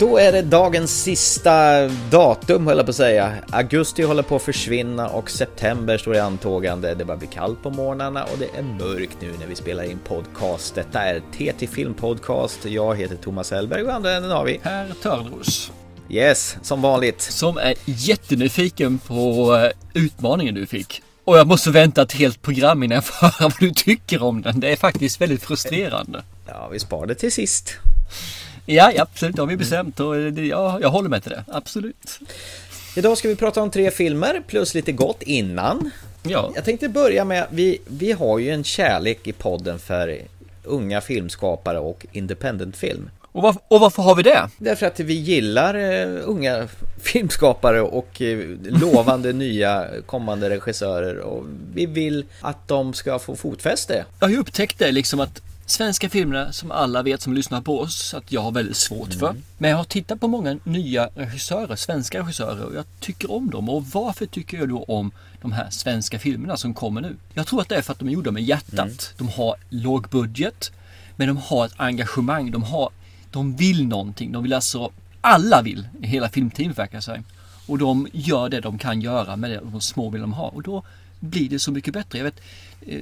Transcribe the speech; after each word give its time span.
Då 0.00 0.18
är 0.18 0.32
det 0.32 0.42
dagens 0.42 1.02
sista 1.02 1.88
datum 2.10 2.66
höll 2.66 2.76
jag 2.76 2.86
på 2.86 2.90
att 2.90 2.96
säga. 2.96 3.34
Augusti 3.50 4.02
håller 4.02 4.22
på 4.22 4.36
att 4.36 4.42
försvinna 4.42 5.08
och 5.08 5.30
september 5.30 5.98
står 5.98 6.16
i 6.16 6.18
antågande. 6.18 6.94
Det 6.94 7.04
börjar 7.04 7.18
bli 7.18 7.28
kallt 7.28 7.62
på 7.62 7.70
morgnarna 7.70 8.24
och 8.24 8.38
det 8.38 8.58
är 8.58 8.62
mörkt 8.62 9.16
nu 9.20 9.34
när 9.40 9.46
vi 9.46 9.54
spelar 9.54 9.84
in 9.84 9.98
podcast. 9.98 10.74
Detta 10.74 11.00
är 11.00 11.20
TT 11.20 11.66
Film 11.66 11.94
Podcast. 11.94 12.64
Jag 12.64 12.96
heter 12.96 13.16
Thomas 13.16 13.50
Hellberg 13.50 13.82
och 13.82 13.94
andra 13.94 14.12
änden 14.12 14.30
har 14.30 14.44
vi 14.44 14.58
Per 14.58 14.92
Törnros. 15.02 15.72
Yes, 16.10 16.56
som 16.62 16.82
vanligt. 16.82 17.20
Som 17.20 17.58
är 17.58 17.74
jättenyfiken 17.84 18.98
på 18.98 19.54
eh, 19.54 20.02
utmaningen 20.02 20.54
du 20.54 20.66
fick. 20.66 21.02
Och 21.24 21.38
jag 21.38 21.46
måste 21.46 21.70
vänta 21.70 22.02
ett 22.02 22.12
helt 22.12 22.42
program 22.42 22.82
innan 22.82 22.94
jag 22.94 23.04
får 23.04 23.26
höra 23.26 23.48
vad 23.48 23.60
du 23.60 23.70
tycker 23.70 24.22
om 24.22 24.42
den. 24.42 24.60
Det 24.60 24.72
är 24.72 24.76
faktiskt 24.76 25.20
väldigt 25.20 25.42
frustrerande. 25.42 26.22
Ja, 26.46 26.68
vi 26.72 26.78
sparar 26.78 27.06
det 27.06 27.14
till 27.14 27.32
sist. 27.32 27.78
Ja, 28.66 28.92
ja 28.94 29.02
absolut, 29.02 29.36
det 29.36 29.42
har 29.42 29.46
vi 29.46 29.56
bestämt 29.56 30.00
och 30.00 30.14
det, 30.14 30.46
ja, 30.46 30.78
jag 30.80 30.90
håller 30.90 31.08
med 31.08 31.22
till 31.22 31.32
det. 31.32 31.44
Absolut. 31.48 32.20
Idag 32.96 33.18
ska 33.18 33.28
vi 33.28 33.36
prata 33.36 33.62
om 33.62 33.70
tre 33.70 33.90
filmer 33.90 34.42
plus 34.46 34.74
lite 34.74 34.92
gott 34.92 35.22
innan. 35.22 35.90
Ja. 36.22 36.52
Jag 36.54 36.64
tänkte 36.64 36.88
börja 36.88 37.24
med, 37.24 37.46
vi, 37.50 37.78
vi 37.86 38.12
har 38.12 38.38
ju 38.38 38.50
en 38.50 38.64
kärlek 38.64 39.26
i 39.26 39.32
podden 39.32 39.78
för 39.78 40.18
unga 40.64 41.00
filmskapare 41.00 41.78
och 41.78 42.06
independent-film. 42.12 43.10
Och, 43.32 43.42
var, 43.42 43.56
och 43.68 43.80
varför 43.80 44.02
har 44.02 44.14
vi 44.14 44.22
det? 44.22 44.48
Därför 44.58 44.86
att 44.86 45.00
vi 45.00 45.14
gillar 45.14 45.76
uh, 45.76 46.20
unga 46.24 46.68
filmskapare 47.02 47.80
och 47.80 48.20
uh, 48.20 48.56
lovande 48.62 49.32
nya 49.32 49.86
kommande 50.06 50.50
regissörer 50.50 51.18
och 51.18 51.44
vi 51.74 51.86
vill 51.86 52.24
att 52.40 52.68
de 52.68 52.94
ska 52.94 53.18
få 53.18 53.36
fotfäste. 53.36 54.04
Jag 54.20 54.26
har 54.26 54.32
ju 54.32 54.38
upptäckt 54.38 54.78
det 54.78 54.92
liksom 54.92 55.20
att 55.20 55.42
svenska 55.70 56.08
filmerna 56.08 56.52
som 56.52 56.70
alla 56.70 57.02
vet 57.02 57.22
som 57.22 57.34
lyssnar 57.34 57.60
på 57.60 57.80
oss 57.80 58.14
att 58.14 58.32
jag 58.32 58.40
har 58.40 58.52
väldigt 58.52 58.76
svårt 58.76 59.14
för. 59.14 59.30
Mm. 59.30 59.42
Men 59.58 59.70
jag 59.70 59.76
har 59.76 59.84
tittat 59.84 60.20
på 60.20 60.28
många 60.28 60.58
nya 60.64 61.08
regissörer, 61.14 61.76
svenska 61.76 62.20
regissörer 62.20 62.64
och 62.64 62.74
jag 62.74 62.84
tycker 63.00 63.32
om 63.32 63.50
dem. 63.50 63.68
Och 63.68 63.86
varför 63.86 64.26
tycker 64.26 64.58
jag 64.58 64.68
då 64.68 64.82
om 64.82 65.12
de 65.42 65.52
här 65.52 65.70
svenska 65.70 66.18
filmerna 66.18 66.56
som 66.56 66.74
kommer 66.74 67.00
nu? 67.00 67.16
Jag 67.34 67.46
tror 67.46 67.60
att 67.60 67.68
det 67.68 67.76
är 67.76 67.82
för 67.82 67.92
att 67.92 67.98
de 67.98 68.08
är 68.08 68.12
gjorda 68.12 68.30
med 68.30 68.42
hjärtat. 68.42 68.78
Mm. 68.78 68.96
De 69.16 69.28
har 69.28 69.56
låg 69.68 70.08
budget 70.08 70.72
men 71.16 71.28
de 71.28 71.36
har 71.36 71.66
ett 71.66 71.74
engagemang. 71.76 72.50
De, 72.50 72.62
har, 72.62 72.90
de 73.30 73.56
vill 73.56 73.86
någonting. 73.86 74.32
De 74.32 74.42
vill 74.42 74.52
alltså, 74.52 74.90
alla 75.20 75.62
vill, 75.62 75.88
hela 76.00 76.28
filmteamet 76.28 76.78
verkar 76.78 77.00
sig. 77.00 77.22
Och 77.66 77.78
de 77.78 78.08
gör 78.12 78.48
det 78.48 78.60
de 78.60 78.78
kan 78.78 79.00
göra 79.00 79.36
med 79.36 79.60
de 79.62 79.80
små 79.80 80.10
vill 80.10 80.20
de 80.20 80.32
ha. 80.32 80.48
Och 80.48 80.62
då 80.62 80.82
blir 81.20 81.48
det 81.48 81.58
så 81.58 81.72
mycket 81.72 81.94
bättre. 81.94 82.18
Jag 82.18 82.24
vet, 82.24 82.40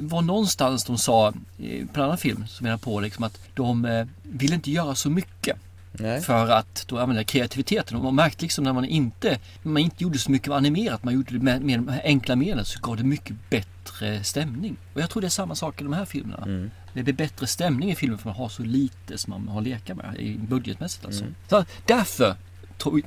var 0.00 0.22
någonstans 0.22 0.84
de 0.84 0.98
sa 0.98 1.28
eh, 1.28 1.86
på 1.86 2.00
en 2.00 2.04
annan 2.04 2.18
film 2.18 2.46
som 2.46 2.64
menar 2.64 2.78
på 2.78 3.00
liksom 3.00 3.24
att 3.24 3.40
de 3.54 3.84
eh, 3.84 4.06
vill 4.22 4.52
inte 4.52 4.70
göra 4.70 4.94
så 4.94 5.10
mycket. 5.10 5.56
Nej. 5.92 6.20
För 6.20 6.50
att 6.50 6.84
då 6.88 6.98
använda 6.98 7.24
kreativiteten. 7.24 7.96
Och 7.96 8.04
man 8.04 8.14
märkte 8.14 8.42
liksom 8.42 8.64
när 8.64 8.72
man 8.72 8.84
inte, 8.84 9.38
när 9.62 9.72
man 9.72 9.82
inte 9.82 10.02
gjorde 10.02 10.18
så 10.18 10.30
mycket 10.30 10.52
animerat, 10.52 11.04
man 11.04 11.14
gjorde 11.14 11.32
det 11.32 11.38
med, 11.38 11.62
med 11.62 11.78
de 11.78 12.00
enkla 12.04 12.36
medlen 12.36 12.64
så 12.64 12.80
gav 12.80 12.96
det 12.96 13.04
mycket 13.04 13.36
bättre 13.50 14.24
stämning. 14.24 14.76
Och 14.94 15.00
jag 15.00 15.10
tror 15.10 15.20
det 15.20 15.26
är 15.26 15.30
samma 15.30 15.54
sak 15.54 15.80
i 15.80 15.84
de 15.84 15.92
här 15.92 16.04
filmerna. 16.04 16.42
Mm. 16.44 16.70
Det 16.92 17.02
blir 17.02 17.14
bättre 17.14 17.46
stämning 17.46 17.90
i 17.90 17.94
filmen 17.94 18.18
för 18.18 18.28
man 18.28 18.36
har 18.36 18.48
så 18.48 18.62
lite 18.62 19.18
som 19.18 19.30
man 19.30 19.48
har 19.48 19.60
leka 19.60 19.94
med 19.94 20.16
i 20.18 20.38
budgetmässigt 20.38 21.04
alltså. 21.04 21.22
Mm. 21.22 21.34
Så 21.48 21.64
därför 21.86 22.36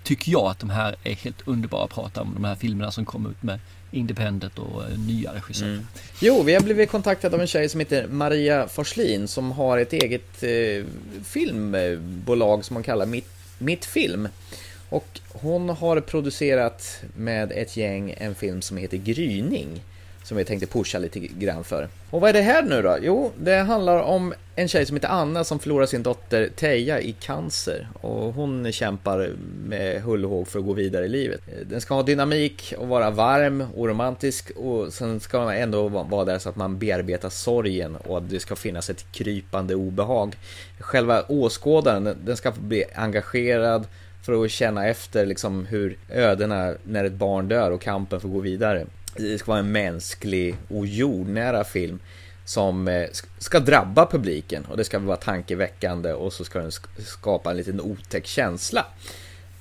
tycker 0.03 0.31
jag 0.31 0.45
att 0.45 0.59
de 0.59 0.69
här 0.69 0.95
är 1.03 1.16
helt 1.16 1.47
underbara 1.47 1.83
att 1.83 1.89
prata 1.89 2.22
om. 2.22 2.33
De 2.33 2.44
här 2.44 2.55
filmerna 2.55 2.92
som 2.92 3.05
kommer 3.05 3.30
ut 3.30 3.44
med 3.44 3.59
independent 3.92 4.59
och 4.59 4.84
eh, 4.84 5.00
nya 5.00 5.33
regissörer. 5.33 5.73
Mm. 5.73 5.88
Jo, 6.20 6.43
vi 6.43 6.54
har 6.54 6.61
blivit 6.61 6.89
kontaktade 6.89 7.36
av 7.36 7.42
en 7.42 7.48
tjej 7.48 7.70
som 7.70 7.80
heter 7.80 8.08
Maria 8.08 8.67
Forslin 8.67 9.27
som 9.27 9.52
har 9.52 9.77
ett 9.77 9.93
eget 9.93 10.43
eh, 10.43 10.86
filmbolag 11.23 12.65
som 12.65 12.76
hon 12.76 12.83
kallar 12.83 13.05
Mitt, 13.05 13.30
Mitt 13.58 13.86
Film. 13.86 14.27
Och 14.89 15.20
hon 15.30 15.70
har 15.70 15.99
producerat 15.99 17.02
med 17.15 17.52
ett 17.52 17.77
gäng 17.77 18.15
en 18.17 18.36
film 18.36 18.61
som 18.61 18.77
heter 18.77 18.98
Gryning 18.98 19.82
som 20.23 20.37
vi 20.37 20.45
tänkte 20.45 20.67
pusha 20.67 20.99
lite 20.99 21.20
grann 21.20 21.64
för. 21.64 21.87
Och 22.09 22.21
vad 22.21 22.30
är 22.30 22.33
det 22.33 22.42
här 22.42 22.64
nu 22.64 22.82
då? 22.82 22.98
Jo, 23.02 23.32
det 23.37 23.55
handlar 23.55 24.02
om 24.02 24.33
en 24.55 24.67
tjej 24.67 24.86
som 24.86 24.95
heter 24.95 25.09
Anna 25.09 25.43
som 25.43 25.59
förlorar 25.59 25.86
sin 25.86 26.04
dotter 26.04 26.49
Teija 26.55 27.02
i 27.02 27.11
cancer 27.11 27.87
och 28.02 28.33
hon 28.33 28.71
kämpar 28.71 29.30
med 29.65 30.02
hull 30.02 30.26
och 30.26 30.32
håg 30.32 30.48
för 30.48 30.59
att 30.59 30.65
gå 30.65 30.73
vidare 30.73 31.05
i 31.05 31.09
livet. 31.09 31.42
Den 31.65 31.82
ska 31.82 31.93
ha 31.93 32.04
dynamik 32.04 32.73
och 32.77 32.87
vara 32.87 33.09
varm 33.09 33.64
och 33.76 33.87
romantisk 33.87 34.52
och 34.52 34.93
sen 34.93 35.20
ska 35.20 35.39
man 35.39 35.55
ändå 35.55 35.87
vara 35.87 36.26
där 36.26 36.39
så 36.39 36.49
att 36.49 36.55
man 36.55 36.77
bearbetar 36.77 37.30
sorgen 37.30 37.95
och 37.95 38.17
att 38.17 38.30
det 38.30 38.39
ska 38.39 38.55
finnas 38.55 38.89
ett 38.89 39.11
krypande 39.11 39.76
obehag. 39.76 40.36
Själva 40.80 41.23
åskådaren, 41.27 42.17
den 42.23 42.38
ska 42.38 42.52
bli 42.52 42.83
engagerad 42.95 43.88
för 44.23 44.43
att 44.43 44.52
känna 44.52 44.88
efter 44.88 45.26
liksom 45.26 45.65
hur 45.65 45.98
ödena 46.09 46.73
när 46.83 47.05
ett 47.05 47.14
barn 47.14 47.48
dör 47.48 47.71
och 47.71 47.82
kampen 47.82 48.20
för 48.20 48.27
att 48.27 48.33
gå 48.33 48.39
vidare 48.39 48.86
det 49.16 49.38
ska 49.38 49.52
vara 49.52 49.60
en 49.60 49.72
mänsklig 49.72 50.55
och 50.67 50.88
jordnära 50.88 51.64
film 51.64 51.99
som 52.45 52.88
eh, 52.88 53.08
ska 53.38 53.60
drabba 53.60 54.05
publiken 54.05 54.66
och 54.66 54.77
det 54.77 54.83
ska 54.83 54.99
vara 54.99 55.17
tankeväckande 55.17 56.14
och 56.14 56.33
så 56.33 56.44
ska 56.44 56.60
den 56.60 56.72
skapa 56.98 57.52
en 57.52 57.58
liten 57.58 57.82
otäck 57.82 58.27
känsla 58.27 58.86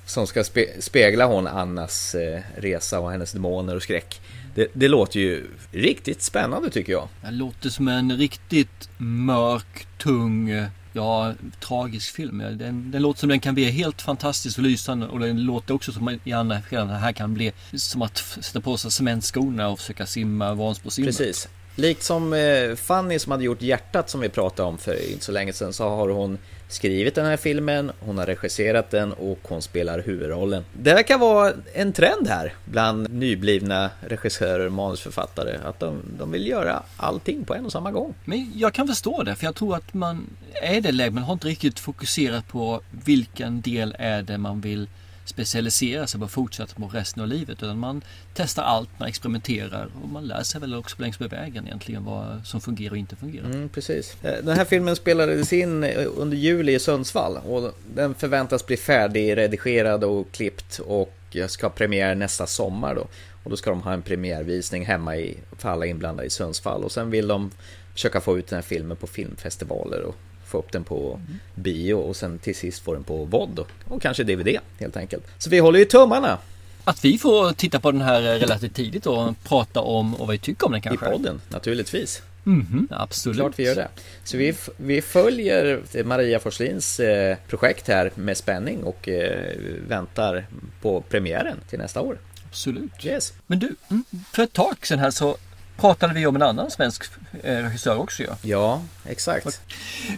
som 0.05 0.27
ska 0.27 0.43
spe 0.43 0.65
spegla 0.79 1.25
hon 1.25 1.47
Annas 1.47 2.15
eh, 2.15 2.41
resa 2.55 2.99
och 2.99 3.11
hennes 3.11 3.31
demoner 3.31 3.75
och 3.75 3.83
skräck. 3.83 4.21
Det, 4.55 4.67
det, 4.73 4.87
låter 4.87 5.19
ju 5.19 5.47
riktigt 5.71 6.21
spännande 6.21 6.69
tycker 6.69 6.91
jag. 6.91 7.07
Det 7.21 7.31
låter 7.31 7.69
som 7.69 7.87
en 7.87 8.17
riktigt 8.17 8.89
mörk, 8.97 9.87
tung 9.97 10.49
eh, 10.49 10.67
ja, 10.93 11.33
tragisk 11.59 12.15
film. 12.15 12.37
Den, 12.37 12.91
den 12.91 13.01
låter 13.01 13.19
som 13.19 13.29
den 13.29 13.39
kan 13.39 13.53
bli 13.53 13.71
helt 13.71 14.01
fantastisk 14.01 14.57
och 14.57 14.63
lysande 14.63 15.07
och 15.07 15.19
den 15.19 15.43
låter 15.43 15.73
också 15.73 15.91
som 15.91 16.19
i 16.23 16.31
andra 16.31 16.61
skedan 16.61 16.89
här 16.89 17.11
kan 17.11 17.33
bli 17.33 17.51
som 17.73 18.01
att 18.01 18.17
sätta 18.17 18.61
på 18.61 18.77
sig 18.77 18.91
cementskorna 18.91 19.69
och 19.69 19.79
försöka 19.79 20.05
simma 20.05 20.53
Vansbrosimmet. 20.53 21.17
Precis. 21.17 21.47
Likt 21.75 22.03
som 22.03 22.33
eh, 22.33 22.75
Fanny 22.75 23.19
som 23.19 23.31
hade 23.31 23.43
gjort 23.43 23.61
Hjärtat 23.61 24.09
som 24.09 24.21
vi 24.21 24.29
pratade 24.29 24.69
om 24.69 24.77
för 24.77 25.11
inte 25.11 25.25
så 25.25 25.31
länge 25.31 25.53
sedan 25.53 25.73
så 25.73 25.89
har 25.89 26.09
hon 26.09 26.37
skrivit 26.73 27.15
den 27.15 27.25
här 27.25 27.37
filmen, 27.37 27.91
hon 27.99 28.17
har 28.17 28.25
regisserat 28.25 28.91
den 28.91 29.13
och 29.13 29.39
hon 29.43 29.61
spelar 29.61 29.99
huvudrollen. 29.99 30.65
Det 30.73 30.93
verkar 30.93 31.17
vara 31.17 31.53
en 31.73 31.93
trend 31.93 32.27
här 32.27 32.53
bland 32.65 33.09
nyblivna 33.09 33.89
regissörer 34.07 34.65
och 34.65 34.71
manusförfattare 34.71 35.57
att 35.65 35.79
de, 35.79 36.01
de 36.19 36.31
vill 36.31 36.47
göra 36.47 36.83
allting 36.97 37.45
på 37.45 37.55
en 37.55 37.65
och 37.65 37.71
samma 37.71 37.91
gång. 37.91 38.13
Men 38.25 38.51
jag 38.55 38.73
kan 38.73 38.87
förstå 38.87 39.23
det 39.23 39.35
för 39.35 39.45
jag 39.45 39.55
tror 39.55 39.75
att 39.75 39.93
man 39.93 40.27
är 40.61 40.77
i 40.77 40.81
det 40.81 40.91
läget, 40.91 41.13
man 41.13 41.23
har 41.23 41.33
inte 41.33 41.47
riktigt 41.47 41.79
fokuserat 41.79 42.47
på 42.47 42.81
vilken 43.05 43.61
del 43.61 43.95
är 43.99 44.21
det 44.21 44.37
man 44.37 44.61
vill 44.61 44.87
specialisera 45.31 46.07
sig 46.07 46.19
på 46.19 46.25
att 46.25 46.31
fortsätta 46.31 46.75
på 46.75 46.87
resten 46.87 47.21
av 47.21 47.27
livet. 47.27 47.63
Utan 47.63 47.77
man 47.77 48.01
testar 48.33 48.63
allt, 48.63 48.89
man 48.97 49.09
experimenterar 49.09 49.89
och 50.03 50.09
man 50.09 50.27
lär 50.27 50.43
sig 50.43 50.61
väl 50.61 50.75
också 50.75 51.01
längs 51.01 51.19
med 51.19 51.29
vägen 51.29 51.67
egentligen 51.67 52.05
vad 52.05 52.41
som 52.45 52.61
fungerar 52.61 52.91
och 52.91 52.97
inte 52.97 53.15
fungerar. 53.15 53.45
Mm, 53.45 53.69
precis. 53.69 54.17
Eh, 54.23 54.43
den 54.43 54.57
här 54.57 54.65
filmen 54.65 54.95
spelades 54.95 55.53
in 55.53 55.83
eh, 55.83 56.07
under 56.17 56.37
juli 56.37 56.73
i 56.73 56.79
Sundsvall 56.79 57.37
och 57.37 57.73
den 57.95 58.15
förväntas 58.15 58.65
bli 58.65 58.77
färdigredigerad 58.77 60.03
och 60.03 60.31
klippt 60.31 60.79
och 60.79 61.13
ska 61.47 61.65
ha 61.65 61.71
premiär 61.71 62.15
nästa 62.15 62.47
sommar 62.47 62.95
då. 62.95 63.07
Och 63.43 63.49
då 63.49 63.57
ska 63.57 63.69
de 63.69 63.81
ha 63.81 63.93
en 63.93 64.01
premiärvisning 64.01 64.85
hemma 64.85 65.17
i, 65.17 65.37
för 65.57 65.69
alla 65.69 65.85
inblandade 65.85 66.27
i 66.27 66.29
Sundsvall 66.29 66.83
och 66.83 66.91
sen 66.91 67.09
vill 67.09 67.27
de 67.27 67.51
försöka 67.93 68.21
få 68.21 68.37
ut 68.37 68.47
den 68.47 68.57
här 68.57 68.63
filmen 68.63 68.97
på 68.97 69.07
filmfestivaler 69.07 70.01
och 70.01 70.15
få 70.51 70.57
upp 70.57 70.71
den 70.71 70.83
på 70.83 71.19
bio 71.55 71.93
och 71.93 72.15
sen 72.15 72.39
till 72.39 72.55
sist 72.55 72.83
få 72.83 72.93
den 72.93 73.03
på 73.03 73.25
VOD 73.25 73.59
och 73.87 74.01
kanske 74.01 74.23
DVD 74.23 74.57
helt 74.79 74.97
enkelt. 74.97 75.23
Så 75.37 75.49
vi 75.49 75.59
håller 75.59 75.79
ju 75.79 75.85
tummarna. 75.85 76.37
Att 76.83 77.05
vi 77.05 77.17
får 77.17 77.53
titta 77.53 77.79
på 77.79 77.91
den 77.91 78.01
här 78.01 78.21
relativt 78.21 78.75
tidigt 78.75 79.05
och 79.05 79.43
prata 79.43 79.81
om 79.81 80.13
och 80.13 80.27
vad 80.27 80.29
vi 80.29 80.37
tycker 80.37 80.65
om 80.65 80.71
den 80.71 80.81
kanske? 80.81 81.05
I 81.05 81.09
podden, 81.11 81.41
naturligtvis. 81.49 82.21
Mm 82.45 82.87
absolut. 82.91 83.37
Klart 83.37 83.59
vi 83.59 83.63
gör 83.63 83.75
det. 83.75 83.87
Så 84.23 84.37
vi, 84.37 84.55
vi 84.77 85.01
följer 85.01 85.81
Maria 86.03 86.39
Forslins 86.39 86.99
eh, 86.99 87.37
projekt 87.47 87.87
här 87.87 88.11
med 88.15 88.37
spänning 88.37 88.83
och 88.83 89.09
eh, 89.09 89.55
väntar 89.87 90.45
på 90.81 91.01
premiären 91.01 91.57
till 91.69 91.79
nästa 91.79 92.01
år. 92.01 92.17
Absolut. 92.49 93.05
Yes. 93.05 93.33
Men 93.47 93.59
du, 93.59 93.75
mm, 93.89 94.03
för 94.33 94.43
ett 94.43 94.53
tag 94.53 94.75
sedan 94.85 94.99
här 94.99 95.11
så 95.11 95.37
pratade 95.77 96.13
vi 96.13 96.25
om 96.25 96.35
en 96.35 96.41
annan 96.41 96.71
svensk 96.71 97.03
eh, 97.43 97.55
regissör 97.55 97.97
också 97.97 98.23
ja. 98.23 98.37
Ja, 98.41 98.81
exakt. 99.05 99.61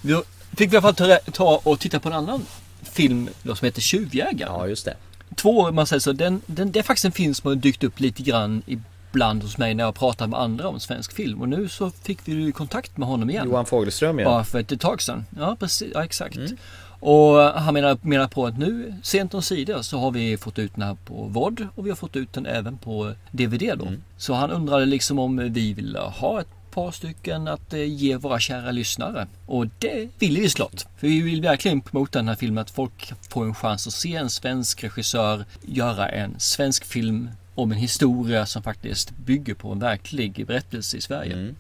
Vi 0.02 0.22
fick 0.58 0.72
vi 0.72 0.76
i 0.76 0.78
alla 0.78 0.94
fall 0.94 1.18
ta 1.32 1.62
och 1.64 1.80
titta 1.80 2.00
på 2.00 2.10
en 2.10 2.16
annan 2.16 2.46
film 2.82 3.30
då, 3.44 3.56
som 3.56 3.66
heter 3.66 3.82
Tjuvjägaren. 3.82 4.54
Ja, 4.54 4.68
just 4.68 4.86
det. 4.86 4.96
Två, 5.36 5.72
man 5.72 5.88
säger 5.88 6.00
så, 6.00 6.12
den, 6.12 6.42
den, 6.46 6.72
det 6.72 6.80
är 6.80 6.84
faktiskt 6.84 7.06
en 7.06 7.12
film 7.12 7.34
som 7.34 7.48
har 7.48 7.56
dykt 7.56 7.84
upp 7.84 8.00
lite 8.00 8.24
grann 8.24 8.64
ibland 8.66 9.44
hos 9.44 9.58
mig 9.58 9.74
när 9.74 9.84
jag 9.84 9.96
pratar 9.96 10.28
med 10.28 10.40
andra 10.40 10.68
om 10.68 10.80
svensk 10.80 11.14
film. 11.14 11.42
Och 11.42 11.50
nu 11.50 11.70
så 11.70 11.92
fick 12.04 12.20
vi 12.26 12.52
kontakt 12.52 12.98
med 12.98 13.08
honom 13.08 13.30
igen. 13.30 13.46
Johan 13.46 13.66
Fogelström 13.66 14.20
igen. 14.20 14.32
Bara 14.32 14.44
för 14.44 14.60
ett 14.60 14.80
tag 14.80 15.02
sedan. 15.02 15.26
Ja, 15.38 15.56
precis. 15.60 15.92
Ja, 15.94 16.04
exakt. 16.04 16.36
Mm. 16.36 16.58
Och 17.06 17.38
han 17.40 17.74
menar, 17.74 17.98
menar 18.02 18.28
på 18.28 18.46
att 18.46 18.58
nu 18.58 18.94
sent 19.04 19.34
om 19.34 19.42
sidor 19.42 19.82
så 19.82 20.00
har 20.00 20.12
vi 20.12 20.38
fått 20.38 20.60
ut 20.60 20.72
den 20.76 20.84
här 20.84 20.98
på 21.06 21.14
VOD 21.24 21.68
och 21.76 21.86
vi 21.86 21.90
har 21.90 21.96
fått 21.96 22.16
ut 22.16 22.34
den 22.34 22.46
även 22.46 22.78
på 22.78 23.14
DVD 23.32 23.78
då. 23.78 23.86
Mm. 23.86 24.04
Så 24.18 24.34
han 24.34 24.52
undrade 24.52 24.86
liksom 24.86 25.20
om 25.20 25.54
vi 25.54 25.74
ville 25.74 26.00
ha 26.00 26.42
ett 26.42 26.48
par 26.72 26.92
stycken 26.92 27.48
att 27.48 27.74
eh, 27.74 27.84
ge 27.84 28.16
våra 28.18 28.40
kära 28.40 28.72
lyssnare. 28.72 29.28
Och 29.46 29.68
det 29.80 30.10
vill 30.20 30.38
vi 30.38 30.50
slott. 30.50 30.88
För 30.98 31.08
vi 31.08 31.22
vill 31.22 31.42
verkligen 31.42 31.82
promota 31.82 32.20
den 32.20 32.28
här 32.28 32.36
filmen 32.36 32.62
att 32.62 32.72
folk 32.72 33.14
får 33.30 33.46
en 33.46 33.56
chans 33.56 33.88
att 33.88 33.94
se 33.94 34.16
en 34.16 34.30
svensk 34.30 34.84
regissör 34.84 35.46
göra 35.62 36.10
en 36.10 36.40
svensk 36.40 36.86
film 36.86 37.30
om 37.56 37.72
en 37.72 37.78
historia 37.78 38.46
som 38.46 38.64
faktiskt 38.64 39.18
bygger 39.18 39.54
på 39.54 39.72
en 39.72 39.80
verklig 39.80 40.48
berättelse 40.48 40.98
i 40.98 41.02
Sverige. 41.02 41.34
Mm. 41.34 41.56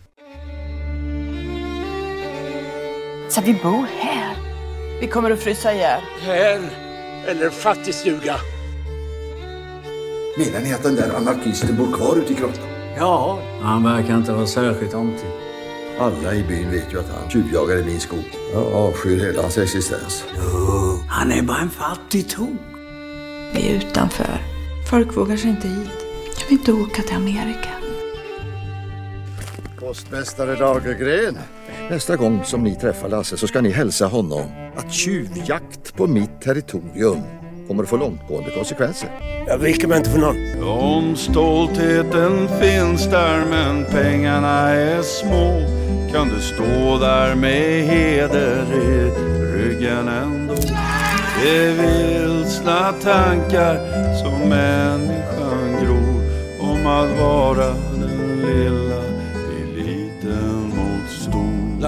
Så 3.30 3.42
vi 3.42 3.54
bor 3.54 3.88
här? 4.00 4.23
Vi 5.04 5.10
kommer 5.10 5.32
att 5.32 5.44
frysa 5.44 5.74
ihjäl. 5.74 6.02
Här 6.22 6.62
eller 7.28 7.50
fattigstuga. 7.50 8.36
Menar 10.38 10.60
ni 10.60 10.74
att 10.74 10.84
den 10.84 10.96
där 10.96 11.16
anarkisten 11.16 11.78
bor 11.78 11.98
kvar 11.98 12.16
ute 12.16 12.34
i 12.34 12.36
grottan? 12.36 12.68
Ja. 12.98 13.40
Han 13.62 13.84
verkar 13.84 14.18
inte 14.18 14.32
vara 14.32 14.48
särskilt 14.48 14.94
omtyckt. 14.94 15.34
Alla 16.00 16.34
i 16.34 16.44
byn 16.44 16.72
vet 16.72 16.94
ju 16.94 17.00
att 17.00 17.10
han 17.10 17.30
tjuvjagar 17.30 17.78
i 17.78 17.84
min 17.84 18.00
skog. 18.00 18.24
Jag 18.54 18.74
avskyr 18.74 19.26
hela 19.26 19.42
hans 19.42 19.58
existens. 19.58 20.24
Jo, 20.36 21.00
han 21.10 21.32
är 21.32 21.42
bara 21.42 21.60
en 21.60 21.70
fattig 21.70 22.30
tok. 22.30 22.50
Vi 23.54 23.70
är 23.70 23.76
utanför. 23.76 24.38
Folk 24.90 25.18
vågar 25.18 25.38
sig 25.38 25.50
inte 25.50 25.68
hit. 25.68 25.90
Kan 26.38 26.48
vi 26.50 26.54
inte 26.54 26.74
åka 26.74 27.02
till 27.02 27.16
Amerika? 27.16 27.70
Postmästare 29.80 30.56
Lagergren. 30.60 31.38
Nästa 31.90 32.16
gång 32.16 32.44
som 32.44 32.64
ni 32.64 32.76
träffar 32.76 33.10
Lasse 33.10 33.38
så 33.38 33.48
ska 33.48 33.62
ni 33.62 33.70
hälsa 33.70 34.08
honom 34.08 34.46
att 34.76 34.94
tjuvjakt 34.94 35.96
på 35.96 36.08
mitt 36.08 36.42
territorium 36.42 37.22
kommer 37.68 37.84
att 37.84 37.90
få 37.90 37.98
långtgående 37.98 38.52
konsekvenser. 38.52 39.10
Jag 39.48 39.58
viker 39.58 39.88
mig 39.88 39.98
inte 39.98 40.10
för 40.10 40.20
någon. 40.20 40.64
Om 40.70 41.16
stoltheten 41.16 42.48
finns 42.62 43.06
där 43.06 43.46
men 43.50 43.86
pengarna 43.86 44.70
är 44.70 45.02
små 45.02 45.62
kan 46.14 46.30
du 46.30 46.42
stå 46.42 46.98
där 47.00 47.36
med 47.36 47.88
heder 47.88 48.66
i 48.74 49.12
ryggen 49.58 50.08
ändå. 50.08 50.56
Det 51.42 51.58
är 51.58 51.74
vilsna 51.74 52.92
tankar 52.92 53.78
som 54.24 54.50
människan 54.50 55.84
gror 55.84 56.22
om 56.60 56.88
att 56.88 57.20
vara 57.20 57.68
den 57.68 58.42
lilla 58.46 58.63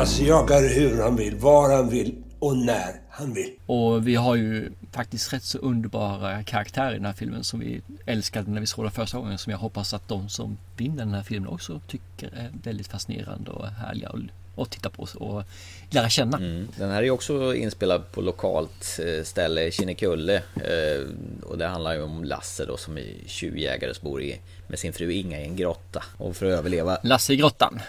Lasse 0.06 0.24
jagar 0.24 0.76
hur 0.76 1.02
han 1.02 1.16
vill, 1.16 1.36
var 1.36 1.76
han 1.76 1.90
vill 1.90 2.16
och 2.40 2.58
när 2.58 3.02
han 3.10 3.34
vill. 3.34 3.52
Och 3.66 4.08
vi 4.08 4.16
har 4.16 4.36
ju 4.36 4.72
faktiskt 4.92 5.34
rätt 5.34 5.44
så 5.44 5.58
underbara 5.58 6.44
karaktärer 6.44 6.92
i 6.92 6.96
den 6.96 7.06
här 7.06 7.14
filmen 7.14 7.44
som 7.44 7.60
vi 7.60 7.82
älskade 8.06 8.52
när 8.52 8.62
vi 8.62 8.68
såg 8.68 8.86
den 8.86 8.92
första 8.92 9.18
gången. 9.18 9.38
Som 9.38 9.52
jag 9.52 9.58
hoppas 9.58 9.94
att 9.94 10.08
de 10.08 10.30
som 10.30 10.58
vinner 10.78 10.98
den 10.98 11.14
här 11.14 11.24
filmen 11.24 11.50
också 11.50 11.82
tycker 11.88 12.28
är 12.28 12.52
väldigt 12.64 12.88
fascinerande 12.88 13.52
och 13.52 13.68
härliga 13.68 14.12
att 14.58 14.72
titta 14.72 14.90
på 14.90 15.08
och 15.16 15.44
lära 15.90 16.10
känna. 16.10 16.38
Mm. 16.38 16.68
Den 16.78 16.92
här 16.92 16.98
är 16.98 17.04
ju 17.04 17.12
också 17.12 17.56
inspelad 17.56 18.12
på 18.12 18.22
lokalt 18.22 19.00
eh, 19.00 19.24
ställe, 19.24 19.72
Kinnekulle. 19.72 20.36
Eh, 20.36 21.08
och 21.44 21.58
det 21.58 21.68
handlar 21.68 21.94
ju 21.94 22.02
om 22.02 22.24
Lasse 22.24 22.66
då 22.66 22.78
som 22.78 22.98
är 22.98 23.14
tjuvjägare 23.26 23.94
som 23.94 24.10
bor 24.10 24.22
i, 24.22 24.40
med 24.68 24.80
sin 24.80 24.94
fru 24.94 25.12
Inga 25.12 25.40
i 25.40 25.44
en 25.44 25.56
grotta. 25.56 26.04
Och 26.18 26.36
för 26.36 26.46
att 26.46 26.60
överleva... 26.60 26.98
Lasse 27.04 27.34
i 27.34 27.36
grottan. 27.36 27.80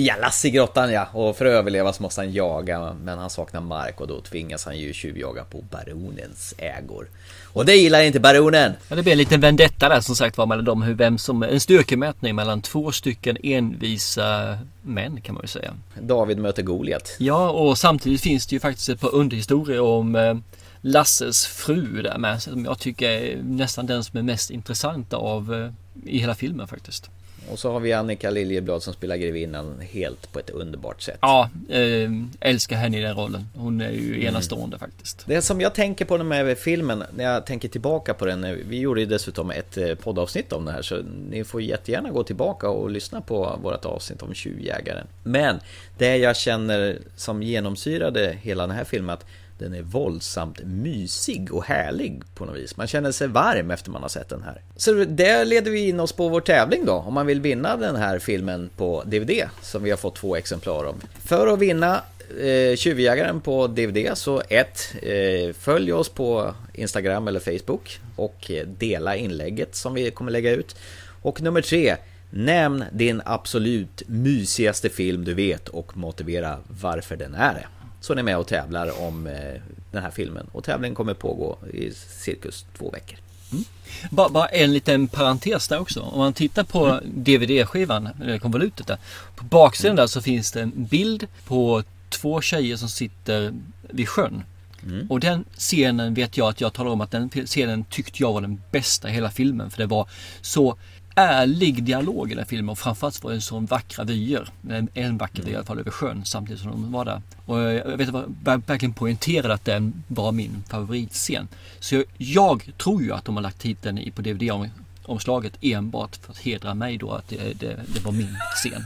Ja, 0.00 0.14
Lasse 0.20 0.48
i 0.48 0.50
grottan 0.50 0.92
ja. 0.92 1.08
Och 1.12 1.36
för 1.36 1.44
att 1.44 1.52
överleva 1.52 1.92
så 1.92 2.02
måste 2.02 2.20
han 2.20 2.32
jaga, 2.32 2.96
men 3.04 3.18
han 3.18 3.30
saknar 3.30 3.60
mark 3.60 4.00
och 4.00 4.08
då 4.08 4.20
tvingas 4.20 4.64
han 4.64 4.78
ju 4.78 4.92
tjuvjaga 4.92 5.44
på 5.44 5.64
baronens 5.70 6.54
ägor. 6.58 7.08
Och 7.52 7.64
det 7.64 7.74
gillar 7.74 8.00
inte 8.00 8.20
baronen! 8.20 8.72
Ja, 8.88 8.96
det 8.96 9.02
blir 9.02 9.12
en 9.12 9.18
liten 9.18 9.40
vendetta 9.40 9.88
där 9.88 10.00
som 10.00 10.16
sagt 10.16 10.38
var 10.38 10.46
mellan 10.46 10.64
dem, 10.64 10.94
vem 10.96 11.18
som, 11.18 11.42
en 11.42 11.60
styrkemätning 11.60 12.34
mellan 12.34 12.62
två 12.62 12.92
stycken 12.92 13.36
envisa 13.42 14.58
män 14.82 15.20
kan 15.20 15.34
man 15.34 15.42
ju 15.42 15.48
säga. 15.48 15.74
David 16.00 16.38
möter 16.38 16.62
Goliat. 16.62 17.16
Ja, 17.18 17.50
och 17.50 17.78
samtidigt 17.78 18.20
finns 18.20 18.46
det 18.46 18.56
ju 18.56 18.60
faktiskt 18.60 18.88
ett 18.88 19.00
par 19.00 19.14
underhistorier 19.14 19.80
om 19.80 20.16
eh, 20.16 20.36
Lasses 20.80 21.46
fru 21.46 22.02
där 22.02 22.18
med, 22.18 22.42
som 22.42 22.64
jag 22.64 22.78
tycker 22.78 23.10
är 23.10 23.42
nästan 23.42 23.86
den 23.86 24.04
som 24.04 24.18
är 24.18 24.22
mest 24.22 24.50
intressant 24.50 25.12
av 25.12 25.54
eh, 25.54 25.72
i 26.10 26.18
hela 26.18 26.34
filmen 26.34 26.68
faktiskt. 26.68 27.10
Och 27.50 27.58
så 27.58 27.72
har 27.72 27.80
vi 27.80 27.92
Annika 27.92 28.30
Liljeblad 28.30 28.82
som 28.82 28.94
spelar 28.94 29.16
grevinnan 29.16 29.80
helt 29.80 30.32
på 30.32 30.38
ett 30.38 30.50
underbart 30.50 31.02
sätt. 31.02 31.18
Ja, 31.20 31.50
eh, 31.68 32.10
älskar 32.40 32.76
henne 32.76 32.98
i 32.98 33.00
den 33.00 33.16
rollen. 33.16 33.48
Hon 33.54 33.80
är 33.80 33.90
ju 33.90 34.14
mm. 34.14 34.26
enastående 34.26 34.76
mm. 34.76 34.90
faktiskt. 34.90 35.24
Det 35.26 35.42
som 35.42 35.60
jag 35.60 35.74
tänker 35.74 36.04
på 36.04 36.18
med 36.18 36.58
filmen, 36.58 37.04
när 37.16 37.24
jag 37.24 37.46
tänker 37.46 37.68
tillbaka 37.68 38.14
på 38.14 38.26
den, 38.26 38.58
vi 38.68 38.78
gjorde 38.78 39.00
ju 39.00 39.06
dessutom 39.06 39.50
ett 39.50 39.76
eh, 39.76 39.94
poddavsnitt 39.94 40.52
om 40.52 40.64
det 40.64 40.72
här, 40.72 40.82
så 40.82 41.02
ni 41.30 41.44
får 41.44 41.62
jättegärna 41.62 42.10
gå 42.10 42.24
tillbaka 42.24 42.68
och 42.68 42.90
lyssna 42.90 43.20
på 43.20 43.58
vårt 43.62 43.84
avsnitt 43.84 44.22
om 44.22 44.34
tjuvjägaren. 44.34 45.06
Men 45.22 45.60
det 45.98 46.16
jag 46.16 46.36
känner 46.36 46.98
som 47.16 47.42
genomsyrade 47.42 48.38
hela 48.42 48.66
den 48.66 48.76
här 48.76 48.84
filmen, 48.84 49.10
att 49.10 49.26
den 49.58 49.74
är 49.74 49.82
våldsamt 49.82 50.60
mysig 50.64 51.52
och 51.52 51.64
härlig 51.64 52.22
på 52.34 52.44
något 52.44 52.56
vis. 52.56 52.76
Man 52.76 52.86
känner 52.86 53.12
sig 53.12 53.28
varm 53.28 53.70
efter 53.70 53.90
man 53.90 54.02
har 54.02 54.08
sett 54.08 54.28
den 54.28 54.42
här. 54.42 54.62
Så 54.76 54.92
det 54.92 55.44
leder 55.44 55.70
vi 55.70 55.88
in 55.88 56.00
oss 56.00 56.12
på 56.12 56.28
vår 56.28 56.40
tävling 56.40 56.84
då, 56.84 56.92
om 56.92 57.14
man 57.14 57.26
vill 57.26 57.40
vinna 57.40 57.76
den 57.76 57.96
här 57.96 58.18
filmen 58.18 58.70
på 58.76 59.02
DVD, 59.06 59.48
som 59.62 59.82
vi 59.82 59.90
har 59.90 59.96
fått 59.96 60.16
två 60.16 60.36
exemplar 60.36 60.84
av. 60.84 61.02
För 61.24 61.46
att 61.46 61.58
vinna 61.58 62.02
eh, 62.40 62.76
Tjuvjägaren 62.76 63.40
på 63.40 63.66
DVD 63.66 64.10
så 64.14 64.42
1. 64.48 64.94
eh, 65.02 65.52
följ 65.52 65.92
oss 65.92 66.08
på 66.08 66.54
Instagram 66.74 67.28
eller 67.28 67.40
Facebook 67.40 68.00
och 68.16 68.50
eh, 68.50 68.66
dela 68.66 69.16
inlägget 69.16 69.74
som 69.74 69.94
vi 69.94 70.10
kommer 70.10 70.30
lägga 70.30 70.50
ut. 70.50 70.76
Och 71.22 71.42
nummer 71.42 71.62
3. 71.62 71.96
nämn 72.30 72.84
din 72.92 73.22
absolut 73.24 74.02
mysigaste 74.06 74.88
film 74.88 75.24
du 75.24 75.34
vet 75.34 75.68
och 75.68 75.96
motivera 75.96 76.58
varför 76.80 77.16
den 77.16 77.34
är 77.34 77.54
det 77.54 77.66
så 78.00 78.12
är 78.12 78.16
ni 78.16 78.22
med 78.22 78.38
och 78.38 78.46
tävlar 78.46 79.02
om 79.02 79.26
eh, 79.26 79.60
den 79.90 80.02
här 80.02 80.10
filmen. 80.10 80.46
Och 80.52 80.64
tävlingen 80.64 80.94
kommer 80.94 81.14
pågå 81.14 81.58
i 81.72 81.92
cirkus 81.92 82.64
två 82.78 82.90
veckor. 82.90 83.18
Mm. 83.52 83.64
Bara, 84.10 84.28
bara, 84.28 84.46
en 84.46 84.72
liten 84.72 85.08
parentes 85.08 85.68
där 85.68 85.80
också. 85.80 86.00
Om 86.00 86.18
man 86.18 86.32
tittar 86.32 86.64
på 86.64 86.86
mm. 86.86 87.04
DVD-skivan, 87.04 88.08
eller 88.22 88.38
konvolutet 88.38 88.86
där. 88.86 88.98
På 89.36 89.44
baksidan 89.44 89.90
mm. 89.90 89.96
där 89.96 90.06
så 90.06 90.20
finns 90.20 90.52
det 90.52 90.60
en 90.60 90.72
bild 90.84 91.26
på 91.44 91.82
två 92.08 92.40
tjejer 92.40 92.76
som 92.76 92.88
sitter 92.88 93.52
vid 93.82 94.08
sjön. 94.08 94.42
Mm. 94.82 95.10
Och 95.10 95.20
den 95.20 95.44
scenen 95.56 96.14
vet 96.14 96.36
jag 96.36 96.48
att 96.48 96.60
jag 96.60 96.72
talar 96.72 96.90
om 96.90 97.00
att 97.00 97.10
den 97.10 97.30
scenen 97.46 97.84
tyckte 97.84 98.22
jag 98.22 98.32
var 98.32 98.40
den 98.40 98.62
bästa 98.70 99.08
i 99.08 99.12
hela 99.12 99.30
filmen. 99.30 99.70
För 99.70 99.78
det 99.78 99.86
var 99.86 100.08
så 100.40 100.76
ärlig 101.14 101.82
dialog 101.82 102.32
i 102.32 102.34
den 102.34 102.46
filmen 102.46 102.68
och 102.68 102.78
framförallt 102.78 103.24
var 103.24 103.30
det 103.30 103.36
en 103.36 103.40
sån 103.40 103.66
vackra 103.66 104.04
vyer. 104.04 104.48
En 104.94 105.18
vacker 105.18 105.42
vy 105.42 105.52
i 105.52 105.56
alla 105.56 105.64
fall 105.64 105.78
över 105.78 105.90
sjön 105.90 106.24
samtidigt 106.24 106.62
som 106.62 106.70
de 106.70 106.92
var 106.92 107.04
där. 107.04 107.22
Och 107.46 107.58
jag 107.58 107.96
vet 107.96 108.14
att 108.14 108.24
jag 108.44 108.62
verkligen 108.66 108.92
poängterade 108.92 109.54
att 109.54 109.64
den 109.64 110.02
var 110.08 110.32
min 110.32 110.64
favoritscen. 110.68 111.48
Så 111.80 111.94
jag, 111.94 112.04
jag 112.16 112.72
tror 112.78 113.02
ju 113.02 113.12
att 113.12 113.24
de 113.24 113.36
har 113.36 113.42
lagt 113.42 113.58
titeln 113.58 114.12
på 114.14 114.22
DVD 114.22 114.70
omslaget 115.08 115.52
enbart 115.60 116.16
för 116.16 116.32
att 116.32 116.38
hedra 116.38 116.74
mig 116.74 116.98
då 116.98 117.10
att 117.10 117.28
det, 117.28 117.36
det, 117.60 117.80
det 117.94 118.00
var 118.04 118.12
min 118.12 118.36
scen. 118.54 118.84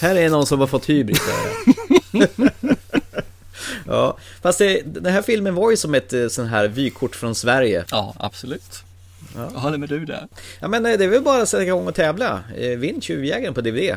Här 0.00 0.16
är 0.16 0.30
någon 0.30 0.46
som 0.46 0.60
har 0.60 0.66
fått 0.66 0.88
hybris. 0.88 1.20
ja, 3.86 4.16
fast 4.42 4.58
det, 4.58 4.82
den 4.84 5.12
här 5.12 5.22
filmen 5.22 5.54
var 5.54 5.70
ju 5.70 5.76
som 5.76 5.94
ett 5.94 6.12
eh, 6.12 6.28
sån 6.28 6.46
här 6.46 6.68
vykort 6.68 7.16
från 7.16 7.34
Sverige. 7.34 7.84
Ja, 7.90 8.14
absolut. 8.18 8.84
Ja. 9.34 9.60
Håller 9.60 9.78
med 9.78 9.88
du 9.88 10.04
där. 10.04 10.28
Ja 10.60 10.68
men 10.68 10.86
eh, 10.86 10.98
det 10.98 11.04
är 11.04 11.08
väl 11.08 11.22
bara 11.22 11.42
att 11.42 11.48
sätta 11.48 11.62
igång 11.62 11.86
och 11.86 11.94
tävla. 11.94 12.42
Eh, 12.56 12.78
vinn 12.78 13.00
Tjuvjägaren 13.00 13.54
på 13.54 13.60
DVD. 13.60 13.90
Eh, 13.90 13.96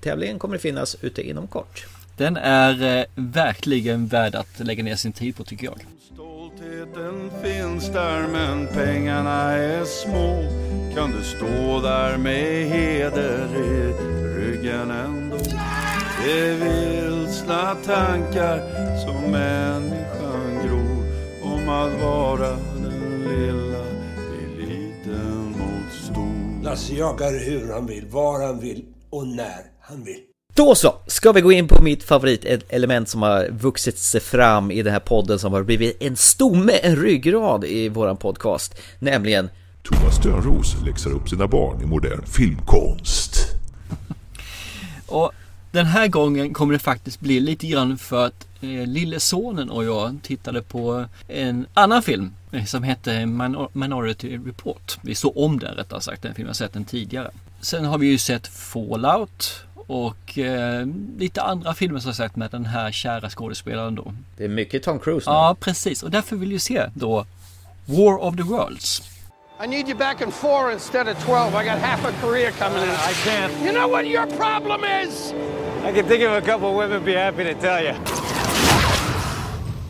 tävlingen 0.00 0.38
kommer 0.38 0.56
att 0.56 0.62
finnas 0.62 0.96
ute 1.00 1.28
inom 1.28 1.46
kort. 1.46 1.86
Den 2.16 2.36
är 2.36 3.06
verkligen 3.14 4.06
värd 4.06 4.34
att 4.34 4.60
lägga 4.60 4.82
ner 4.82 4.96
sin 4.96 5.12
tid 5.12 5.36
på 5.36 5.44
tycker 5.44 5.64
jag. 5.64 5.80
Stoltheten 6.14 7.30
finns 7.42 7.92
där 7.92 8.26
men 8.32 8.66
pengarna 8.66 9.52
är 9.52 9.84
små. 9.84 10.44
Kan 10.94 11.10
du 11.10 11.24
stå 11.24 11.80
där 11.80 12.16
med 12.16 12.68
heder 12.68 13.48
i 13.56 13.92
ryggen 14.38 14.90
ändå? 14.90 15.36
Det 16.24 16.40
är 16.40 16.54
vilsna 16.54 17.74
tankar 17.74 18.60
som 19.06 19.30
människan 19.30 20.66
gror 20.66 21.04
om 21.42 21.68
att 21.68 22.02
vara 22.02 22.50
den 22.50 23.24
lilla 23.28 23.81
Lasse 26.62 26.94
jagar 26.94 27.44
hur 27.44 27.72
han 27.72 27.86
vill, 27.86 28.06
var 28.06 28.46
han 28.46 28.60
vill 28.60 28.84
och 29.10 29.26
när 29.26 29.62
han 29.80 30.04
vill. 30.04 30.20
Då 30.54 30.74
så, 30.74 30.94
ska 31.06 31.32
vi 31.32 31.40
gå 31.40 31.52
in 31.52 31.68
på 31.68 31.82
mitt 31.82 32.04
favoritelement 32.04 33.08
som 33.08 33.22
har 33.22 33.48
vuxit 33.50 33.98
sig 33.98 34.20
fram 34.20 34.70
i 34.70 34.82
den 34.82 34.92
här 34.92 35.00
podden 35.00 35.38
som 35.38 35.52
har 35.52 35.62
blivit 35.62 36.02
en 36.02 36.16
stomme, 36.16 36.72
en 36.72 36.96
ryggrad 36.96 37.64
i 37.64 37.88
våran 37.88 38.16
podcast, 38.16 38.74
nämligen 38.98 39.50
Thomas 39.82 40.18
Törnros 40.22 40.76
läxar 40.86 41.10
upp 41.10 41.28
sina 41.28 41.46
barn 41.46 41.82
i 41.82 41.86
modern 41.86 42.26
filmkonst. 42.26 43.36
och 45.06 45.32
den 45.70 45.86
här 45.86 46.08
gången 46.08 46.54
kommer 46.54 46.72
det 46.72 46.78
faktiskt 46.78 47.20
bli 47.20 47.40
lite 47.40 47.66
grann 47.66 47.98
för 47.98 48.26
att 48.26 48.46
eh, 48.60 48.86
lille 48.86 49.20
sonen 49.20 49.70
och 49.70 49.84
jag 49.84 50.18
tittade 50.22 50.62
på 50.62 51.04
en 51.28 51.66
annan 51.74 52.02
film 52.02 52.32
som 52.66 52.82
hette 52.82 53.26
Minority 53.72 54.38
Report. 54.38 54.98
Vi 55.02 55.14
såg 55.14 55.36
om 55.36 55.58
den 55.58 55.74
rättare 55.74 56.00
sagt, 56.00 56.22
den 56.22 56.34
filmen 56.34 56.48
har 56.48 56.54
sett 56.54 56.72
den 56.72 56.84
tidigare. 56.84 57.30
Sen 57.60 57.84
har 57.84 57.98
vi 57.98 58.06
ju 58.06 58.18
sett 58.18 58.46
Fallout 58.46 59.64
och 59.86 60.38
eh, 60.38 60.86
lite 61.18 61.42
andra 61.42 61.74
filmer 61.74 62.00
som 62.00 62.08
jag 62.08 62.16
sett 62.16 62.36
med 62.36 62.50
den 62.50 62.64
här 62.64 62.92
kära 62.92 63.30
skådespelaren 63.30 63.94
då. 63.94 64.14
Det 64.36 64.44
är 64.44 64.48
mycket 64.48 64.82
Tom 64.82 64.98
Cruise 64.98 65.30
nu. 65.30 65.36
Ja, 65.36 65.56
precis. 65.60 66.02
Och 66.02 66.10
därför 66.10 66.36
vill 66.36 66.52
vi 66.52 66.58
se 66.58 66.86
då 66.94 67.26
War 67.84 68.22
of 68.22 68.36
the 68.36 68.42
Worlds. 68.42 69.02
I 69.64 69.66
need 69.66 69.88
you 69.88 69.98
back 69.98 70.20
in 70.20 70.32
four 70.32 70.72
instead 70.72 71.08
of 71.08 71.24
12. 71.24 71.54
I 71.54 71.64
got 71.64 71.78
half 71.78 72.04
a 72.04 72.12
career 72.20 72.50
coming 72.50 72.82
in. 72.82 72.88
I 72.88 73.12
can't. 73.24 73.52
You 73.64 73.72
know 73.72 73.88
what 73.88 74.06
your 74.06 74.26
problem 74.26 74.84
is? 74.84 75.32
I 75.84 75.92
can 75.92 76.08
think 76.08 76.24
of 76.24 76.32
a 76.32 76.40
couple 76.40 76.74
women 76.74 77.04
be 77.04 77.14
happy 77.14 77.44
to 77.44 77.54
tell 77.54 77.80
you. 77.84 77.94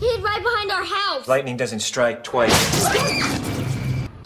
He 0.03 0.09
hid 0.09 0.25
right 0.25 0.43
behind 0.43 0.73
our 0.73 0.83
house. 0.83 1.29
Lightning 1.29 1.57
doesn't 1.57 1.79
strike 1.79 2.25
twice. 2.25 2.51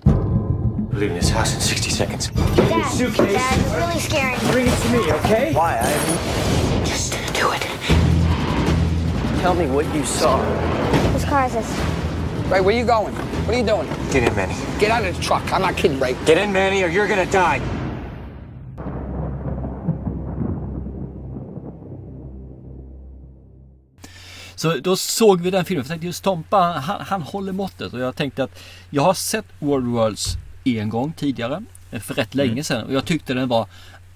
We're 0.06 0.98
leaving 0.98 1.16
this 1.16 1.28
house 1.28 1.54
in 1.54 1.60
60 1.60 1.90
seconds. 1.90 2.28
Dad, 2.28 2.88
Suitcase. 2.88 3.34
Dad, 3.34 3.70
you're 3.70 3.86
really 3.86 4.00
scary. 4.00 4.38
Bring 4.52 4.68
it 4.68 4.78
to 4.78 4.88
me, 4.88 5.12
okay? 5.12 5.52
Why? 5.52 5.78
I... 5.78 6.82
Just 6.86 7.12
do 7.34 7.52
it. 7.52 7.60
Tell 9.42 9.52
me 9.52 9.66
what 9.66 9.84
you 9.94 10.02
saw. 10.06 10.42
Whose 11.12 11.26
car 11.26 11.44
is 11.44 11.52
this? 11.52 11.68
Ray, 12.50 12.62
where 12.62 12.74
are 12.74 12.78
you 12.78 12.86
going? 12.86 13.14
What 13.14 13.54
are 13.54 13.58
you 13.58 13.66
doing? 13.66 13.86
Get 14.10 14.26
in, 14.26 14.34
Manny. 14.34 14.56
Get 14.80 14.90
out 14.90 15.04
of 15.04 15.14
the 15.14 15.22
truck. 15.22 15.52
I'm 15.52 15.60
not 15.60 15.76
kidding, 15.76 16.00
Ray. 16.00 16.16
Get 16.24 16.38
in, 16.38 16.54
Manny, 16.54 16.84
or 16.84 16.88
you're 16.88 17.06
gonna 17.06 17.30
die. 17.30 17.60
Så 24.56 24.76
då 24.76 24.96
såg 24.96 25.40
vi 25.40 25.50
den 25.50 25.64
filmen. 25.64 25.84
För 25.84 25.88
jag 25.90 25.94
tänkte 25.94 26.06
just 26.06 26.24
Tompa, 26.24 26.56
han, 26.60 27.00
han 27.06 27.22
håller 27.22 27.52
måttet. 27.52 27.92
Och 27.92 28.00
jag 28.00 28.16
tänkte 28.16 28.44
att 28.44 28.58
jag 28.90 29.02
har 29.02 29.14
sett 29.14 29.46
World 29.58 29.86
Worlds 29.86 30.36
en 30.64 30.88
gång 30.88 31.12
tidigare. 31.12 31.62
För 32.00 32.14
rätt 32.14 32.34
länge 32.34 32.52
Mm. 32.52 32.64
sedan. 32.64 32.84
Och 32.86 32.92
jag 32.92 33.04
tyckte 33.04 33.34
den 33.34 33.48
var 33.48 33.66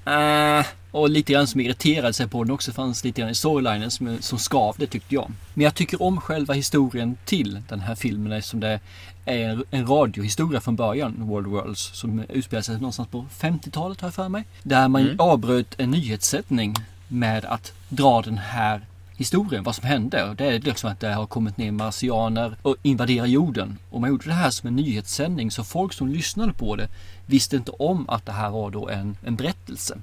äh, 0.05 0.67
och 0.91 1.11
lite 1.11 1.33
grann 1.33 1.47
som 1.47 1.61
irriterade 1.61 2.13
sig 2.13 2.29
på 2.29 2.45
den 2.45 2.51
också. 2.55 2.73
fanns 2.73 3.05
lite 3.05 3.21
grann 3.21 3.31
i 3.31 3.35
storylinen 3.35 3.91
som, 3.91 4.17
som 4.21 4.39
skavde 4.39 4.87
tyckte 4.87 5.15
jag. 5.15 5.31
Men 5.55 5.65
jag 5.65 5.75
tycker 5.75 6.03
om 6.03 6.21
själva 6.21 6.55
historien 6.55 7.17
till 7.25 7.63
den 7.69 7.81
här 7.81 7.95
filmen 7.95 8.33
eftersom 8.33 8.61
det 8.61 8.81
är 9.25 9.63
en 9.71 9.87
radiohistoria 9.87 10.61
från 10.61 10.77
början, 10.77 11.15
World 11.19 11.47
Worlds, 11.47 11.91
som 11.99 12.25
utspelar 12.29 12.63
sig 12.63 12.75
någonstans 12.75 13.09
på 13.09 13.27
50-talet 13.41 14.01
har 14.01 14.07
jag 14.09 14.15
för 14.15 14.29
mig. 14.29 14.45
Där 14.63 14.89
man 14.89 15.03
Mm. 15.03 15.21
avbröt 15.21 15.75
en 15.81 15.91
nyhetssättning 15.91 16.75
med 17.09 17.45
att 17.45 17.73
dra 17.89 18.23
den 18.23 18.39
här 18.39 18.81
historien, 19.21 19.65
vad 19.65 19.75
som 19.75 19.89
hände. 19.89 20.29
Och 20.29 20.37
det 20.37 20.45
är 20.45 20.61
liksom 20.61 20.91
att 20.91 21.01
det 21.01 21.15
har 21.15 21.27
kommit 21.27 21.57
ner 21.57 21.73
marsianer 21.73 22.57
och 22.63 22.77
invaderar 22.83 23.27
jorden. 23.27 23.79
Och 23.91 24.01
man 24.01 24.11
gjorde 24.11 24.27
det 24.27 24.33
här 24.33 24.51
som 24.51 24.67
en 24.67 24.77
nyhetssändning 24.77 25.51
så 25.51 25.65
folk 25.65 25.93
som 25.93 26.09
lyssnade 26.09 26.53
på 26.53 26.77
det 26.77 26.89
visste 27.27 27.57
inte 27.57 27.71
om 27.71 28.11
att 28.11 28.27
det 28.27 28.33
här 28.33 28.51
var 28.51 28.71
då 28.71 28.89
en, 28.89 29.17
en 29.25 29.37
berättelse. 29.37 29.99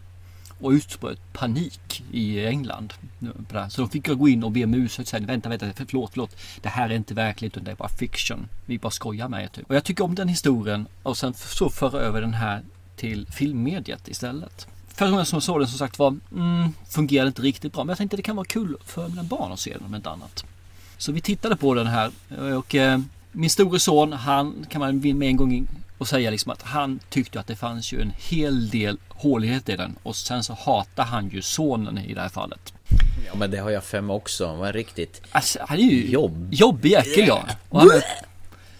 Och 0.61 0.69
utbröt 0.69 1.33
panik 1.33 2.03
i 2.11 2.45
England. 2.45 2.93
Eh, 3.53 3.67
så 3.67 3.81
de 3.81 3.89
fick 3.89 4.07
gå 4.07 4.27
in 4.27 4.43
och 4.43 4.51
be 4.51 4.63
om 4.63 4.73
ursäkt 4.73 5.09
sen. 5.09 5.25
vänta, 5.25 5.49
vänta, 5.49 5.65
förlåt, 5.75 6.11
förlåt. 6.13 6.35
Det 6.61 6.69
här 6.69 6.89
är 6.89 6.95
inte 6.95 7.13
verkligt 7.13 7.53
utan 7.53 7.63
det 7.63 7.71
är 7.71 7.75
bara 7.75 7.89
fiction. 7.89 8.47
Vi 8.65 8.79
bara 8.79 8.91
skojar 8.91 9.29
med 9.29 9.43
er 9.43 9.47
typ. 9.47 9.69
Och 9.69 9.75
jag 9.75 9.83
tycker 9.83 10.03
om 10.03 10.15
den 10.15 10.27
historien 10.27 10.87
och 11.03 11.17
sen 11.17 11.33
så 11.33 11.69
föra 11.69 11.99
över 11.99 12.21
den 12.21 12.33
här 12.33 12.61
till 12.95 13.27
filmmediet 13.27 14.07
istället. 14.07 14.67
Förra 14.97 15.09
gången 15.09 15.25
som 15.25 15.35
jag 15.37 15.43
såg 15.43 15.59
den 15.59 15.67
som 15.67 15.77
sagt 15.77 15.99
var 15.99 16.17
mm, 16.31 16.73
fungerade 16.89 17.27
inte 17.27 17.41
riktigt 17.41 17.73
bra. 17.73 17.83
Men 17.83 17.89
jag 17.89 17.97
tänkte 17.97 18.17
det 18.17 18.23
kan 18.23 18.35
vara 18.35 18.45
kul 18.45 18.77
för 18.85 19.07
mina 19.07 19.23
barn 19.23 19.51
att 19.51 19.59
se 19.59 19.73
den 19.73 19.85
om 19.85 19.95
inte 19.95 20.09
annat. 20.09 20.45
Så 20.97 21.11
vi 21.11 21.21
tittade 21.21 21.55
på 21.55 21.73
den 21.73 21.87
här 21.87 22.11
och 22.57 22.75
eh, 22.75 22.99
min 23.31 23.49
store 23.49 23.79
son 23.79 24.13
han 24.13 24.65
kan 24.69 24.79
man 24.79 25.17
med 25.17 25.27
en 25.27 25.37
gång 25.37 25.67
och 25.97 26.07
säga 26.07 26.31
liksom 26.31 26.51
att 26.51 26.61
han 26.61 26.99
tyckte 27.09 27.39
att 27.39 27.47
det 27.47 27.55
fanns 27.55 27.93
ju 27.93 28.01
en 28.01 28.13
hel 28.17 28.69
del 28.69 28.97
hålighet 29.09 29.69
i 29.69 29.75
den 29.75 29.95
och 30.03 30.15
sen 30.15 30.43
så 30.43 30.53
hatar 30.53 31.03
han 31.03 31.29
ju 31.29 31.41
sonen 31.41 31.97
i 31.97 32.13
det 32.13 32.21
här 32.21 32.29
fallet. 32.29 32.73
Ja 33.25 33.35
men 33.35 33.51
det 33.51 33.57
har 33.57 33.69
jag 33.69 34.03
mig 34.03 34.15
också. 34.15 34.55
Vad 34.55 34.75
riktigt 34.75 35.21
Alltså, 35.31 35.59
han 35.67 35.77
är 35.77 35.83
ju 35.83 36.11
jobb. 36.11 36.53
jobbig 36.53 36.91
jäkel 36.91 37.27
ja. 37.27 37.45
Och 37.69 37.79
han 37.79 38.01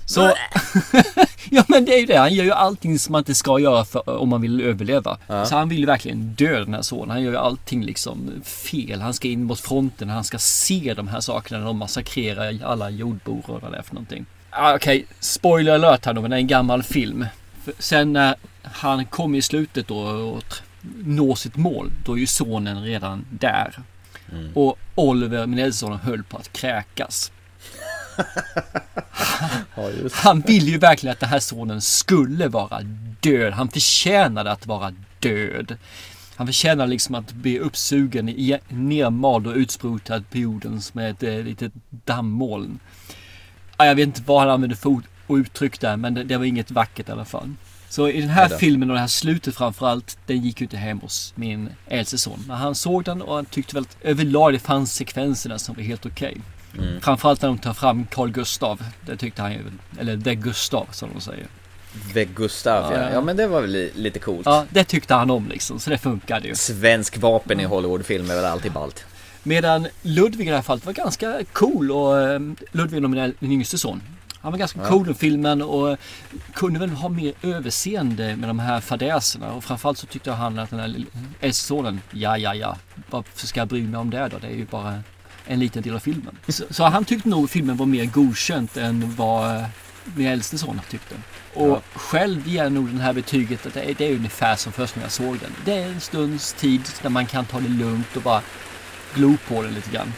så, 0.08 0.22
ja 1.50 1.64
men 1.68 1.86
det 1.86 1.94
är 1.94 2.00
ju 2.00 2.06
det. 2.06 2.18
Han 2.18 2.34
gör 2.34 2.44
ju 2.44 2.52
allting 2.52 3.00
som 3.00 3.12
man 3.12 3.20
inte 3.20 3.36
ska 3.36 3.60
göra 3.60 3.86
för, 3.86 4.10
om 4.10 4.30
man 4.30 4.42
vill 4.42 4.62
överleva. 4.62 5.18
Ja. 5.28 5.46
Så 5.46 5.56
han 5.56 5.70
vill 5.70 5.80
ju 5.80 5.86
verkligen 5.86 6.34
dö 6.34 6.60
den 6.60 6.74
här 6.74 6.82
sonen. 6.82 7.10
Han 7.10 7.22
gör 7.24 7.32
ju 7.32 7.38
allting 7.38 7.84
liksom 7.86 8.32
fel. 8.44 9.02
Han 9.02 9.14
ska 9.14 9.28
in 9.28 9.44
mot 9.44 9.60
fronten. 9.60 10.10
Han 10.10 10.24
ska 10.24 10.38
se 10.38 10.94
de 10.98 11.08
här 11.08 11.20
sakerna 11.20 11.60
när 11.60 11.66
de 11.66 11.78
massakrerar 11.78 12.60
alla 12.64 12.90
jordbor 12.90 13.44
och 13.48 13.62
vad 13.62 13.72
det 13.72 13.78
är 13.78 13.82
för 13.82 13.96
någonting. 13.96 14.26
Ah, 14.50 14.76
Okej, 14.76 15.06
spoiler 15.20 15.74
alert 15.74 16.06
här 16.06 16.14
då, 16.14 16.22
men 16.22 16.32
det 16.32 16.38
är 16.38 16.42
en 16.42 16.48
gammal 16.48 16.84
film. 16.84 17.26
För 17.64 17.74
sen 17.80 18.14
när 18.14 18.36
han 18.64 19.06
kommer 19.06 19.38
i 19.38 19.42
slutet 19.42 19.88
då 19.88 19.98
och 20.00 20.44
når 21.04 21.36
sitt 21.36 21.56
mål, 21.56 21.92
då 22.06 22.14
är 22.14 22.18
ju 22.18 22.28
sonen 22.28 22.84
redan 22.84 23.26
där. 23.30 23.80
Och 24.54 24.80
Oliver, 24.96 25.48
min 25.48 25.60
äldste 25.60 25.86
son, 25.86 25.98
höll 25.98 26.24
på 26.24 26.38
att 26.38 26.54
kräkas. 26.54 27.32
Ja. 29.76 29.90
Han 30.14 30.42
vill 30.42 30.68
ju 30.68 30.78
verkligen 30.78 31.12
att 31.12 31.20
den 31.20 31.30
här 31.30 31.40
sonen 31.40 31.82
skulle 31.82 32.48
vara 32.48 32.82
död. 33.20 33.54
Han 33.54 33.70
förtjänade 33.70 34.52
att 34.52 34.68
vara 34.68 34.94
död. 35.20 35.78
Han 36.36 36.48
förtjänar 36.48 36.88
liksom 36.88 37.16
att 37.16 37.34
bli 37.34 37.60
uppsugen, 37.60 38.30
i- 38.30 38.60
nermald 38.70 39.48
och 39.48 39.56
utsprutad 39.56 40.22
på 40.32 40.38
jorden 40.38 40.82
som 40.82 41.00
ett 41.00 41.24
eh, 41.24 41.36
litet 41.44 41.72
dammoln. 42.06 42.80
Ja, 43.78 43.86
Jag 43.86 43.96
vet 43.96 44.04
inte 44.08 44.22
vad 44.26 44.40
han 44.42 44.50
använde 44.50 44.76
för 44.76 45.02
uttryck 45.30 45.80
där, 45.80 45.98
men 45.98 46.14
det, 46.14 46.24
det 46.24 46.38
var 46.38 46.46
inget 46.46 46.72
vackert 46.72 47.10
i 47.10 47.12
alla 47.12 47.26
fall. 47.26 47.54
Så 47.90 48.10
i 48.10 48.22
den 48.22 48.30
här 48.30 48.50
filmen 48.60 48.90
och 48.90 48.94
det 48.96 49.00
här 49.00 49.08
slutet 49.08 49.56
framförallt, 49.56 50.18
den 50.26 50.42
gick 50.42 50.62
ju 50.62 50.66
inte 50.66 50.78
hem 50.78 51.00
hos 51.00 51.34
min 51.36 51.70
äldste 51.88 52.18
son. 52.18 52.44
Men 52.48 52.58
han 52.58 52.76
såg 52.76 53.04
den 53.04 53.22
och 53.22 53.36
han 53.36 53.46
tyckte 53.46 53.76
väl 53.76 53.84
att 53.84 53.98
överlag 54.02 54.54
det 54.54 54.60
fanns 54.60 54.94
sekvenserna 54.94 55.60
som 55.60 55.76
var 55.76 55.84
helt 55.84 56.06
okej. 56.06 56.38
Mm. 56.78 57.02
Framförallt 57.02 57.42
när 57.42 57.50
de 57.50 57.58
tar 57.58 57.74
fram 57.74 58.06
Carl 58.06 58.32
Gustav. 58.32 58.84
Det 59.06 59.18
tyckte 59.18 59.42
han 59.42 59.54
ju, 59.54 59.60
eller 60.00 60.18
The 60.18 60.36
Gustav 60.36 60.88
som 60.92 61.10
de 61.14 61.22
säger. 61.22 61.48
The 62.14 62.26
Gustav 62.26 62.94
ja. 62.94 63.10
Ja. 63.14 63.22
men 63.22 63.38
det 63.38 63.48
var 63.48 63.62
väl 63.62 63.72
li- 63.72 63.92
lite 63.96 64.20
coolt. 64.20 64.46
Ja, 64.46 64.66
det 64.70 64.84
tyckte 64.84 65.14
han 65.14 65.30
om 65.32 65.48
liksom, 65.48 65.80
så 65.80 65.90
det 65.90 65.98
funkade 65.98 66.48
ju. 66.48 66.56
Svensk 66.56 67.18
vapen 67.18 67.60
i 67.60 67.64
Hollywoodfilmer 67.64 68.34
är 68.34 68.36
väl 68.36 68.46
alltid 68.46 68.72
ballt. 68.72 69.06
Medan 69.44 69.88
Ludvig 70.02 70.48
i 70.48 70.50
det 70.50 70.56
här 70.56 70.64
fallet 70.64 70.86
var 70.86 70.94
ganska 70.94 71.40
cool 71.54 71.92
och 71.92 72.22
eh, 72.22 72.40
Ludvig 72.72 73.04
är 73.04 73.08
min, 73.40 73.52
yngste 73.52 73.78
son. 73.78 74.02
Han 74.42 74.52
var 74.52 74.60
ganska 74.60 74.80
cool 74.80 75.12
i 75.12 75.14
filmen 75.14 75.62
och 75.62 75.98
kunde 76.54 76.80
väl 76.80 76.90
ha 76.90 77.10
mer 77.10 77.34
överseende 77.44 78.36
med 78.36 78.50
de 78.50 78.60
här 78.60 78.80
fadäserna. 78.82 79.52
Och 79.52 79.64
framförallt 79.64 79.98
så 79.98 80.06
tyckte 80.08 80.32
han 80.32 80.60
att 80.60 80.70
den 80.70 80.80
här 80.80 80.96
äldste 81.40 81.66
sonen, 81.66 82.02
ja 82.12 82.38
ja 82.38 82.56
ja, 82.56 82.78
varför 83.10 83.48
ska 83.48 83.60
jag 83.60 83.68
bry 83.68 83.82
mig 83.84 84.00
om 84.00 84.10
det 84.10 84.28
då? 84.32 84.38
Det 84.38 84.48
är 84.48 84.56
ju 84.56 84.66
bara 84.66 85.00
en 85.48 85.60
liten 85.60 85.84
del 85.84 85.96
av 85.96 86.00
filmen. 86.00 86.38
Så, 86.48 86.64
så 86.70 86.84
han 86.84 87.06
tyckte 87.06 87.30
nog 87.30 87.50
filmen 87.50 87.78
var 87.78 87.86
mer 87.86 88.06
godkänt 88.06 88.78
än 88.78 89.14
vad 89.18 89.56
eh, 89.56 89.64
min 90.16 90.28
äldste 90.28 90.58
son 90.58 90.82
tyckte. 90.90 91.16
Och 91.54 91.68
Ja. 91.70 91.82
själv 91.96 92.48
ger 92.48 92.64
jag 92.64 92.72
nog 92.72 92.88
den 92.88 93.00
här 93.00 93.14
betyget 93.14 93.66
att 93.66 93.74
det 93.74 93.82
är, 93.90 93.94
det 93.98 94.06
är 94.06 94.16
ungefär 94.16 94.56
som 94.56 94.72
först 94.72 94.96
när 94.96 95.04
jag 95.04 95.12
såg 95.12 95.40
den. 95.40 95.52
Det 95.66 95.74
är 95.74 95.86
en 95.88 96.02
stunds 96.02 96.54
tid 96.54 96.82
när 97.02 97.10
man 97.10 97.26
kan 97.26 97.46
ta 97.46 97.60
det 97.60 97.70
lugnt 97.70 98.16
och 98.16 98.22
bara 98.22 98.42
glo 99.14 99.38
på 99.48 99.62
den 99.64 99.74
lite 99.74 99.90
grann. 99.92 100.14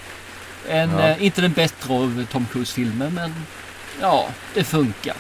En, 0.70 0.90
Ja. 0.92 1.00
eh, 1.08 1.24
inte 1.24 1.42
den 1.42 1.54
bättre 1.54 1.94
av 1.94 2.26
Tom 2.32 2.46
Cruise-filmer 2.52 3.10
men 3.10 3.34
ja, 4.02 4.28
det 4.54 4.64
funkar. 4.64 5.16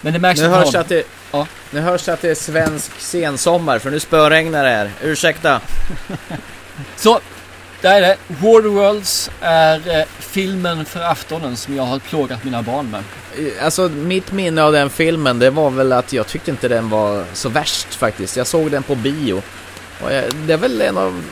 Men 0.00 0.12
det 0.12 0.18
märks 0.18 0.40
Nu 0.40 0.46
hörs 0.48 0.72
det 0.72 0.80
att 0.80 0.88
det, 0.88 1.02
Ja. 1.32 1.46
nu 1.70 1.80
hörs 1.80 2.04
det 2.04 2.12
att 2.12 2.22
det 2.22 2.30
är 2.30 2.34
svensk 2.34 3.00
sensommar 3.00 3.78
för 3.78 3.90
nu 3.90 4.00
spöregnar 4.00 4.64
det 4.64 4.70
här. 4.70 4.90
Ursäkta. 5.02 5.60
Så, 6.96 7.20
där 7.84 7.96
är 7.96 8.00
det. 8.00 8.16
Waterworlds 8.28 9.30
är 9.40 9.98
eh, 9.98 10.04
filmen 10.18 10.84
för 10.84 11.00
aftonen 11.00 11.56
som 11.56 11.76
jag 11.76 11.82
har 11.82 11.98
plågat 11.98 12.44
mina 12.44 12.62
barn 12.62 12.90
med. 12.90 13.02
Alltså 13.60 13.88
mitt 13.88 14.32
minne 14.32 14.62
av 14.62 14.72
den 14.72 14.90
filmen 14.90 15.38
det 15.38 15.50
var 15.50 15.70
väl 15.70 15.92
att 15.92 16.12
jag 16.12 16.26
tyckte 16.26 16.50
inte 16.50 16.68
den 16.68 16.88
var 16.88 17.24
så 17.32 17.48
värst 17.48 17.94
faktiskt. 17.94 18.36
Jag 18.36 18.46
såg 18.46 18.70
den 18.70 18.82
på 18.82 18.94
bio. 18.94 19.42
Och 20.00 20.12
jag, 20.12 20.24
det 20.46 20.52
är 20.52 20.56
väl 20.56 20.80
en 20.80 20.98
av 20.98 21.24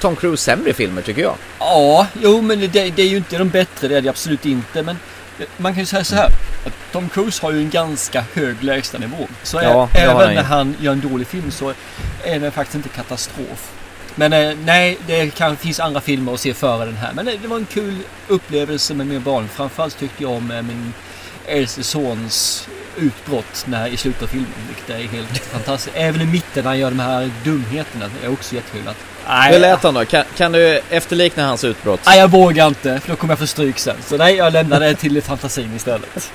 Tom 0.00 0.16
Cruise 0.16 0.44
sämre 0.44 0.72
filmer 0.72 1.02
tycker 1.02 1.22
jag. 1.22 1.34
Ja, 1.58 2.06
jo 2.22 2.40
men 2.40 2.60
det, 2.60 2.68
det 2.68 3.02
är 3.02 3.08
ju 3.08 3.16
inte 3.16 3.38
de 3.38 3.48
bättre, 3.48 3.88
det 3.88 3.96
är 3.96 4.00
det 4.00 4.08
absolut 4.08 4.46
inte. 4.46 4.82
Men 4.82 4.96
eh, 5.38 5.46
man 5.56 5.72
kan 5.72 5.80
ju 5.80 5.86
säga 5.86 6.04
så 6.04 6.14
här. 6.14 6.28
Att 6.66 6.92
Tom 6.92 7.08
Cruise 7.08 7.42
har 7.42 7.52
ju 7.52 7.58
en 7.58 7.70
ganska 7.70 8.24
hög 8.34 8.62
lägstanivå. 8.64 9.28
Så 9.42 9.60
Ja, 9.62 9.88
det 9.92 9.98
även 9.98 10.34
när 10.34 10.42
han 10.42 10.76
gör 10.80 10.92
en 10.92 11.00
dålig 11.00 11.26
film 11.26 11.50
så 11.50 11.72
är 12.24 12.40
den 12.40 12.52
faktiskt 12.52 12.74
inte 12.74 12.88
katastrof. 12.88 13.79
Men 14.14 14.32
eh, 14.32 14.56
nej, 14.64 14.98
det 15.06 15.34
kanske 15.34 15.64
finns 15.64 15.80
andra 15.80 16.00
filmer 16.00 16.34
att 16.34 16.40
se 16.40 16.54
före 16.54 16.84
den 16.84 16.96
här. 16.96 17.12
Men 17.12 17.26
det, 17.26 17.36
det 17.42 17.48
var 17.48 17.56
en 17.56 17.66
kul 17.66 17.96
upplevelse 18.28 18.94
med 18.94 19.06
mina 19.06 19.20
barn. 19.20 19.48
Framförallt 19.48 19.98
tyckte 19.98 20.22
jag 20.22 20.32
om 20.32 20.50
eh, 20.50 20.62
min 20.62 20.94
äldste 21.46 21.82
sons 21.82 22.68
utbrott 22.96 23.64
när, 23.66 23.88
i 23.88 23.96
slutet 23.96 24.22
av 24.22 24.26
filmen. 24.26 24.48
Vilket 24.68 24.90
är 24.90 25.16
helt 25.16 25.38
fantastiskt. 25.52 25.96
Även 25.96 26.20
i 26.20 26.26
mitten 26.26 26.64
när 26.64 26.70
han 26.70 26.78
gör 26.78 26.90
de 26.90 27.00
här 27.00 27.30
dumheterna. 27.44 28.10
Det 28.20 28.26
är 28.26 28.32
också 28.32 28.54
jättekul. 28.54 28.88
Att, 28.88 28.96
nej, 29.28 29.52
Hur 29.52 29.58
lät 29.58 29.82
han 29.82 29.94
då? 29.94 30.04
Kan, 30.04 30.24
kan 30.36 30.52
du 30.52 30.80
efterlikna 30.90 31.46
hans 31.46 31.64
utbrott? 31.64 32.00
Nej, 32.06 32.18
jag 32.18 32.28
vågar 32.28 32.66
inte 32.66 33.00
för 33.00 33.08
då 33.08 33.16
kommer 33.16 33.32
jag 33.32 33.38
få 33.38 33.46
stryk 33.46 33.78
sen. 33.78 33.96
Så 34.06 34.16
nej, 34.16 34.34
jag 34.34 34.52
lämnar 34.52 34.80
det 34.80 34.94
till 34.94 35.22
fantasin 35.22 35.76
istället. 35.76 36.32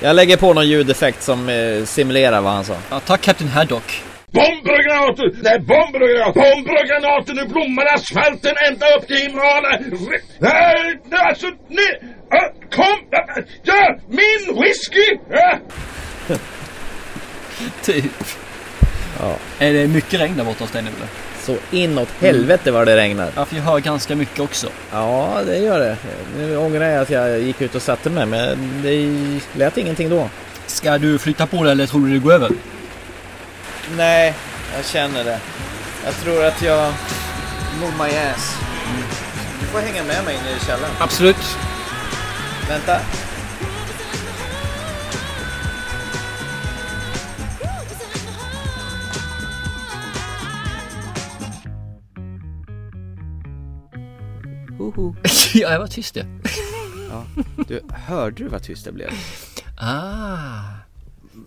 Jag 0.00 0.16
lägger 0.16 0.36
på 0.36 0.54
någon 0.54 0.68
ljudeffekt 0.68 1.22
som 1.22 1.48
eh, 1.48 1.84
simulerar 1.84 2.40
vad 2.40 2.52
han 2.52 2.64
sa. 2.64 2.76
Ja, 2.90 3.00
ta 3.00 3.16
Captain 3.16 3.50
Haddock. 3.50 4.02
Bomber 4.32 4.72
och 4.78 4.84
granater! 4.84 5.30
Nej, 5.42 5.58
bomber 5.58 6.02
och 6.02 6.08
granater! 6.08 6.40
Bomber 6.54 6.72
och 6.80 6.86
granater! 6.88 7.34
Nu 7.34 7.44
blommar 7.44 7.86
asfalten 7.94 8.54
ända 8.68 8.86
upp 8.96 9.06
till 9.06 9.16
Himalaya! 9.16 9.80
Nej, 10.38 11.00
nej, 11.10 11.20
alltså, 11.20 11.46
nej! 11.68 12.00
äh, 12.32 12.76
Kom! 12.76 12.98
Ja, 13.62 13.96
min 14.08 14.60
whisky! 14.62 15.18
Ja. 15.30 15.58
Typ. 17.82 18.04
Ja. 19.20 19.36
Är 19.58 19.72
det 19.72 19.88
mycket 19.88 20.20
regn 20.20 20.36
där 20.36 20.44
borta 20.44 20.64
hos 20.64 20.70
dig 20.70 20.82
nu 20.82 20.88
eller? 20.96 21.08
Så 21.42 21.76
inåt 21.76 22.08
helvete 22.20 22.70
vad 22.70 22.86
det 22.86 22.96
regnar. 22.96 23.28
Ja, 23.36 23.44
för 23.44 23.56
jag 23.56 23.62
hör 23.62 23.78
ganska 23.80 24.16
mycket 24.16 24.40
också. 24.40 24.68
Ja, 24.92 25.40
det 25.46 25.58
gör 25.58 25.80
det. 25.80 25.96
Nu 26.38 26.56
ångrar 26.56 26.88
jag 26.88 27.02
att 27.02 27.10
jag 27.10 27.40
gick 27.40 27.60
ut 27.60 27.74
och 27.74 27.82
satte 27.82 28.10
mig, 28.10 28.26
men 28.26 28.58
det 28.82 29.18
lät 29.58 29.78
ingenting 29.78 30.08
då. 30.10 30.28
Ska 30.66 30.98
du 30.98 31.18
flytta 31.18 31.46
på 31.46 31.62
dig 31.62 31.72
eller 31.72 31.86
tror 31.86 32.06
du 32.06 32.12
det 32.12 32.18
går 32.18 32.32
över? 32.32 32.50
Nej, 33.90 34.34
jag 34.76 34.84
känner 34.84 35.24
det. 35.24 35.40
Jag 36.04 36.14
tror 36.14 36.44
att 36.44 36.62
jag... 36.62 36.92
Move 37.80 37.92
my 37.92 38.16
ass. 38.16 38.56
Du 39.60 39.66
får 39.66 39.78
hänga 39.78 40.02
med 40.02 40.24
mig 40.24 40.36
ner 40.44 40.56
i 40.56 40.60
källaren. 40.66 40.94
Absolut. 40.98 41.58
Vänta. 42.68 43.00
Hoho. 54.78 55.14
ja, 55.54 55.72
jag 55.72 55.78
var 55.78 55.86
tyst 55.86 56.14
det. 56.14 56.26
Ja, 57.10 57.24
du, 57.68 57.82
hörde 57.90 58.36
du 58.36 58.48
vad 58.48 58.62
tyst 58.62 58.84
det 58.84 58.92
blev? 58.92 59.10
Ah. 59.78 60.81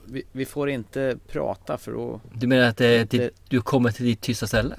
Vi, 0.06 0.24
vi 0.32 0.46
får 0.46 0.70
inte 0.70 1.18
prata 1.32 1.78
för 1.78 1.92
då... 1.92 2.20
Du 2.34 2.48
menar 2.48 2.68
att 2.68 2.78
det, 2.78 2.98
Det- 3.12 3.18
det, 3.18 3.30
du 3.50 3.62
kommer 3.62 3.92
till 3.92 4.06
ditt 4.06 4.22
tysta 4.22 4.48
ställe? 4.48 4.76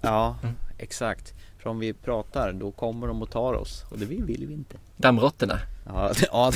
Ja, 0.00 0.36
exakt. 0.78 1.34
För 1.58 1.70
om 1.70 1.78
vi 1.78 1.92
pratar 1.92 2.52
då 2.52 2.70
kommer 2.70 3.06
de 3.06 3.22
och 3.22 3.30
tar 3.30 3.52
oss 3.54 3.84
och 3.90 3.98
det 3.98 4.04
vill, 4.04 4.24
vill 4.24 4.46
vi 4.46 4.54
inte. 4.54 4.76
Dammråttorna? 4.96 5.58
Ja, 5.86 6.12
ja. 6.32 6.52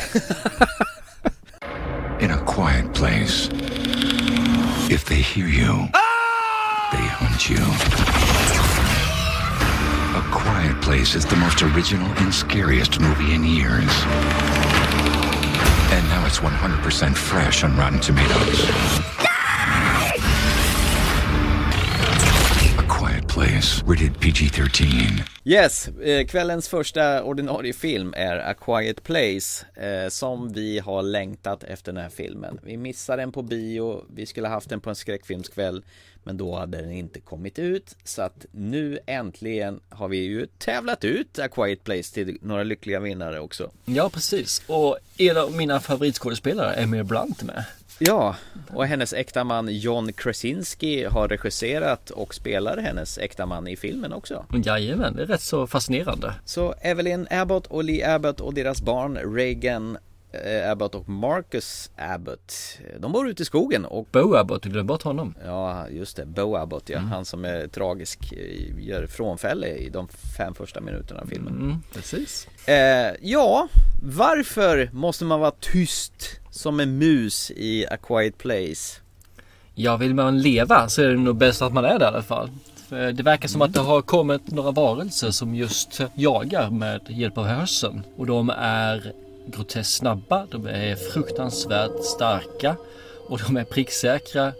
In 2.21 2.31
a 2.31 2.39
quiet 2.47 2.95
place, 2.95 3.51
if 4.91 5.05
they 5.05 5.21
hear 5.23 5.47
you, 5.49 5.87
they 6.93 7.09
hunt 7.19 7.51
you. 7.51 7.61
A 10.17 10.23
Quiet 10.33 10.81
Place 10.83 11.19
is 11.19 11.27
the 11.27 11.37
most 11.37 11.63
original 11.63 12.11
and 12.19 12.33
scariest 12.35 13.01
movie 13.01 13.35
in 13.35 13.45
years. 13.45 14.05
And 15.95 16.09
now 16.09 16.27
it's 16.27 16.39
100% 16.39 17.15
fresh 17.15 17.63
on 17.63 17.77
Rotten 17.77 18.01
Tomatoes. 18.01 19.24
Place, 23.35 23.85
rated 23.87 24.21
PG 24.21 24.53
13. 24.53 24.87
Yes, 25.45 25.89
eh, 25.89 26.27
kvällens 26.27 26.69
första 26.69 27.23
ordinarie 27.25 27.73
film 27.73 28.15
är 28.17 28.37
A 28.37 28.55
Quiet 28.55 29.03
Place 29.03 29.67
eh, 29.75 30.09
Som 30.09 30.53
vi 30.53 30.79
har 30.79 31.03
längtat 31.03 31.65
efter 31.65 31.93
den 31.93 32.03
här 32.03 32.11
filmen 32.11 32.61
Vi 32.63 32.77
missade 32.77 33.23
den 33.23 33.33
på 33.33 33.43
bio, 33.43 34.05
vi 34.15 34.27
skulle 34.27 34.49
haft 34.49 34.69
den 34.69 34.81
på 34.81 34.91
en 34.91 34.97
skräckfilmskväll 34.97 35.85
Men 36.23 36.37
då 36.37 36.57
hade 36.57 36.81
den 36.81 36.93
inte 36.93 37.21
kommit 37.21 37.59
ut 37.59 37.97
Så 38.05 38.23
att 38.23 38.47
nu 38.51 38.99
äntligen 39.07 39.81
har 39.89 40.09
vi 40.09 40.17
ju 40.17 40.47
tävlat 40.59 41.05
ut 41.05 41.39
A 41.39 41.49
Quiet 41.49 41.85
Place 41.85 42.15
till 42.15 42.39
några 42.43 42.63
lyckliga 42.63 43.01
vinnare 43.01 43.41
också 43.41 43.71
Ja, 43.85 44.11
precis. 44.11 44.63
Och 44.67 44.99
en 45.19 45.37
av 45.37 45.53
mina 45.53 45.81
favoritskådespelare, 45.81 46.75
Emil 46.75 47.05
Blunt, 47.05 47.43
är 47.43 47.47
med. 47.47 47.65
Ja, 48.07 48.37
och 48.73 48.87
hennes 48.87 49.13
äkta 49.13 49.45
man 49.45 49.69
John 49.69 50.13
Krasinski 50.13 51.05
har 51.05 51.29
regisserat 51.29 52.11
och 52.11 52.35
spelar 52.35 52.77
hennes 52.77 53.19
äkta 53.19 53.47
man 53.47 53.69
i 53.69 53.77
filmen 53.77 54.13
också 54.13 54.45
Jajamän, 54.65 55.17
det 55.17 55.23
är 55.23 55.27
rätt 55.27 55.41
så 55.41 55.67
fascinerande. 55.67 56.35
Så 56.45 56.75
Evelyn 56.81 57.27
Abbott 57.31 57.67
och 57.67 57.85
Lee 57.85 58.15
Abbott 58.15 58.41
och 58.41 58.55
deras 58.55 58.83
barn 58.83 59.17
Reagan 59.37 59.99
eh, 60.33 60.71
Abbott 60.71 60.95
och 60.95 61.09
Marcus 61.09 61.91
Abbott 61.97 62.79
eh, 62.95 63.01
De 63.01 63.13
bor 63.13 63.29
ute 63.29 63.43
i 63.43 63.47
skogen 63.47 63.85
och 63.85 64.07
Bo 64.13 64.35
Abbott, 64.37 64.63
du 64.63 64.69
glömde 64.71 64.89
bort 64.89 65.03
honom. 65.03 65.35
Ja 65.47 65.89
just 65.89 66.17
det, 66.17 66.27
Bo 66.27 66.57
Abbott 66.57 66.89
ja, 66.89 66.99
Mm. 66.99 67.11
han 67.11 67.25
som 67.25 67.45
är 67.45 67.67
tragisk 67.69 68.33
eh, 68.33 68.85
Gör 68.89 69.07
frånfälle 69.07 69.69
i 69.69 69.89
de 69.89 70.09
fem 70.37 70.55
första 70.55 70.81
minuterna 70.81 71.21
av 71.21 71.27
filmen 71.27 71.55
Mm, 71.55 71.77
precis. 71.95 72.49
eh, 72.69 73.15
Ja, 73.21 73.69
varför 74.03 74.91
måste 74.93 75.25
man 75.25 75.41
vara 75.41 75.53
tyst 75.61 76.41
som 76.55 76.81
en 76.81 76.99
mus 76.99 77.51
i 77.51 77.87
A 77.91 77.97
Quiet 77.97 78.39
Place? 78.39 79.01
Ja, 79.75 79.97
vill 79.97 80.15
man 80.15 80.43
leva 80.43 80.89
så 80.89 81.03
är 81.03 81.09
det 81.09 81.17
nog 81.17 81.37
bäst 81.37 81.63
att 81.63 81.73
man 81.73 81.85
är 81.85 81.99
där 81.99 82.07
i 82.07 82.09
alla 82.09 82.23
fall. 82.23 82.51
För 82.89 83.13
Det 83.13 83.23
verkar 83.23 83.49
som 83.49 83.63
att 83.63 83.73
det 83.73 83.81
har 83.81 84.03
kommit 84.03 84.51
några 84.51 84.71
varelser 84.71 85.31
som 85.31 85.55
just 85.55 86.01
jagar 86.15 86.71
med 86.71 87.01
hjälp 87.09 87.39
av 87.39 87.47
hörseln. 87.47 88.03
Och 88.17 88.27
de 88.27 88.51
är 88.59 89.13
groteskt 89.47 89.95
snabba, 89.95 90.47
de 90.51 90.67
är 90.67 90.97
fruktansvärt 90.97 92.05
starka 92.05 92.77
och 93.29 93.41
de 93.47 93.57
är 93.57 93.65
pricksäkra 93.65 94.53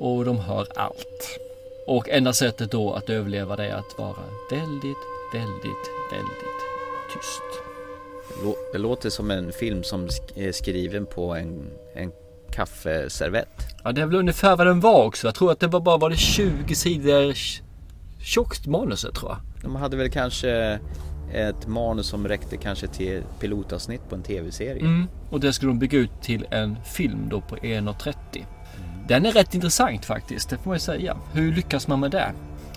och 0.00 0.24
de 0.24 0.38
hör 0.38 0.66
allt. 0.76 1.38
Och 1.86 2.08
enda 2.08 2.32
sättet 2.32 2.70
då 2.70 2.92
att 2.92 3.10
överleva 3.10 3.56
det 3.56 3.66
är 3.66 3.74
att 3.74 3.98
vara 3.98 4.24
väldigt, 4.50 5.04
väldigt, 5.34 5.84
väldigt 6.12 6.58
tyst. 7.14 7.67
Det 8.72 8.78
låter 8.78 9.10
som 9.10 9.30
en 9.30 9.52
film 9.52 9.82
som 9.82 10.08
är 10.36 10.52
skriven 10.52 11.06
på 11.06 11.34
en, 11.34 11.70
en 11.94 12.12
kaffeservett 12.52 13.68
Ja, 13.84 13.92
det 13.92 14.00
är 14.00 14.06
väl 14.06 14.16
ungefär 14.16 14.56
vad 14.56 14.66
den 14.66 14.80
var 14.80 15.04
också. 15.04 15.26
Jag 15.26 15.34
tror 15.34 15.52
att 15.52 15.60
det 15.60 15.66
var 15.66 15.80
bara 15.80 15.96
var 15.96 16.10
det 16.10 16.16
20 16.16 16.74
sidor 16.74 17.34
tjockt 18.20 18.66
manuset 18.66 19.14
tror 19.14 19.30
jag. 19.30 19.62
De 19.62 19.76
hade 19.76 19.96
väl 19.96 20.10
kanske 20.10 20.78
ett 21.32 21.66
manus 21.66 22.06
som 22.06 22.28
räckte 22.28 22.56
kanske 22.56 22.86
till 22.86 23.22
pilotavsnitt 23.40 24.08
på 24.08 24.14
en 24.14 24.22
tv-serie. 24.22 24.80
Mm. 24.80 25.06
Och 25.30 25.40
det 25.40 25.52
skulle 25.52 25.70
de 25.70 25.78
bygga 25.78 25.98
ut 25.98 26.22
till 26.22 26.46
en 26.50 26.76
film 26.84 27.28
då 27.30 27.40
på 27.40 27.56
1.30. 27.56 28.14
Den 29.08 29.26
är 29.26 29.32
rätt 29.32 29.54
intressant 29.54 30.04
faktiskt, 30.04 30.50
det 30.50 30.56
får 30.56 30.70
man 30.70 30.76
ju 30.76 30.80
säga. 30.80 31.16
Hur 31.32 31.52
lyckas 31.52 31.88
man 31.88 32.00
med 32.00 32.10
det? 32.10 32.32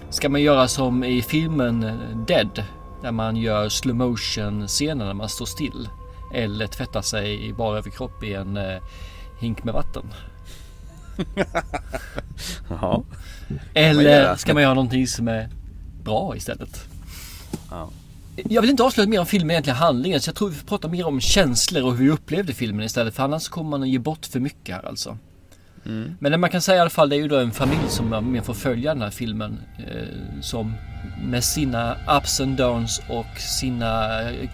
Ska 0.10 0.30
man 0.30 0.42
göra 0.42 0.68
som 0.68 1.04
i 1.04 1.22
filmen 1.22 1.84
eh, 1.84 2.18
Dead? 2.28 2.64
Där 3.02 3.12
man 3.12 3.36
gör 3.36 3.70
slow 3.70 3.96
motion 3.96 4.68
scener 4.68 5.06
när 5.06 5.14
man 5.14 5.30
står 5.30 5.46
still. 5.46 5.90
Eller 6.34 6.68
tvättar 6.68 7.02
sig 7.02 7.48
i 7.48 7.54
bara 7.54 7.78
överkropp 7.78 8.24
i 8.24 8.34
en 8.34 8.58
eh, 8.58 8.82
hink 9.40 9.64
med 9.64 9.74
vatten. 9.74 10.04
Ja. 12.70 13.04
Eller 13.74 14.36
ska 14.36 14.54
man 14.54 14.64
göra 14.64 14.74
någonting 14.74 15.08
som 15.08 15.28
är 15.28 15.50
bra 16.04 16.36
istället? 16.36 16.86
Ja. 17.70 17.90
Jag 18.36 18.62
vill 18.62 18.70
inte 18.70 18.84
avslöja 18.84 19.10
mer 19.10 19.20
om 19.20 19.26
filmen 19.26 19.52
egentligen 19.52 19.78
handlingen 19.78 20.22
så 20.22 20.30
jag 20.30 20.36
tror 20.36 20.50
vi 20.50 20.56
får 20.56 20.68
prata 20.68 20.88
mer 20.88 21.08
om 21.08 21.22
känslor 21.22 21.84
och 21.84 21.96
hur 21.96 22.06
vi 22.06 22.12
upplevde 22.12 22.54
filmen 22.54 22.86
istället 22.86 23.16
för 23.16 23.24
annars 23.24 23.50
kommer 23.50 23.70
man 23.70 23.82
att 23.82 23.90
ge 23.90 24.00
bort 24.00 24.26
för 24.26 24.40
mycket 24.40 24.76
här 24.76 24.88
alltså. 24.88 25.18
Mm. 25.86 26.16
Men 26.20 26.32
det 26.32 26.38
man 26.38 26.50
kan 26.50 26.62
säga 26.62 26.78
i 26.78 26.82
alla 26.82 26.90
fall 26.90 27.10
det 27.10 27.16
är 27.16 27.22
ju 27.22 27.28
då 27.28 27.38
en 27.38 27.52
familj 27.52 27.90
som 27.90 28.10
man 28.10 28.44
får 28.44 28.54
följa 28.54 28.94
den 28.94 29.02
här 29.04 29.10
filmen 29.10 29.60
eh, 29.78 30.42
som 30.42 30.74
med 31.24 31.44
sina 31.44 31.98
ups 32.18 32.42
and 32.42 32.58
downs 32.58 33.02
och 33.10 33.40
sina, 33.40 34.22
eh, 34.22 34.44
eh, 34.44 34.50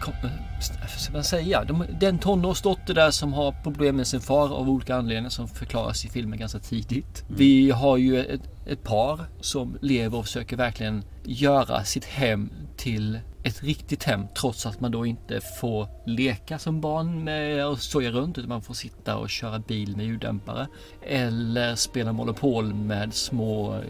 vad 0.82 0.90
ska 1.00 1.14
man 1.14 1.24
säga, 1.24 1.64
de, 1.64 1.86
den 2.00 2.20
tonårsdotter 2.20 2.94
där 2.94 3.12
som 3.12 3.34
har 3.34 3.52
problem 3.64 3.96
med 3.96 4.08
sin 4.08 4.22
far 4.22 4.54
av 4.54 4.70
olika 4.70 4.96
anledningar 4.96 5.30
som 5.30 5.48
förklaras 5.48 6.06
i 6.06 6.10
filmen 6.10 6.40
ganska 6.40 6.60
tidigt. 6.60 7.24
Vi 7.28 7.72
har 7.72 7.98
ju 7.98 8.20
ett, 8.20 8.42
ett 8.66 8.84
par 8.84 9.20
som 9.42 9.78
lever 9.82 10.18
och 10.18 10.26
försöker 10.26 10.58
verkligen 10.58 11.04
göra 11.24 11.84
sitt 11.84 12.06
hem 12.06 12.50
till 12.78 13.20
ett 13.44 13.64
riktigt 13.64 14.04
hem 14.04 14.28
trots 14.36 14.66
att 14.66 14.80
man 14.80 14.92
då 14.92 15.06
inte 15.06 15.42
får 15.42 15.88
leka 16.06 16.60
som 16.60 16.82
barn 16.82 17.24
med 17.24 17.68
och 17.68 17.80
soja 17.80 18.12
runt 18.12 18.38
utan 18.38 18.50
man 18.50 18.62
får 18.62 18.74
sitta 18.74 19.18
och 19.18 19.30
köra 19.30 19.60
bil 19.60 19.98
med 19.98 20.06
ljuddämpare. 20.06 20.68
Eller 21.02 21.76
spela 21.76 22.14
Monopol 22.14 22.74
med 22.74 23.14
små 23.14 23.74
eh, 23.76 23.82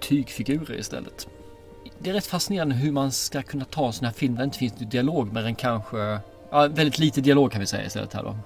tygfigurer 0.00 0.78
istället. 0.78 1.28
Det 1.98 2.10
är 2.10 2.14
rätt 2.14 2.26
fascinerande 2.26 2.74
hur 2.74 2.92
man 2.92 3.12
ska 3.12 3.42
kunna 3.42 3.64
ta 3.64 3.86
en 3.86 3.92
sån 3.92 4.04
här 4.04 4.12
film 4.12 4.34
där 4.34 4.40
det 4.40 4.44
inte 4.44 4.58
finns 4.58 4.72
dialog 4.72 5.32
med 5.32 5.46
en 5.46 5.54
kanske 5.54 6.18
Ja, 6.50 6.68
väldigt 6.68 6.98
lite 6.98 7.20
dialog 7.20 7.52
kan 7.52 7.60
vi 7.60 7.66
säga 7.66 7.86
istället 7.86 8.12
här 8.12 8.22
då. 8.22 8.36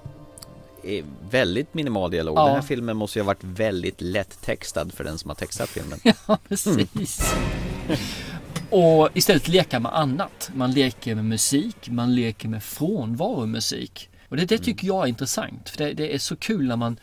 Väldigt 1.29 1.73
minimal 1.73 2.11
dialog. 2.11 2.37
Ja. 2.37 2.45
Den 2.45 2.55
här 2.55 2.61
filmen 2.61 2.97
måste 2.97 3.19
ju 3.19 3.23
ha 3.23 3.27
varit 3.27 3.43
väldigt 3.43 4.01
lätt 4.01 4.41
textad 4.41 4.89
för 4.93 5.03
den 5.03 5.17
som 5.17 5.29
har 5.29 5.35
textat 5.35 5.69
filmen. 5.69 5.99
Ja, 6.27 6.37
precis. 6.47 7.35
Och 8.69 9.09
istället 9.13 9.47
leka 9.47 9.79
med 9.79 9.97
annat. 9.97 10.51
Man 10.53 10.71
leker 10.71 11.15
med 11.15 11.25
musik, 11.25 11.89
man 11.89 12.15
leker 12.15 12.49
med 12.49 12.63
frånvaro 12.63 13.45
musik. 13.45 14.09
Och 14.29 14.37
det, 14.37 14.45
det 14.45 14.57
tycker 14.57 14.87
jag 14.87 15.03
är 15.03 15.07
intressant. 15.07 15.69
För 15.69 15.77
det, 15.77 15.93
det 15.93 16.15
är 16.15 16.19
så 16.19 16.35
kul 16.35 16.67
när 16.67 16.75
man 16.75 16.99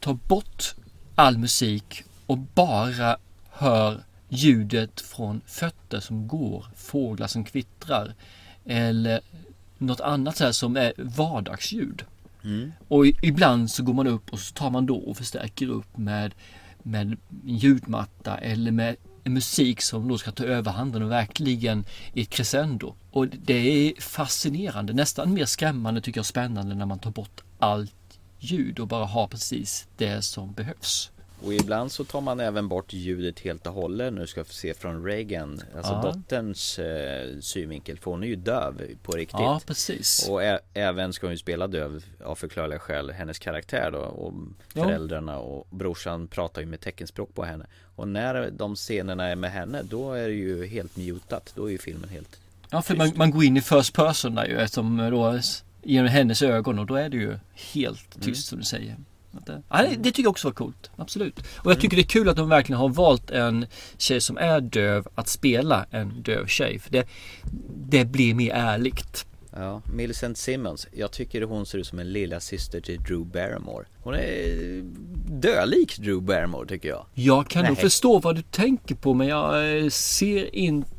tar 0.00 0.14
bort 0.14 0.74
all 1.14 1.38
musik 1.38 2.04
och 2.26 2.38
bara 2.38 3.16
hör 3.50 4.04
ljudet 4.28 5.00
från 5.00 5.40
fötter 5.46 6.00
som 6.00 6.28
går, 6.28 6.66
fåglar 6.76 7.26
som 7.26 7.44
kvittrar 7.44 8.14
eller 8.64 9.20
något 9.78 10.00
annat 10.00 10.36
så 10.36 10.44
här 10.44 10.52
som 10.52 10.76
är 10.76 10.92
vardagsljud. 10.96 12.04
Mm. 12.44 12.72
Och 12.88 13.06
ibland 13.06 13.70
så 13.70 13.82
går 13.82 13.94
man 13.94 14.06
upp 14.06 14.32
och 14.32 14.38
så 14.38 14.54
tar 14.54 14.70
man 14.70 14.86
då 14.86 14.96
och 14.96 15.16
förstärker 15.16 15.68
upp 15.68 15.96
med 15.96 16.34
med 16.82 17.16
ljudmatta 17.44 18.38
eller 18.38 18.70
med 18.70 18.96
en 19.26 19.34
musik 19.34 19.82
som 19.82 20.08
då 20.08 20.18
ska 20.18 20.30
ta 20.30 20.44
överhanden 20.44 21.02
och 21.02 21.10
verkligen 21.10 21.84
i 22.12 22.22
ett 22.22 22.30
crescendo. 22.30 22.94
Och 23.10 23.26
det 23.28 23.54
är 23.88 24.00
fascinerande, 24.00 24.92
nästan 24.92 25.34
mer 25.34 25.44
skrämmande 25.44 26.00
tycker 26.00 26.18
jag 26.18 26.26
spännande 26.26 26.74
när 26.74 26.86
man 26.86 26.98
tar 26.98 27.10
bort 27.10 27.40
allt 27.58 27.92
ljud 28.38 28.78
och 28.80 28.86
bara 28.88 29.04
har 29.04 29.26
precis 29.28 29.88
det 29.96 30.22
som 30.22 30.52
behövs. 30.52 31.10
Och 31.44 31.54
ibland 31.54 31.92
så 31.92 32.04
tar 32.04 32.20
man 32.20 32.40
även 32.40 32.68
bort 32.68 32.92
ljudet 32.92 33.40
helt 33.40 33.66
och 33.66 33.72
hållet 33.72 34.12
nu 34.12 34.26
ska 34.26 34.42
vi 34.42 34.48
se 34.48 34.74
från 34.74 35.04
Reagan 35.04 35.60
Alltså 35.76 35.92
Ja. 35.92 36.02
dotterns 36.12 36.78
eh, 36.78 37.38
synvinkel 37.40 37.98
för 37.98 38.10
hon 38.10 38.22
är 38.22 38.26
ju 38.26 38.36
döv 38.36 38.82
på 39.02 39.12
riktigt 39.12 39.40
Ja, 39.40 39.60
precis. 39.66 40.28
Och 40.30 40.42
ä- 40.44 40.58
även 40.74 41.12
ska 41.12 41.26
hon 41.26 41.32
ju 41.34 41.38
spela 41.38 41.66
döv 41.66 42.04
av 42.24 42.34
förklarliga 42.34 42.78
skäl 42.78 43.10
Hennes 43.10 43.38
karaktär 43.38 43.90
då 43.90 43.98
och 43.98 44.34
föräldrarna 44.74 45.38
och 45.38 45.66
brorsan 45.70 46.28
pratar 46.28 46.60
ju 46.60 46.66
med 46.66 46.80
teckenspråk 46.80 47.34
på 47.34 47.44
henne 47.44 47.66
Och 47.96 48.08
när 48.08 48.50
de 48.50 48.76
scenerna 48.76 49.24
är 49.24 49.36
med 49.36 49.52
henne 49.52 49.82
då 49.82 50.12
är 50.12 50.28
det 50.28 50.34
ju 50.34 50.66
helt 50.66 50.96
mutat 50.96 51.52
Då 51.54 51.66
är 51.66 51.70
ju 51.70 51.78
filmen 51.78 52.08
helt 52.08 52.40
Ja, 52.70 52.82
för 52.82 52.96
man, 52.96 53.12
man 53.16 53.30
går 53.30 53.44
in 53.44 53.56
i 53.56 53.60
first 53.60 53.92
person 53.92 54.34
där 54.34 54.46
ju 54.46 54.58
eftersom 54.58 54.96
då 55.10 55.40
genom 55.82 56.08
hennes 56.08 56.42
ögon 56.42 56.78
och 56.78 56.86
då 56.86 56.94
är 56.94 57.08
det 57.08 57.16
ju 57.16 57.38
helt 57.54 58.22
tyst 58.22 58.46
som 58.48 58.58
du 58.58 58.64
säger. 58.64 58.96
Det, 59.30 59.62
ja, 59.68 59.82
det, 59.82 59.96
det 59.96 60.02
tycker 60.02 60.22
jag 60.22 60.30
också 60.30 60.48
var 60.48 60.54
coolt, 60.54 60.90
absolut. 60.96 61.40
Och 61.56 61.70
jag 61.70 61.80
tycker 61.80 61.96
det 61.96 62.02
är 62.02 62.06
kul 62.06 62.28
att 62.28 62.36
de 62.36 62.48
verkligen 62.48 62.78
har 62.78 62.88
valt 62.88 63.30
en 63.30 63.66
tjej 63.98 64.20
som 64.20 64.38
är 64.38 64.60
döv 64.60 65.08
att 65.14 65.28
spela 65.28 65.86
en 65.90 66.22
döv 66.22 66.46
tjej. 66.46 66.78
För 66.78 66.90
det, 66.90 67.08
det 67.76 68.04
blir 68.04 68.34
mer 68.34 68.52
ärligt. 68.52 69.26
Ja, 69.58 69.82
Millicent 69.92 70.38
Simmons 70.38 70.86
Jag 70.92 71.10
tycker 71.10 71.42
hon 71.42 71.66
ser 71.66 71.78
ut 71.78 71.86
som 71.86 71.98
en 71.98 72.12
lilla 72.12 72.40
syster 72.40 72.80
till 72.80 73.00
Drew 73.00 73.26
Barrymore 73.26 73.84
Hon 74.02 74.14
är 74.14 74.82
dölik 75.30 75.98
Drew 75.98 76.22
Barrymore 76.22 76.68
tycker 76.68 76.88
jag 76.88 77.06
Jag 77.14 77.48
kan 77.48 77.64
nog 77.64 77.78
förstå 77.78 78.18
vad 78.18 78.36
du 78.36 78.42
tänker 78.42 78.94
på 78.94 79.14
men 79.14 79.26
jag 79.26 79.78
eh, 79.78 79.88
ser 79.88 80.54
inte 80.56 80.90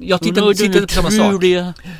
jag 0.00 0.20
tittar, 0.20 0.54
tittar 0.54 0.76
inte 0.76 0.80
på 0.80 0.88
samma 0.88 1.10
sak. 1.10 1.44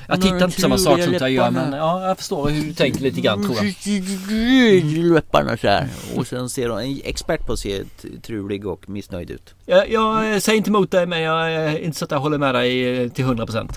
Jag 0.08 0.20
tittar 0.20 0.44
inte 0.44 0.56
på 0.56 0.60
samma 0.60 0.78
sak 0.78 1.02
som 1.02 1.12
jag 1.12 1.30
gör 1.30 1.50
men 1.50 1.72
ja, 1.72 2.08
jag 2.08 2.18
förstår 2.18 2.48
hur 2.48 2.64
du 2.64 2.74
tänker 2.74 3.00
lite 3.00 3.20
grann 3.20 3.44
tror 3.44 3.56
jag. 3.56 4.84
Läpparna 5.14 5.56
så 5.56 5.68
här. 5.68 5.88
Och 6.16 6.26
sen 6.26 6.48
ser 6.48 6.68
hon 6.68 6.80
en 6.80 7.00
expert 7.04 7.46
på 7.46 7.52
att 7.52 7.58
se 7.58 7.82
trulig 8.22 8.66
och 8.66 8.88
missnöjd 8.88 9.30
ut 9.30 9.54
Jag, 9.66 9.90
jag 9.90 10.32
eh, 10.32 10.38
säger 10.38 10.56
inte 10.56 10.70
emot 10.70 10.90
dig 10.90 11.06
men 11.06 11.20
jag 11.20 11.52
är 11.52 11.78
inte 11.78 11.98
så 11.98 12.04
att 12.04 12.10
jag 12.10 12.20
håller 12.20 12.38
med 12.38 12.54
dig 12.54 13.02
eh, 13.02 13.10
till 13.10 13.24
100% 13.24 13.70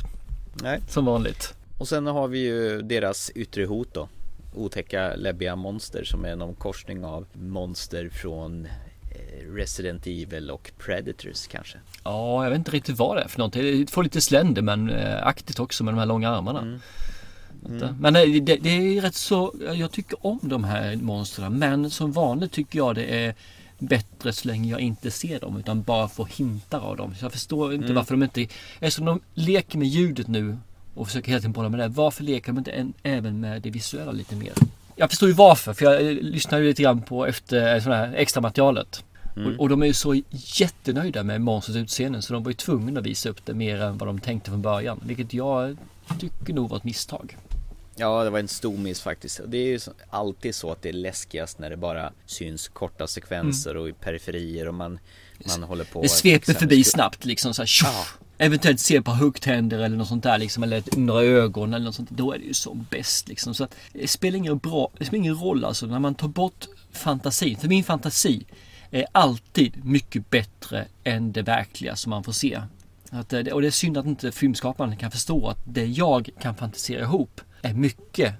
Nej 0.53 0.79
Som 0.89 1.05
vanligt. 1.05 1.53
Och 1.83 1.89
sen 1.89 2.05
har 2.07 2.27
vi 2.27 2.39
ju 2.39 2.81
deras 2.81 3.31
yttre 3.35 3.65
hot 3.65 3.93
då 3.93 4.09
Otäcka 4.53 5.15
läbbiga 5.15 5.55
monster 5.55 6.03
som 6.03 6.25
är 6.25 6.35
någon 6.35 6.55
korsning 6.55 7.05
av 7.05 7.25
monster 7.33 8.09
från 8.09 8.65
eh, 8.65 9.53
Resident 9.53 10.07
Evil 10.07 10.51
och 10.51 10.71
Predators 10.77 11.47
kanske 11.47 11.77
Ja, 12.03 12.43
jag 12.43 12.49
vet 12.49 12.57
inte 12.57 12.71
riktigt 12.71 12.97
vad 12.97 13.17
det 13.17 13.21
är 13.21 13.27
för 13.27 13.37
någonting. 13.39 13.61
Det 13.61 13.91
får 13.91 14.03
lite 14.03 14.21
Slenderman-aktigt 14.21 15.59
också 15.59 15.83
med 15.83 15.93
de 15.93 15.97
här 15.99 16.05
långa 16.05 16.29
armarna. 16.29 16.59
Mm. 16.61 16.79
Att, 17.65 17.81
eh, 17.81 17.95
Men 17.99 18.15
eh, 18.15 18.21
det, 18.43 18.55
det 18.55 18.69
är 18.69 19.01
rätt 19.01 19.15
så, 19.15 19.53
jag 19.73 19.91
tycker 19.91 20.25
om 20.25 20.39
de 20.41 20.63
här 20.63 20.95
monstren 20.95 21.59
men 21.59 21.89
som 21.89 22.11
vanligt 22.11 22.51
tycker 22.51 22.79
jag 22.79 22.95
det 22.95 23.05
är 23.25 23.35
bättre 23.79 24.33
så 24.33 24.47
länge 24.47 24.71
jag 24.71 24.79
inte 24.79 25.11
ser 25.11 25.39
dem 25.39 25.57
utan 25.57 25.81
bara 25.81 26.07
får 26.07 26.25
hintar 26.25 26.79
av 26.79 26.97
dem. 26.97 27.15
Så 27.15 27.25
jag 27.25 27.31
förstår 27.31 27.73
inte 27.73 27.85
Mm. 27.85 27.95
varför 27.95 28.13
de 28.13 28.23
inte, 28.23 28.41
eftersom 28.79 29.05
de 29.05 29.21
leker 29.33 29.77
med 29.77 29.87
ljudet 29.87 30.27
nu 30.27 30.57
och 30.93 31.07
försöker 31.07 31.27
hela 31.27 31.39
tiden 31.39 31.51
bolla 31.51 31.69
med 31.69 31.79
det. 31.79 31.87
Varför 31.87 32.23
leker 32.23 32.47
de 32.47 32.57
inte 32.57 32.71
en, 32.71 32.93
även 33.03 33.39
med 33.39 33.61
det 33.61 33.69
visuella 33.69 34.11
lite 34.11 34.35
mer? 34.35 34.53
Jag 34.95 35.09
förstår 35.09 35.29
ju 35.29 35.35
varför, 35.35 35.73
för 35.73 35.85
jag 35.85 36.07
eh, 36.07 36.13
lyssnar 36.13 36.59
ju 36.59 36.65
lite 36.65 36.83
grann 36.83 37.01
på 37.01 37.25
efter 37.25 37.79
sådana 37.79 38.05
här 38.05 38.13
extra 38.13 38.41
materialet. 38.41 39.03
Mm. 39.35 39.47
Och, 39.47 39.59
och 39.59 39.69
de 39.69 39.81
är 39.81 39.87
ju 39.87 39.93
så 39.93 40.21
jättenöjda 40.31 41.23
med 41.23 41.41
monstrets 41.41 41.77
utseende 41.77 42.21
så 42.21 42.33
de 42.33 42.43
var 42.43 42.51
ju 42.51 42.55
tvungna 42.55 42.99
att 42.99 43.05
visa 43.05 43.29
upp 43.29 43.45
det 43.45 43.53
mer 43.53 43.81
än 43.81 43.97
vad 43.97 44.09
de 44.09 44.19
tänkte 44.19 44.49
från 44.49 44.61
början. 44.61 44.99
Vilket 45.05 45.33
jag 45.33 45.77
tycker 46.19 46.53
nog 46.53 46.69
var 46.69 46.77
ett 46.77 46.83
misstag. 46.83 47.37
Ja 47.95 48.23
det 48.23 48.29
var 48.29 48.39
en 48.39 48.47
stor 48.47 48.77
miss 48.77 49.01
faktiskt 49.01 49.41
Det 49.47 49.57
är 49.57 49.67
ju 49.67 49.79
alltid 50.09 50.55
så 50.55 50.71
att 50.71 50.81
det 50.81 50.89
är 50.89 50.93
läskigast 50.93 51.59
när 51.59 51.69
det 51.69 51.77
bara 51.77 52.11
syns 52.25 52.67
korta 52.67 53.07
sekvenser 53.07 53.77
och 53.77 53.89
i 53.89 53.93
periferier 53.93 54.67
och 54.67 54.73
man, 54.73 54.99
man 55.47 55.63
håller 55.63 55.83
på 55.83 55.99
Mm. 55.99 56.03
Det 56.03 56.09
sveper 56.09 56.45
Sen- 56.45 56.55
förbi 56.55 56.83
snabbt 56.83 57.25
liksom 57.25 57.53
så 57.53 57.61
här, 57.61 57.67
tjoff! 57.67 58.17
Eventuellt 58.43 58.79
se 58.79 58.95
ett 58.95 59.05
par 59.05 59.15
huggtänder 59.15 59.79
eller 59.79 59.97
något 59.97 60.07
sånt 60.07 60.23
där 60.23 60.37
liksom 60.37 60.63
eller 60.63 60.77
ett, 60.77 60.97
några 60.97 61.23
ögon 61.23 61.73
eller 61.73 61.85
något 61.85 61.95
sånt. 61.95 62.09
Då 62.09 62.33
är 62.33 62.39
det 62.39 62.45
ju 62.45 62.53
som 62.53 62.87
bäst 62.89 63.27
liksom. 63.27 63.53
Så 63.53 63.63
att 63.63 63.75
det 63.93 64.07
spelar 64.07 64.37
ingen, 64.37 64.57
bra, 64.57 64.91
det 64.97 65.05
spelar 65.05 65.19
ingen 65.19 65.35
roll 65.35 65.65
alltså 65.65 65.85
när 65.85 65.99
man 65.99 66.15
tar 66.15 66.27
bort 66.27 66.65
fantasin. 66.91 67.57
För 67.57 67.67
min 67.67 67.83
fantasi 67.83 68.45
är 68.91 69.05
alltid 69.11 69.85
mycket 69.85 70.29
bättre 70.29 70.87
än 71.03 71.31
det 71.31 71.41
verkliga 71.41 71.95
som 71.95 72.09
man 72.09 72.23
får 72.23 72.31
se. 72.31 72.61
Att, 73.09 73.33
eh, 73.33 73.39
och 73.39 73.61
det 73.61 73.67
är 73.67 73.71
synd 73.71 73.97
att 73.97 74.05
inte 74.05 74.31
filmskaparen 74.31 74.97
kan 74.97 75.11
förstå 75.11 75.47
att 75.47 75.59
det 75.63 75.85
jag 75.85 76.29
kan 76.41 76.55
fantisera 76.55 77.01
ihop 77.01 77.41
är 77.61 77.73
mycket 77.73 78.33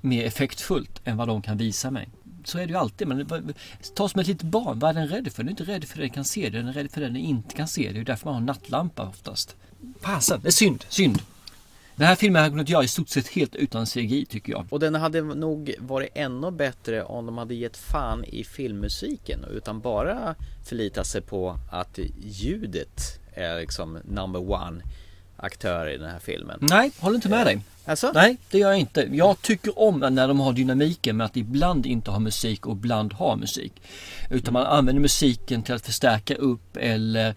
mer 0.00 0.24
effektfullt 0.24 1.00
än 1.04 1.16
vad 1.16 1.28
de 1.28 1.42
kan 1.42 1.56
visa 1.56 1.90
mig. 1.90 2.08
Så 2.48 2.58
är 2.58 2.66
det 2.66 2.72
ju 2.72 2.78
alltid. 2.78 3.08
Men 3.08 3.54
ta 3.94 4.08
som 4.08 4.20
ett 4.20 4.26
litet 4.26 4.42
barn. 4.42 4.78
Vad 4.78 4.90
är 4.90 4.94
den 4.94 5.08
rädd 5.08 5.32
för? 5.32 5.42
Den 5.42 5.48
är 5.48 5.50
inte 5.50 5.72
rädd 5.72 5.84
för 5.84 5.96
det 5.96 6.02
den 6.02 6.10
kan 6.10 6.24
se. 6.24 6.50
Den 6.50 6.68
är 6.68 6.72
rädd 6.72 6.90
för 6.90 7.00
det 7.00 7.06
den 7.06 7.16
inte 7.16 7.54
kan 7.54 7.68
se. 7.68 7.82
Det 7.82 7.88
är 7.88 7.98
ju 7.98 8.04
därför 8.04 8.24
man 8.24 8.34
har 8.34 8.40
nattlampa 8.40 9.08
oftast. 9.08 9.56
Fasen, 10.00 10.40
det 10.42 10.48
är 10.48 10.52
synd. 10.52 10.84
Synd. 10.88 11.22
Den 11.96 12.06
här 12.06 12.14
filmen 12.14 12.42
hade 12.42 12.50
kunnat 12.50 12.68
göra 12.68 12.84
i 12.84 12.88
stort 12.88 13.08
sett 13.08 13.28
helt 13.28 13.54
utan 13.54 13.86
CGI 13.86 14.26
tycker 14.26 14.52
jag. 14.52 14.66
Och 14.70 14.80
den 14.80 14.94
hade 14.94 15.20
nog 15.22 15.74
varit 15.78 16.10
ännu 16.14 16.50
bättre 16.50 17.02
om 17.02 17.26
de 17.26 17.38
hade 17.38 17.54
gett 17.54 17.76
fan 17.76 18.24
i 18.24 18.44
filmmusiken 18.44 19.44
utan 19.50 19.80
bara 19.80 20.34
förlitat 20.68 21.06
sig 21.06 21.20
på 21.20 21.58
att 21.70 21.98
ljudet 22.22 23.20
är 23.34 23.60
liksom 23.60 23.98
number 24.04 24.50
one 24.50 24.82
aktör 25.36 25.88
i 25.88 25.98
den 25.98 26.10
här 26.10 26.18
filmen. 26.18 26.58
Nej, 26.60 26.90
håller 26.98 27.14
inte 27.16 27.28
med 27.28 27.46
dig. 27.46 27.60
Alltså? 27.88 28.10
Nej, 28.14 28.36
det 28.50 28.58
gör 28.58 28.70
jag 28.70 28.78
inte. 28.80 29.08
Jag 29.12 29.42
tycker 29.42 29.78
om 29.78 29.98
när 29.98 30.28
de 30.28 30.40
har 30.40 30.52
dynamiken 30.52 31.16
med 31.16 31.24
att 31.24 31.36
ibland 31.36 31.86
inte 31.86 32.10
ha 32.10 32.18
musik 32.18 32.66
och 32.66 32.72
ibland 32.76 33.12
ha 33.12 33.36
musik. 33.36 33.72
Utan 34.30 34.52
man 34.52 34.66
använder 34.66 35.00
musiken 35.02 35.62
till 35.62 35.74
att 35.74 35.86
förstärka 35.86 36.34
upp 36.34 36.76
eller 36.76 37.34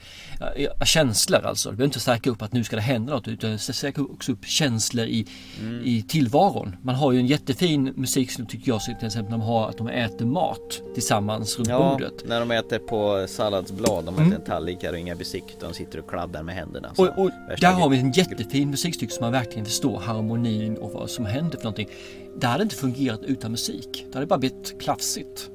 ja, 0.58 0.86
känslor 0.86 1.46
alltså. 1.46 1.70
Det 1.70 1.76
behöver 1.76 1.86
inte 1.90 2.00
stärka 2.00 2.30
upp 2.30 2.42
att 2.42 2.54
nu 2.54 2.64
ska 2.64 2.76
det 2.76 2.82
hända 2.82 3.14
något 3.14 3.28
utan 3.28 3.60
stärka 3.60 4.02
också 4.02 4.32
upp 4.32 4.46
känslor 4.46 5.06
i, 5.06 5.28
Mm. 5.62 5.82
i 5.86 6.02
tillvaron. 6.02 6.76
Man 6.82 6.96
har 6.96 7.12
ju 7.12 7.20
en 7.20 7.28
jättefin 7.28 7.94
musik 7.96 8.32
som 8.32 8.46
tycker 8.46 8.72
jag, 8.72 8.82
till 8.82 9.08
exempel 9.08 9.32
när 9.32 9.38
de 9.38 9.42
har 9.42 9.70
att 9.70 9.78
de 9.78 9.88
äter 9.88 10.26
mat 10.26 10.82
tillsammans 10.94 11.58
runt 11.58 11.70
Ja, 11.70 11.92
bordet. 11.92 12.28
när 12.28 12.40
de 12.40 12.52
äter 12.52 12.80
på 12.80 13.26
salladsblad, 13.30 14.06
de 14.06 14.16
äter 14.16 14.26
Mm. 14.26 14.42
tallrikar 14.46 14.94
och 14.94 15.00
inga 15.00 15.16
bestick, 15.16 15.44
de 15.60 15.74
sitter 15.74 16.00
och 16.00 16.10
kladdar 16.10 16.44
med 16.44 16.56
händerna. 16.56 16.92
Och, 16.98 17.08
och 17.20 17.32
där 17.60 17.72
har 17.72 17.90
vi 17.90 17.98
en 18.00 18.12
jättefin 18.12 18.70
musikstycke 18.70 19.14
som 19.14 19.24
man 19.24 19.32
verkligen 19.32 19.66
förstår 19.66 20.00
harmonin 20.46 20.78
och 20.78 20.92
vad 20.92 21.10
som 21.10 21.26
händer 21.26 21.58
för 21.58 21.64
någonting. 21.64 21.90
Det 22.36 22.48
hade 22.48 22.64
inte 22.64 22.76
fungerat 22.76 23.24
utan 23.24 23.52
musik. 23.52 24.06
Det 24.10 24.14
hade 24.14 24.26
bara 24.28 24.40
blivit 24.40 24.82
klafsigt. 24.82 25.50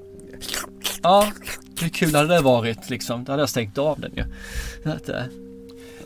Ja, 1.03 1.33
hur 1.81 1.89
kul 1.89 2.15
hade 2.15 2.35
det 2.35 2.41
varit 2.41 2.91
liksom? 2.91 3.25
Då 3.25 3.33
hade 3.33 3.43
jag 3.43 3.49
stängt 3.49 3.79
av 3.79 4.01
den 4.01 4.13
ju. 4.17 4.21
Eh, 4.91 5.23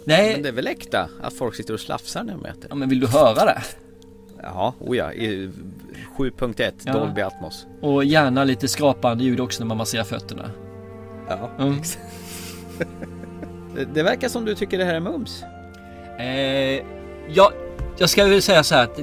Nej, 0.04 0.32
Men 0.32 0.42
det 0.42 0.48
är 0.48 0.52
väl 0.52 0.66
äkta 0.66 1.10
att 1.22 1.32
folk 1.34 1.54
sitter 1.54 1.74
och 1.74 1.80
slafsar 1.80 2.22
när 2.24 2.32
de 2.32 2.44
äter? 2.44 2.66
ja, 2.68 2.74
men 2.74 2.88
vill 2.88 3.00
du 3.00 3.06
höra 3.06 3.44
det? 3.44 3.62
Oh 4.78 4.96
ja, 4.96 5.12
i 5.12 5.50
7.1 6.16 6.72
Ja. 6.84 6.92
Dolby 6.92 7.20
Atmos. 7.20 7.66
Och 7.80 8.04
gärna 8.04 8.44
lite 8.44 8.68
skrapande 8.68 9.24
ljud 9.24 9.40
också 9.40 9.62
när 9.62 9.66
man 9.68 9.76
masserar 9.76 10.04
fötterna. 10.04 10.50
Ja, 11.28 11.50
Mm. 11.58 11.80
Det, 13.74 13.84
det 13.94 14.02
verkar 14.02 14.28
som 14.28 14.44
du 14.44 14.54
tycker 14.54 14.78
det 14.78 14.84
här 14.84 14.94
är 14.94 15.00
mums. 15.00 15.42
Eh, 16.18 16.84
jag, 17.28 17.52
jag 18.00 18.10
ska 18.10 18.24
väl 18.24 18.42
säga 18.42 18.64
så 18.64 18.74
här 18.74 18.84
att 18.84 19.00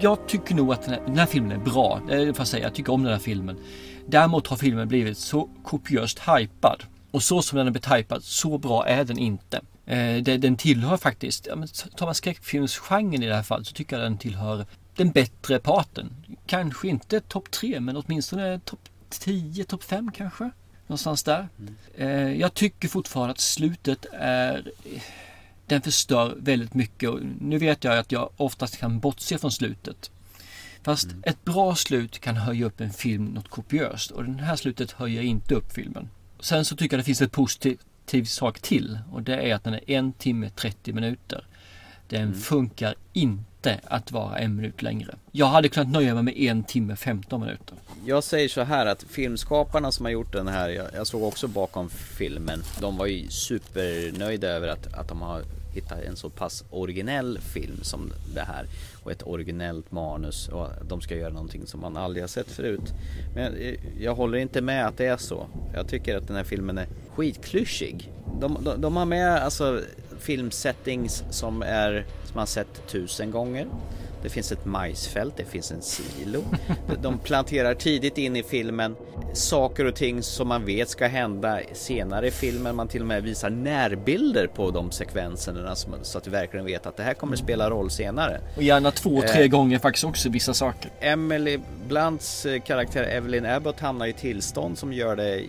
jag 0.00 0.26
tycker 0.26 0.54
nog 0.54 0.72
att 0.72 0.82
den 0.82 0.94
här, 0.94 1.00
den 1.06 1.18
här 1.18 1.26
filmen 1.26 1.52
är 1.52 1.64
bra. 1.64 2.00
Det 2.08 2.34
får 2.34 2.44
säga. 2.44 2.64
Jag 2.64 2.74
tycker 2.74 2.92
om 2.92 3.02
den 3.02 3.12
här 3.12 3.18
filmen. 3.18 3.56
Däremot 4.06 4.46
har 4.46 4.56
filmen 4.56 4.88
blivit 4.88 5.18
så 5.18 5.48
kopiöst 5.64 6.18
hypad. 6.18 6.82
Och 7.10 7.22
så 7.22 7.42
som 7.42 7.56
den 7.56 7.66
har 7.66 7.70
blivit 7.70 7.92
hypad, 7.92 8.24
så 8.24 8.58
bra 8.58 8.86
är 8.86 9.04
den 9.04 9.18
inte. 9.18 9.60
Eh, 9.86 10.16
den 10.16 10.56
tillhör 10.56 10.96
faktiskt, 10.96 11.48
tar 11.96 12.06
man 12.06 12.14
skräckfilmsgenren 12.14 13.22
i 13.22 13.26
det 13.26 13.34
här 13.34 13.42
fallet 13.42 13.66
så 13.66 13.74
tycker 13.74 13.96
jag 13.96 14.06
den 14.06 14.18
tillhör 14.18 14.66
den 14.96 15.10
bättre 15.10 15.58
parten. 15.58 16.12
Kanske 16.46 16.88
inte 16.88 17.20
topp 17.20 17.50
tre 17.50 17.80
men 17.80 17.96
åtminstone 17.96 18.60
topp 18.64 18.88
10, 19.08 19.64
topp 19.64 19.84
5 19.84 20.10
kanske. 20.12 20.50
Någonstans 20.86 21.22
där. 21.22 21.48
Eh, 21.96 22.40
jag 22.40 22.54
tycker 22.54 22.88
fortfarande 22.88 23.32
att 23.32 23.40
slutet 23.40 24.06
är 24.12 24.70
den 25.66 25.82
förstör 25.82 26.36
väldigt 26.38 26.74
mycket. 26.74 27.10
Och 27.10 27.20
nu 27.40 27.58
vet 27.58 27.84
jag 27.84 27.98
att 27.98 28.12
jag 28.12 28.30
oftast 28.36 28.76
kan 28.76 29.00
bortse 29.00 29.38
från 29.38 29.52
slutet. 29.52 30.10
Fast 30.82 31.08
ett 31.22 31.44
bra 31.44 31.74
slut 31.74 32.18
kan 32.18 32.36
höja 32.36 32.66
upp 32.66 32.80
en 32.80 32.92
film 32.92 33.24
något 33.24 33.48
kopiöst 33.48 34.10
och 34.10 34.24
det 34.24 34.42
här 34.42 34.56
slutet 34.56 34.90
höjer 34.90 35.22
inte 35.22 35.54
upp 35.54 35.72
filmen. 35.72 36.10
Sen 36.40 36.64
så 36.64 36.76
tycker 36.76 36.96
jag 36.96 37.00
det 37.00 37.04
finns 37.04 37.22
ett 37.22 37.32
positiv 37.32 37.78
sak 38.24 38.60
till 38.60 38.98
och 39.12 39.22
det 39.22 39.36
är 39.36 39.54
att 39.54 39.64
den 39.64 39.74
är 39.74 39.90
en 39.90 40.12
timme 40.12 40.50
30 40.50 40.92
minuter. 40.92 41.46
Den 42.08 42.22
Mm. 42.22 42.34
funkar 42.34 42.94
inte 43.12 43.80
att 43.84 44.12
vara 44.12 44.38
en 44.38 44.56
minut 44.56 44.82
längre. 44.82 45.14
Jag 45.32 45.46
hade 45.46 45.68
kunnat 45.68 45.88
nöja 45.88 46.14
mig 46.14 46.22
med 46.22 46.36
en 46.36 46.64
timme 46.64 46.96
15 46.96 47.40
minuter. 47.40 47.76
Jag 48.06 48.24
säger 48.24 48.48
så 48.48 48.60
här 48.62 48.86
att 48.86 49.02
filmskaparna 49.02 49.92
som 49.92 50.04
har 50.04 50.10
gjort 50.12 50.32
den 50.32 50.48
här, 50.48 50.68
jag, 50.68 50.86
jag 50.94 51.06
såg 51.06 51.22
också 51.22 51.48
bakom 51.48 51.88
filmen, 51.90 52.62
de 52.80 52.96
var 52.96 53.06
ju 53.06 53.28
supernöjda 53.30 54.48
över 54.48 54.68
att, 54.68 54.94
att 54.94 55.08
de 55.08 55.22
har 55.22 55.42
hittat 55.74 55.98
en 56.02 56.16
så 56.16 56.30
pass 56.30 56.64
originell 56.70 57.38
film 57.38 57.78
som 57.82 58.12
det 58.34 58.40
här. 58.40 58.66
Och 59.02 59.12
ett 59.12 59.22
originellt 59.26 59.92
manus 59.92 60.48
och 60.48 60.68
de 60.88 61.00
ska 61.00 61.16
göra 61.16 61.32
någonting 61.32 61.66
som 61.66 61.80
man 61.80 61.96
aldrig 61.96 62.22
har 62.22 62.28
sett 62.28 62.50
förut. 62.50 62.92
Men 63.34 63.42
jag, 63.44 63.76
jag 64.00 64.14
håller 64.14 64.38
inte 64.38 64.60
med 64.60 64.86
att 64.86 64.96
det 64.96 65.06
är 65.06 65.16
så. 65.16 65.46
Jag 65.74 65.88
tycker 65.88 66.16
att 66.16 66.26
den 66.26 66.36
här 66.36 66.44
filmen 66.44 66.78
är 66.78 66.86
skitklyschig. 67.14 68.12
De, 68.40 68.58
de, 68.64 68.80
de 68.80 68.96
har 68.96 69.04
med 69.06 69.36
alltså 69.36 69.80
filmsettings 70.24 71.24
som 71.30 71.62
är 71.62 72.04
som 72.24 72.36
man 72.36 72.46
sett 72.46 72.86
tusen 72.88 73.30
gånger. 73.30 73.66
Det 74.22 74.30
finns 74.30 74.52
ett 74.52 74.64
majsfält, 74.64 75.34
det 75.36 75.44
finns 75.44 75.70
en 75.70 75.82
silo. 75.82 76.44
De 77.02 77.18
planterar 77.18 77.74
tidigt 77.74 78.18
in 78.18 78.36
i 78.36 78.42
filmen 78.42 78.96
saker 79.32 79.84
och 79.84 79.94
ting 79.94 80.22
som 80.22 80.48
man 80.48 80.64
vet 80.64 80.88
ska 80.88 81.06
hända 81.06 81.60
senare 81.72 82.26
i 82.28 82.30
filmen. 82.30 82.76
Man 82.76 82.88
till 82.88 83.00
och 83.00 83.06
med 83.06 83.22
visar 83.22 83.50
närbilder 83.50 84.46
på 84.46 84.70
de 84.70 84.90
sekvenserna 84.90 85.74
så 86.02 86.18
att 86.18 86.24
du 86.24 86.30
verkligen 86.30 86.66
vet 86.66 86.86
att 86.86 86.96
det 86.96 87.02
här 87.02 87.14
kommer 87.14 87.36
spela 87.36 87.70
roll 87.70 87.90
senare. 87.90 88.40
Och 88.56 88.62
gärna 88.62 88.90
två, 88.90 89.22
tre 89.22 89.42
Eh. 89.42 89.48
gånger 89.48 89.78
faktiskt 89.78 90.04
också 90.04 90.28
vissa 90.28 90.54
saker. 90.54 90.90
Emily 91.00 91.58
Blunts 91.88 92.46
eh, 92.46 92.60
karaktär 92.60 93.02
Evelyn 93.02 93.46
Abbott 93.46 93.80
hamnar 93.80 94.06
i 94.06 94.12
tillstånd 94.12 94.78
som 94.78 94.92
gör 94.92 95.16
det 95.16 95.42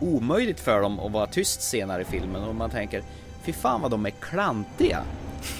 omöjligt 0.00 0.60
för 0.60 0.80
dem 0.80 1.00
att 1.00 1.12
vara 1.12 1.26
tyst 1.26 1.62
senare 1.62 2.02
i 2.02 2.04
filmen 2.04 2.42
och 2.44 2.54
man 2.54 2.70
tänker 2.70 3.02
Fy 3.46 3.52
fan 3.52 3.80
vad 3.80 3.90
de 3.90 4.06
är 4.06 4.10
klantiga 4.10 5.02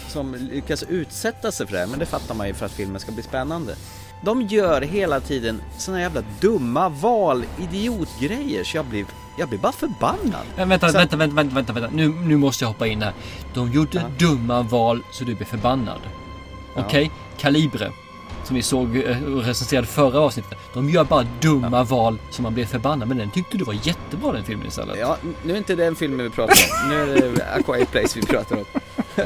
Som 0.09 0.35
lyckas 0.35 0.83
utsätta 0.83 1.53
sig 1.53 1.67
för 1.67 1.73
det 1.73 1.79
här 1.81 1.87
men 1.87 1.99
det 1.99 2.07
fattar 2.07 2.35
man 2.35 2.47
ju 2.47 2.55
för 2.55 2.67
att 2.67 2.73
filmen 2.73 3.01
ska 3.01 3.13
bli 3.13 3.23
spännande 3.23 3.75
De 4.23 4.43
gör 4.43 4.81
hela 4.83 5.21
tiden 5.21 5.63
såna 5.79 6.01
jävla 6.01 6.23
dumma 6.41 6.89
val, 6.89 7.45
idiotgrejer 7.59 8.65
så 8.65 8.77
jag 8.77 8.85
blir, 8.87 9.07
jag 9.39 9.49
blir 9.49 9.59
bara 9.59 9.73
förbannad 9.73 10.47
Men 10.57 10.69
vänta, 10.69 10.89
Så- 10.89 10.99
vänta, 10.99 11.17
vänta, 11.17 11.37
vänta, 11.37 11.55
vänta, 11.55 11.73
vänta. 11.73 11.91
Nu, 11.93 12.09
nu 12.09 12.37
måste 12.37 12.65
jag 12.65 12.69
hoppa 12.69 12.87
in 12.87 13.03
här. 13.03 13.13
De 13.55 13.73
gjorde 13.73 14.05
dumma 14.19 14.63
val 14.63 15.03
så 15.13 15.25
du 15.25 15.35
blir 15.35 15.47
förbannad. 15.47 16.01
Okej? 16.77 17.11
Kalibre. 17.39 17.93
Som 18.47 18.57
vi 18.57 18.63
såg 18.63 18.97
eh, 18.97 19.25
och 19.25 19.45
recenserade 19.45 19.87
förra 19.87 20.21
avsnittet. 20.21 20.59
De 20.75 20.91
gör 20.91 21.05
bara 21.05 21.27
dumma 21.41 21.85
val 21.85 22.19
som 22.31 22.43
man 22.43 22.55
blir 22.55 22.67
förbannad. 22.67 23.09
Men 23.09 23.19
den 23.19 23.31
tyckte 23.31 23.59
du 23.59 23.65
var 23.65 23.77
jättebra 23.83 24.33
den 24.33 24.45
filmen 24.45 24.67
istället. 24.67 24.99
Ja, 24.99 25.17
nu 25.45 25.53
är 25.53 25.57
inte 25.57 25.75
den 25.75 25.97
filmen 25.97 26.27
vi 26.27 26.31
pratar 26.31 26.55
om. 26.55 26.89
Nu 26.89 26.97
är 26.97 27.07
det 27.07 27.45
A 27.45 27.63
Quiet 27.67 27.91
Place 27.91 28.21
vi 28.21 28.27
pratar 28.27 28.57
om. 28.57 28.65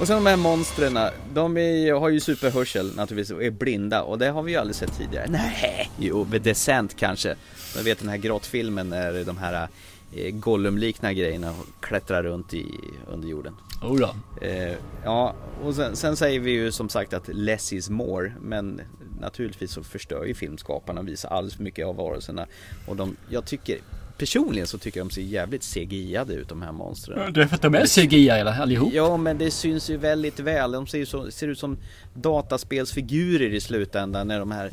Och 0.00 0.06
sen 0.06 0.24
de 0.24 0.30
här 0.30 0.36
monstren, 0.36 0.98
de 1.34 1.56
är, 1.56 1.92
har 1.92 2.08
ju 2.08 2.20
superhörsel 2.20 2.96
naturligtvis 2.96 3.36
och 3.36 3.44
är 3.44 3.50
blinda 3.50 4.02
och 4.02 4.18
det 4.18 4.28
har 4.28 4.42
vi 4.42 4.52
ju 4.52 4.58
aldrig 4.58 4.76
sett 4.76 4.98
tidigare. 4.98 5.26
Nej, 5.28 5.90
jo, 5.98 6.26
med 6.30 6.42
Descent 6.42 6.96
kanske. 6.96 7.34
Jag 7.76 7.82
vet 7.82 7.98
den 7.98 8.08
här 8.08 8.16
grottfilmen 8.16 8.88
när 8.88 9.24
de 9.24 9.38
här 9.38 9.68
eh, 10.12 10.34
Gollum-liknande 10.34 11.14
grejerna 11.14 11.54
klättrar 11.80 12.22
runt 12.22 12.54
i, 12.54 12.66
under 13.06 13.28
jorden. 13.28 13.54
Oh 13.82 13.98
då. 13.98 14.14
Eh, 14.46 14.74
ja, 15.04 15.34
och 15.64 15.74
sen, 15.74 15.96
sen 15.96 16.16
säger 16.16 16.40
vi 16.40 16.50
ju 16.50 16.72
som 16.72 16.88
sagt 16.88 17.12
att 17.12 17.28
less 17.28 17.72
is 17.72 17.90
more, 17.90 18.32
men 18.40 18.80
naturligtvis 19.20 19.72
så 19.72 19.82
förstör 19.82 20.24
ju 20.24 20.34
filmskaparna 20.34 21.00
och 21.00 21.08
visar 21.08 21.28
alldeles 21.28 21.56
för 21.56 21.62
mycket 21.62 21.86
av 21.86 21.96
varelserna. 21.96 22.46
Och 22.86 22.96
de, 22.96 23.16
jag 23.28 23.44
tycker, 23.44 23.78
personligen 24.18 24.66
så 24.66 24.78
tycker 24.78 25.00
jag 25.00 25.06
de 25.08 25.14
ser 25.14 25.22
jävligt 25.22 25.62
CGI-ade 25.62 26.34
ut 26.34 26.48
de 26.48 26.62
här 26.62 26.72
monstren. 26.72 27.32
Det 27.32 27.42
är 27.42 27.46
för 27.46 27.56
att 27.56 27.62
de 27.62 27.74
är 27.74 27.86
CGI 27.86 28.30
allihop. 28.30 28.92
Ja, 28.92 29.16
men 29.16 29.38
det 29.38 29.50
syns 29.50 29.90
ju 29.90 29.96
väldigt 29.96 30.40
väl. 30.40 30.72
De 30.72 30.86
ser, 30.86 30.98
ju 30.98 31.06
så, 31.06 31.30
ser 31.30 31.48
ut 31.48 31.58
som 31.58 31.78
dataspelsfigurer 32.14 33.54
i 33.54 33.60
slutändan 33.60 34.28
när 34.28 34.38
de 34.38 34.50
här, 34.50 34.70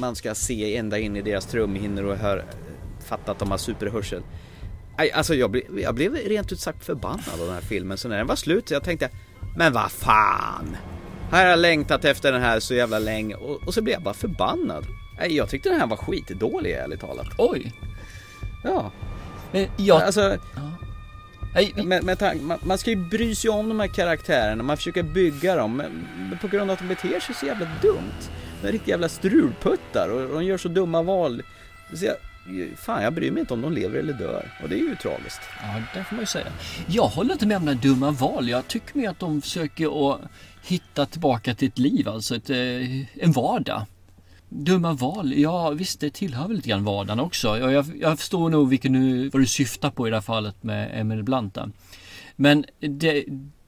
man 0.00 0.16
ska 0.16 0.34
se 0.34 0.76
ända 0.76 0.98
in 0.98 1.16
i 1.16 1.22
deras 1.22 1.46
trumhinnor 1.46 2.04
och 2.04 2.16
hör, 2.16 2.44
fatta 3.04 3.32
att 3.32 3.38
de 3.38 3.50
har 3.50 3.58
superhörsel. 3.58 4.22
Alltså 5.08 5.34
jag 5.34 5.50
blev, 5.50 5.80
jag 5.80 5.94
blev 5.94 6.14
rent 6.14 6.52
ut 6.52 6.60
sagt 6.60 6.84
förbannad 6.84 7.32
av 7.32 7.38
den 7.38 7.54
här 7.54 7.60
filmen, 7.60 7.98
så 7.98 8.08
när 8.08 8.18
den 8.18 8.26
var 8.26 8.36
slut 8.36 8.70
jag 8.70 8.84
tänkte 8.84 9.08
Men 9.56 9.72
vad 9.72 9.92
fan! 9.92 10.76
Här 11.30 11.44
har 11.44 11.50
jag 11.50 11.58
längtat 11.58 12.04
efter 12.04 12.32
den 12.32 12.42
här 12.42 12.60
så 12.60 12.74
jävla 12.74 12.98
länge 12.98 13.34
och, 13.34 13.62
och 13.66 13.74
så 13.74 13.82
blev 13.82 13.92
jag 13.92 14.02
bara 14.02 14.14
förbannad. 14.14 14.86
Nej, 15.18 15.36
Jag 15.36 15.48
tyckte 15.48 15.68
den 15.68 15.80
här 15.80 15.86
var 15.86 15.96
skitdålig 15.96 16.72
ärligt 16.72 17.00
talat. 17.00 17.26
Oj! 17.38 17.72
Ja. 18.64 18.92
Men 19.52 19.66
jag... 19.76 20.02
Alltså, 20.02 20.38
med, 21.84 22.04
med 22.04 22.18
tank, 22.18 22.42
man, 22.42 22.58
man 22.62 22.78
ska 22.78 22.90
ju 22.90 22.96
bry 22.96 23.34
sig 23.34 23.50
om 23.50 23.68
de 23.68 23.80
här 23.80 23.86
karaktärerna, 23.86 24.62
man 24.62 24.76
försöker 24.76 25.02
bygga 25.02 25.56
dem, 25.56 25.76
men, 25.76 26.06
men 26.30 26.38
på 26.38 26.48
grund 26.48 26.70
av 26.70 26.74
att 26.74 26.78
de 26.78 26.88
beter 26.88 27.20
sig 27.20 27.34
så 27.34 27.46
jävla 27.46 27.66
dumt. 27.82 28.30
De 28.62 28.68
är 28.68 28.72
riktigt 28.72 28.88
jävla 28.88 29.08
strulputtar 29.08 30.08
och 30.08 30.28
de 30.34 30.44
gör 30.44 30.58
så 30.58 30.68
dumma 30.68 31.02
val. 31.02 31.42
Så 31.94 32.04
jag, 32.04 32.16
fan, 32.76 33.02
jag 33.02 33.14
bryr 33.14 33.30
mig 33.30 33.40
inte 33.40 33.54
om 33.54 33.60
de 33.60 33.72
lever 33.72 33.98
eller 33.98 34.12
dör. 34.12 34.52
Och 34.62 34.68
det 34.68 34.74
är 34.74 34.78
ju 34.78 34.96
tragiskt. 34.96 35.40
Ja, 35.62 35.82
det 35.94 36.04
får 36.04 36.16
man 36.16 36.22
ju 36.22 36.26
säga. 36.26 36.46
Jag 36.86 37.06
håller 37.06 37.32
inte 37.32 37.46
med 37.46 37.56
om 37.56 37.64
några 37.64 37.78
dumma 37.78 38.10
val. 38.10 38.48
Jag 38.48 38.68
tycker 38.68 38.98
mer 38.98 39.10
att 39.10 39.18
de 39.18 39.42
försöker 39.42 40.12
att 40.12 40.20
hitta 40.62 41.06
tillbaka 41.06 41.54
till 41.54 41.68
ett 41.68 41.78
liv, 41.78 42.08
alltså 42.08 42.36
ett, 42.36 42.50
eh, 42.50 43.24
en 43.24 43.32
vardag. 43.32 43.82
Dumma 44.48 44.92
val, 44.92 45.32
ja 45.36 45.70
visst 45.70 46.00
det 46.00 46.10
tillhör 46.10 46.48
väl 46.48 46.56
lite 46.56 46.68
grann 46.68 46.84
vardagen 46.84 47.20
också. 47.20 47.58
Jag, 47.58 47.72
jag, 47.72 47.86
jag 48.00 48.18
förstår 48.18 48.50
nog 48.50 48.68
vilken 48.68 49.24
eh, 49.24 49.30
vad 49.32 49.42
du 49.42 49.46
syftar 49.46 49.90
på 49.90 50.06
i 50.06 50.10
det 50.10 50.16
här 50.16 50.20
fallet 50.20 50.62
med 50.62 51.00
Emil 51.00 51.22
Blanta. 51.22 51.70
Men 52.36 52.64
det, 52.80 53.24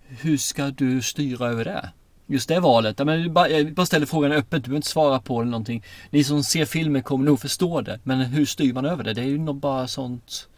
hur 0.09 0.37
ska 0.37 0.71
du 0.71 1.03
styra 1.03 1.49
över 1.49 1.65
det? 1.65 1.89
Just 2.33 2.49
det 2.49 2.61
valet. 2.61 2.99
Jag, 2.99 3.33
bara, 3.33 3.49
jag 3.49 3.75
bara 3.75 3.87
ställer 3.87 4.07
frågan 4.07 4.33
öppet, 4.33 4.51
du 4.51 4.61
behöver 4.61 4.77
inte 4.77 4.89
svara 4.89 5.21
på 5.21 5.43
det 5.43 5.49
någonting. 5.49 5.85
Ni 6.11 6.25
som 6.25 6.45
ser 6.45 6.65
filmen 6.65 7.03
kommer 7.03 7.25
nog 7.25 7.41
förstå 7.41 7.81
det. 7.81 8.01
Men 8.03 8.21
hur 8.21 8.47
styr 8.47 8.73
man 8.73 8.85
över 8.85 9.05
det? 9.05 9.13
Det 9.13 9.21
är 9.21 9.27
ju 9.27 9.39
nog 9.39 9.57
bara 9.57 9.89
sånt 9.89 10.49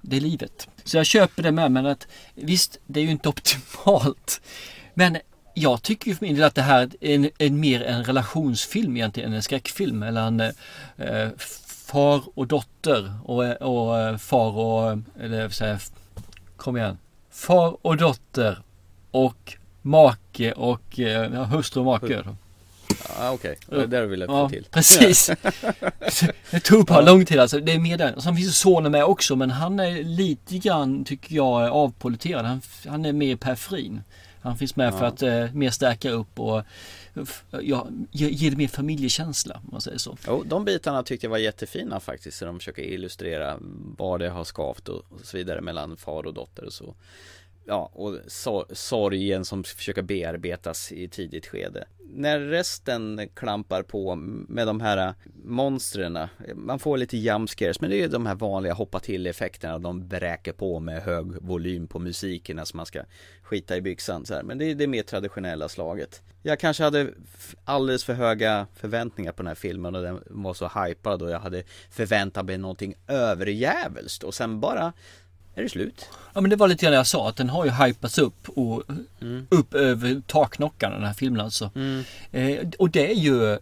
det 0.00 0.16
är 0.16 0.20
livet. 0.20 0.68
Så 0.84 0.96
jag 0.96 1.06
köper 1.06 1.42
det 1.42 1.52
med 1.52 1.72
men 1.72 1.86
att 1.86 2.06
visst, 2.34 2.78
det 2.86 3.00
är 3.00 3.04
ju 3.04 3.10
inte 3.10 3.28
optimalt. 3.34 4.40
Men 4.94 5.16
jag 5.54 5.82
tycker 5.82 6.08
ju 6.08 6.16
för 6.16 6.26
min 6.26 6.34
del 6.34 6.44
att 6.44 6.54
det 6.54 6.62
här 6.62 6.90
är 7.00 7.14
en, 7.14 7.30
en 7.38 7.60
mer 7.60 7.82
en 7.82 8.04
relationsfilm 8.04 8.96
egentligen 8.96 9.30
än 9.30 9.36
en 9.36 9.42
skräckfilm 9.42 9.98
mellan 9.98 10.40
eh, 10.40 11.28
far 11.66 12.22
och 12.34 12.46
dotter 12.46 13.12
och, 13.24 13.44
och 13.62 14.00
eh, 14.00 14.16
far 14.16 14.58
och, 14.58 14.98
eller 15.20 15.40
jag 15.40 15.52
säga, 15.52 15.78
kom 16.56 16.76
igen. 16.76 16.98
Far 17.30 17.76
och 17.82 17.96
dotter 17.96 18.62
och 19.10 19.56
make 19.82 20.52
och 20.52 21.00
eh, 21.00 21.34
ja, 21.34 21.44
hustru 21.44 21.80
och 21.80 21.86
make. 21.86 22.24
Ja, 23.18 23.30
okej. 23.32 23.58
Det 23.66 23.76
är 23.76 23.86
det 23.86 24.00
du 24.00 24.06
ville 24.06 24.26
få 24.26 24.32
Ja, 24.32 24.48
till. 24.48 24.66
precis. 24.70 25.30
det 26.50 26.60
tog 26.60 26.86
bara 26.86 27.00
lång 27.00 27.24
tid 27.24 27.38
alltså. 27.38 27.60
Det 27.60 27.72
är 27.72 27.78
mer 27.78 27.98
den. 27.98 28.20
Sen 28.22 28.36
finns 28.36 28.58
sonen 28.58 28.92
med 28.92 29.04
också 29.04 29.36
men 29.36 29.50
han 29.50 29.80
är 29.80 30.04
lite 30.04 30.58
grann 30.58 31.04
tycker 31.04 31.34
jag 31.36 31.70
avpoliterad. 31.70 32.44
Han, 32.46 32.60
han 32.86 33.04
är 33.04 33.12
mer 33.12 33.36
periferin. 33.36 34.00
Han 34.42 34.56
finns 34.58 34.76
med 34.76 34.92
för 34.94 35.00
Ja. 35.00 35.06
att 35.06 35.22
eh, 35.22 35.52
mer 35.54 35.70
stärka 35.70 36.10
upp 36.10 36.40
och 36.40 36.62
ja, 37.62 37.88
ge, 38.10 38.28
ge 38.28 38.50
det 38.50 38.56
mer 38.56 38.68
familjekänsla 38.68 39.54
om 39.54 39.68
man 39.72 39.80
säger 39.80 39.98
så. 39.98 40.16
Jo, 40.26 40.42
de 40.46 40.64
bitarna 40.64 41.02
tyckte 41.02 41.26
jag 41.26 41.30
var 41.30 41.38
jättefina 41.38 42.00
faktiskt. 42.00 42.38
Så 42.38 42.44
de 42.44 42.58
försöker 42.58 42.82
illustrera 42.82 43.56
var 43.98 44.18
det 44.18 44.28
har 44.28 44.44
skavt 44.44 44.88
och, 44.88 44.96
och 44.96 45.20
så 45.24 45.36
vidare 45.36 45.60
mellan 45.60 45.96
far 45.96 46.26
och 46.26 46.34
dotter 46.34 46.64
och 46.64 46.72
så. 46.72 46.94
Ja, 47.64 47.90
och 47.94 48.18
sorgen 48.72 49.44
som 49.44 49.64
försöker 49.64 50.02
bearbetas 50.02 50.92
i 50.92 51.08
tidigt 51.08 51.46
skede. 51.46 51.84
När 52.14 52.40
resten 52.40 53.28
klampar 53.34 53.82
på 53.82 54.14
med 54.14 54.66
de 54.66 54.80
här 54.80 55.14
monstren, 55.44 56.18
man 56.54 56.78
får 56.78 56.96
lite 56.96 57.16
jumpscares, 57.16 57.80
men 57.80 57.90
det 57.90 57.96
är 57.96 58.00
ju 58.00 58.08
de 58.08 58.26
här 58.26 58.34
vanliga 58.34 58.72
hoppa 58.72 59.00
till 59.00 59.26
effekterna, 59.26 59.78
de 59.78 60.08
bräker 60.08 60.52
på 60.52 60.80
med 60.80 61.02
hög 61.02 61.26
volym 61.40 61.86
på 61.86 61.98
musiken, 61.98 62.66
så 62.66 62.76
man 62.76 62.86
ska 62.86 63.02
skita 63.42 63.76
i 63.76 63.80
byxan 63.80 64.26
så 64.26 64.34
här. 64.34 64.42
Men 64.42 64.58
det 64.58 64.64
är 64.64 64.74
det 64.74 64.86
mer 64.86 65.02
traditionella 65.02 65.68
slaget. 65.68 66.22
Jag 66.42 66.58
kanske 66.58 66.84
hade 66.84 67.08
alldeles 67.64 68.04
för 68.04 68.14
höga 68.14 68.66
förväntningar 68.74 69.32
på 69.32 69.42
den 69.42 69.46
här 69.46 69.54
filmen 69.54 69.94
och 69.94 70.02
den 70.02 70.22
var 70.26 70.54
så 70.54 70.68
hypad 70.68 71.22
och 71.22 71.30
jag 71.30 71.40
hade 71.40 71.62
förväntat 71.90 72.46
mig 72.46 72.58
någonting 72.58 72.94
överjävulskt 73.08 74.24
och 74.24 74.34
sen 74.34 74.60
bara 74.60 74.92
är 75.54 75.62
det 75.62 75.68
slut. 75.68 76.08
Ja 76.34 76.40
men 76.40 76.50
det 76.50 76.56
var 76.56 76.68
lite 76.68 76.84
grann 76.84 76.94
jag 76.94 77.06
sa 77.06 77.28
att 77.28 77.36
den 77.36 77.48
har 77.48 77.64
ju 77.64 77.70
hypats 77.70 78.18
upp 78.18 78.48
och 78.48 78.82
upp 79.48 79.74
över 79.74 80.22
taknockarna 80.26 80.94
den 80.94 81.04
här 81.04 81.14
filmen 81.14 81.40
alltså. 81.40 81.70
Eh, 82.30 82.68
och 82.78 82.90
det 82.90 83.10
är 83.10 83.14
ju 83.14 83.58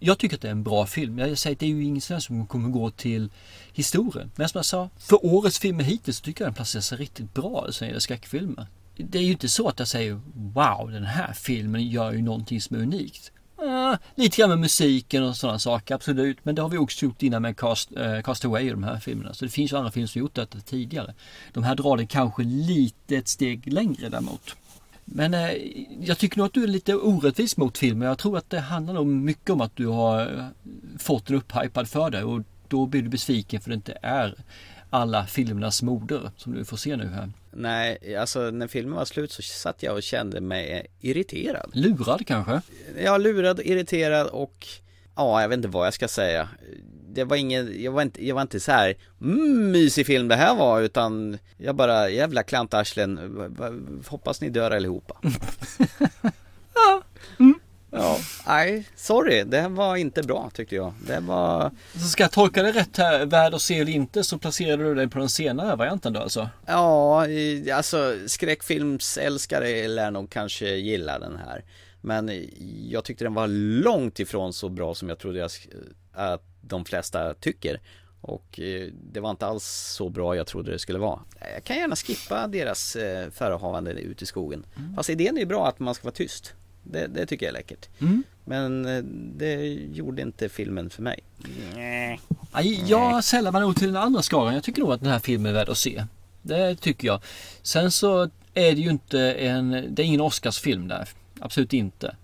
jag 0.00 0.18
tycker 0.18 0.36
att 0.36 0.42
det 0.42 0.48
är 0.48 0.52
en 0.52 0.62
bra 0.62 0.86
film. 0.86 1.18
Jag 1.18 1.38
säger 1.38 1.56
att 1.56 1.60
det 1.60 1.66
är 1.66 1.70
ju 1.70 1.84
ingen 1.84 2.00
sån 2.00 2.20
som 2.20 2.46
kommer 2.46 2.68
gå 2.68 2.90
till 2.90 3.30
historien. 3.72 4.30
Men 4.36 4.48
som 4.48 4.58
jag 4.58 4.64
sa, 4.64 4.88
för 4.98 5.26
årets 5.26 5.58
filmer 5.58 5.84
hittills 5.84 6.20
tycker 6.20 6.44
jag 6.44 6.48
den 6.48 6.54
placerar 6.54 6.80
sig 6.80 6.98
riktigt 6.98 7.34
bra 7.34 7.64
alltså, 7.66 7.84
när 7.84 7.92
det 7.92 8.00
skräckfilmer. 8.00 8.66
Det 8.96 9.18
är 9.18 9.22
ju 9.22 9.32
inte 9.32 9.48
så 9.48 9.68
att 9.68 9.78
jag 9.78 9.88
säger 9.88 10.20
wow 10.34 10.90
den 10.90 11.04
här 11.04 11.32
filmen 11.32 11.88
gör 11.88 12.12
ju 12.12 12.22
någonting 12.22 12.60
som 12.60 12.76
är 12.76 12.80
unikt. 12.80 13.32
Ah, 13.64 13.98
lite 14.14 14.36
grann 14.36 14.50
med 14.50 14.58
musiken 14.58 15.22
och 15.22 15.36
sådana 15.36 15.58
saker, 15.58 15.94
absolut. 15.94 16.38
Men 16.42 16.54
det 16.54 16.62
har 16.62 16.68
vi 16.68 16.78
också 16.78 17.04
gjort 17.04 17.22
innan 17.22 17.42
med 17.42 17.56
Cast, 17.56 17.96
eh, 17.96 18.20
Cast 18.20 18.44
Away 18.44 18.64
och 18.64 18.80
de 18.80 18.84
här 18.84 18.98
filmerna. 18.98 19.34
Så 19.34 19.44
det 19.44 19.50
finns 19.50 19.72
ju 19.72 19.76
andra 19.76 19.90
filmer 19.90 20.06
som 20.06 20.20
gjort 20.20 20.34
detta 20.34 20.60
tidigare. 20.60 21.14
De 21.52 21.64
här 21.64 21.74
drar 21.74 21.96
det 21.96 22.06
kanske 22.06 22.42
lite 22.42 23.16
ett 23.16 23.28
steg 23.28 23.72
längre 23.72 24.08
däremot. 24.08 24.56
Men 25.04 25.34
eh, 25.34 25.50
jag 26.00 26.18
tycker 26.18 26.38
nog 26.38 26.46
att 26.46 26.52
du 26.52 26.62
är 26.62 26.68
lite 26.68 26.94
orättvis 26.94 27.56
mot 27.56 27.78
filmen. 27.78 28.08
Jag 28.08 28.18
tror 28.18 28.38
att 28.38 28.50
det 28.50 28.60
handlar 28.60 28.94
nog 28.94 29.06
mycket 29.06 29.50
om 29.50 29.60
att 29.60 29.76
du 29.76 29.86
har 29.86 30.20
eh, 30.20 30.44
fått 30.98 31.26
den 31.26 31.36
upphypad 31.36 31.88
för 31.88 32.10
dig 32.10 32.24
och 32.24 32.42
då 32.68 32.86
blir 32.86 33.02
du 33.02 33.08
besviken 33.08 33.60
för 33.60 33.70
det 33.70 33.74
inte 33.74 33.98
är 34.02 34.34
alla 34.92 35.26
filmernas 35.26 35.82
moder 35.82 36.30
som 36.36 36.54
du 36.54 36.64
får 36.64 36.76
se 36.76 36.96
nu 36.96 37.08
här. 37.08 37.32
Nej, 37.50 38.16
alltså 38.16 38.50
när 38.50 38.68
filmen 38.68 38.94
var 38.94 39.04
slut 39.04 39.32
så 39.32 39.42
satt 39.42 39.82
jag 39.82 39.94
och 39.94 40.02
kände 40.02 40.40
mig 40.40 40.86
irriterad. 41.00 41.70
Lurad 41.72 42.26
kanske? 42.26 42.60
Ja, 42.98 43.18
lurad, 43.18 43.60
irriterad 43.60 44.26
och 44.26 44.66
ja, 45.16 45.42
jag 45.42 45.48
vet 45.48 45.56
inte 45.56 45.68
vad 45.68 45.86
jag 45.86 45.94
ska 45.94 46.08
säga. 46.08 46.48
Det 47.08 47.24
var 47.24 47.36
ingen, 47.36 47.82
jag 47.82 47.92
var 47.92 48.02
inte, 48.02 48.26
jag 48.26 48.34
var 48.34 48.42
inte 48.42 48.60
så 48.60 48.72
här 48.72 48.94
mm, 49.20 49.70
mysig 49.70 50.06
film 50.06 50.28
det 50.28 50.36
här 50.36 50.56
var 50.56 50.80
utan 50.80 51.38
jag 51.56 51.76
bara 51.76 52.10
jävla 52.10 52.42
klantarslen, 52.42 53.18
hoppas 54.08 54.40
ni 54.40 54.50
dör 54.50 54.70
allihopa. 54.70 55.20
ja. 56.74 57.02
Mm. 57.38 57.54
Ja, 57.94 58.18
nej, 58.46 58.88
sorry, 58.96 59.44
det 59.44 59.68
var 59.68 59.96
inte 59.96 60.22
bra 60.22 60.50
tyckte 60.54 60.74
jag. 60.74 60.94
Det 61.06 61.20
var... 61.20 61.70
Så 61.92 62.08
ska 62.08 62.22
jag 62.22 62.32
tolka 62.32 62.62
det 62.62 62.72
rätt 62.72 62.96
här, 62.96 63.26
värd 63.26 63.54
att 63.54 63.62
se 63.62 63.78
eller 63.78 63.92
inte, 63.92 64.24
så 64.24 64.38
placerar 64.38 64.76
du 64.76 64.94
dig 64.94 65.08
på 65.08 65.18
den 65.18 65.28
senare 65.28 65.76
varianten 65.76 66.12
då 66.12 66.20
alltså? 66.20 66.48
Ja, 66.66 67.26
alltså 67.74 68.18
skräckfilmsälskare 68.26 69.88
lär 69.88 70.10
nog 70.10 70.30
kanske 70.30 70.68
gilla 70.68 71.18
den 71.18 71.36
här. 71.36 71.64
Men 72.00 72.48
jag 72.90 73.04
tyckte 73.04 73.24
den 73.24 73.34
var 73.34 73.46
långt 73.82 74.20
ifrån 74.20 74.52
så 74.52 74.68
bra 74.68 74.94
som 74.94 75.08
jag 75.08 75.18
trodde 75.18 75.38
jag, 75.38 75.50
att 76.12 76.42
de 76.60 76.84
flesta 76.84 77.34
tycker. 77.34 77.80
Och 78.20 78.60
eh, 78.60 78.88
det 79.12 79.20
var 79.20 79.30
inte 79.30 79.46
alls 79.46 79.64
så 79.96 80.08
bra 80.08 80.36
jag 80.36 80.46
trodde 80.46 80.72
det 80.72 80.78
skulle 80.78 80.98
vara. 80.98 81.20
Jag 81.54 81.64
kan 81.64 81.76
gärna 81.76 81.96
skippa 81.96 82.46
deras 82.46 82.96
eh, 82.96 83.30
förehavande 83.30 83.92
ute 83.92 84.24
i 84.24 84.26
skogen. 84.26 84.66
Mm. 84.76 84.94
Fast 84.94 85.10
idén 85.10 85.38
är 85.38 85.46
bra 85.46 85.68
att 85.68 85.78
man 85.78 85.94
ska 85.94 86.04
vara 86.04 86.14
tyst. 86.14 86.54
Det, 86.82 87.06
det 87.06 87.26
tycker 87.26 87.46
jag 87.46 87.50
är 87.50 87.58
läckert. 87.58 87.88
Mm. 88.00 88.22
Men 88.44 88.86
eh, 88.86 89.02
det 89.36 89.56
gjorde 89.72 90.22
inte 90.22 90.48
filmen 90.48 90.90
för 90.90 91.02
mig. 91.02 91.20
Nej. 91.74 92.20
Jag 92.86 93.24
sällar 93.24 93.52
mig 93.52 93.60
nog 93.60 93.76
till 93.76 93.92
den 93.92 94.02
andra 94.02 94.22
skaran. 94.22 94.54
Jag 94.54 94.64
tycker 94.64 94.80
nog 94.80 94.92
att 94.92 95.00
den 95.00 95.10
här 95.10 95.18
filmen 95.18 95.50
är 95.50 95.54
värd 95.54 95.68
att 95.68 95.78
se. 95.78 96.06
Det 96.42 96.76
tycker 96.76 97.06
jag. 97.08 97.22
Sen 97.62 97.90
så 97.90 98.22
är 98.54 98.72
det 98.72 98.80
ju 98.80 98.90
inte 98.90 99.20
en, 99.20 99.70
det 99.70 100.02
är 100.02 100.06
ingen 100.06 100.20
Oscarsfilm 100.20 100.88
där. 100.88 101.08
Absolut 101.40 101.72
inte. 101.72 102.16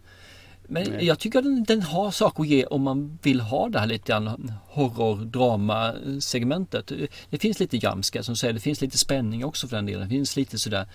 Men 0.70 0.90
Nej. 0.90 1.04
jag 1.04 1.18
tycker 1.18 1.38
att 1.38 1.44
den, 1.44 1.64
den, 1.64 1.82
har 1.82 2.10
saker 2.10 2.42
att 2.42 2.48
ge 2.48 2.64
om 2.64 2.82
man 2.82 3.18
vill 3.22 3.40
ha 3.40 3.68
det 3.68 3.78
här 3.78 3.86
lite 3.86 4.12
grann 4.12 4.52
horror 4.66 5.24
drama 5.24 5.94
segmentet. 6.20 6.92
Det 7.30 7.38
finns 7.38 7.60
lite 7.60 7.76
jamska 7.76 8.22
som 8.22 8.36
säger, 8.36 8.54
det 8.54 8.60
finns 8.60 8.80
lite 8.80 8.98
spänning 8.98 9.44
också 9.44 9.68
för 9.68 9.76
den 9.76 9.86
delen. 9.86 10.02
Det 10.02 10.08
finns 10.08 10.36
lite 10.36 10.58
sådär. 10.58 10.86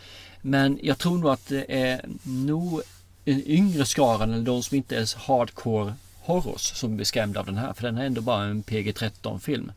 Men 0.42 0.80
jag 0.84 0.98
tror 0.98 1.18
nog 1.18 1.32
att 1.32 1.48
det 1.48 1.66
är 1.82 2.06
nog 2.24 2.82
den 3.24 3.48
yngre 3.48 3.86
skaran 3.86 4.34
eller 4.34 4.44
de 4.44 4.64
som 4.64 4.78
inte 4.78 4.98
är 4.98 5.28
hardcore 5.28 5.94
horrors 6.22 6.62
som 6.62 6.96
blir 6.96 7.06
skrämda 7.06 7.40
av 7.40 7.46
den 7.46 7.58
här. 7.58 7.74
För 7.74 7.84
den 7.84 7.98
är 7.98 8.06
ändå 8.06 8.22
bara 8.22 8.44
en 8.44 8.64
PG-13 8.64 9.40
film. 9.40 9.72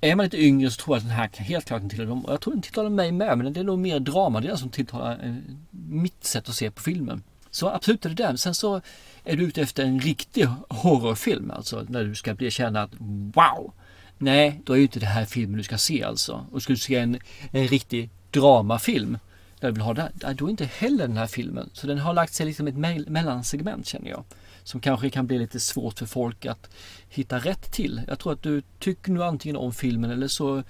Är 0.00 0.14
man 0.14 0.24
lite 0.24 0.42
yngre 0.42 0.70
så 0.70 0.82
tror 0.82 0.96
jag 0.96 0.98
att 0.98 1.08
den 1.08 1.16
här 1.16 1.44
helt 1.44 1.64
klart 1.64 1.80
tilltalar 1.80 2.06
dem. 2.06 2.24
Jag 2.28 2.40
tror 2.40 2.54
den 2.54 2.62
tilltalar 2.62 2.90
mig 2.90 3.12
med 3.12 3.38
men 3.38 3.52
det 3.52 3.60
är 3.60 3.64
nog 3.64 3.78
mer 3.78 4.00
drama 4.00 4.40
det 4.40 4.48
är 4.48 4.56
som 4.56 4.68
tilltalar 4.68 5.24
eh, 5.24 5.34
mitt 5.70 6.24
sätt 6.24 6.48
att 6.48 6.54
se 6.54 6.70
på 6.70 6.82
filmen. 6.82 7.22
Så 7.50 7.68
absolut 7.68 8.04
är 8.04 8.08
det 8.08 8.14
där. 8.14 8.36
Sen 8.36 8.54
så 8.54 8.80
är 9.24 9.36
du 9.36 9.44
ute 9.44 9.62
efter 9.62 9.84
en 9.84 10.00
riktig 10.00 10.46
horrorfilm 10.68 11.50
alltså. 11.50 11.86
När 11.88 12.04
du 12.04 12.14
ska 12.14 12.34
bli 12.34 12.50
känna 12.50 12.82
att 12.82 12.90
wow! 13.34 13.72
Nej, 14.18 14.60
då 14.64 14.72
är 14.72 14.76
ju 14.76 14.82
inte 14.82 15.00
det 15.00 15.06
här 15.06 15.24
filmen 15.24 15.58
du 15.58 15.64
ska 15.64 15.78
se 15.78 16.04
alltså. 16.04 16.46
Och 16.52 16.62
ska 16.62 16.72
du 16.72 16.78
se 16.78 16.96
en, 16.96 17.18
en 17.50 17.68
riktig 17.68 18.10
dramafilm 18.30 19.18
där 19.62 19.68
du 19.68 19.72
vill 19.72 19.82
ha 19.82 19.94
det, 19.94 20.12
då 20.36 20.46
är 20.46 20.50
inte 20.50 20.64
heller 20.64 21.08
den 21.08 21.16
här 21.16 21.26
filmen. 21.26 21.70
Så 21.72 21.86
den 21.86 21.98
har 21.98 22.14
lagt 22.14 22.34
sig 22.34 22.46
liksom 22.46 22.68
ett 22.68 22.76
mellansegment 23.08 23.86
känner 23.86 24.10
jag. 24.10 24.24
Som 24.64 24.80
kanske 24.80 25.10
kan 25.10 25.26
bli 25.26 25.38
lite 25.38 25.60
svårt 25.60 25.98
för 25.98 26.06
folk 26.06 26.46
att 26.46 26.70
hitta 27.08 27.38
rätt 27.38 27.72
till. 27.72 28.02
Jag 28.08 28.18
tror 28.18 28.32
att 28.32 28.42
du 28.42 28.62
tycker 28.78 29.12
nu 29.12 29.22
antingen 29.22 29.56
om 29.56 29.72
filmen 29.72 30.10
eller 30.10 30.28
så 30.28 30.62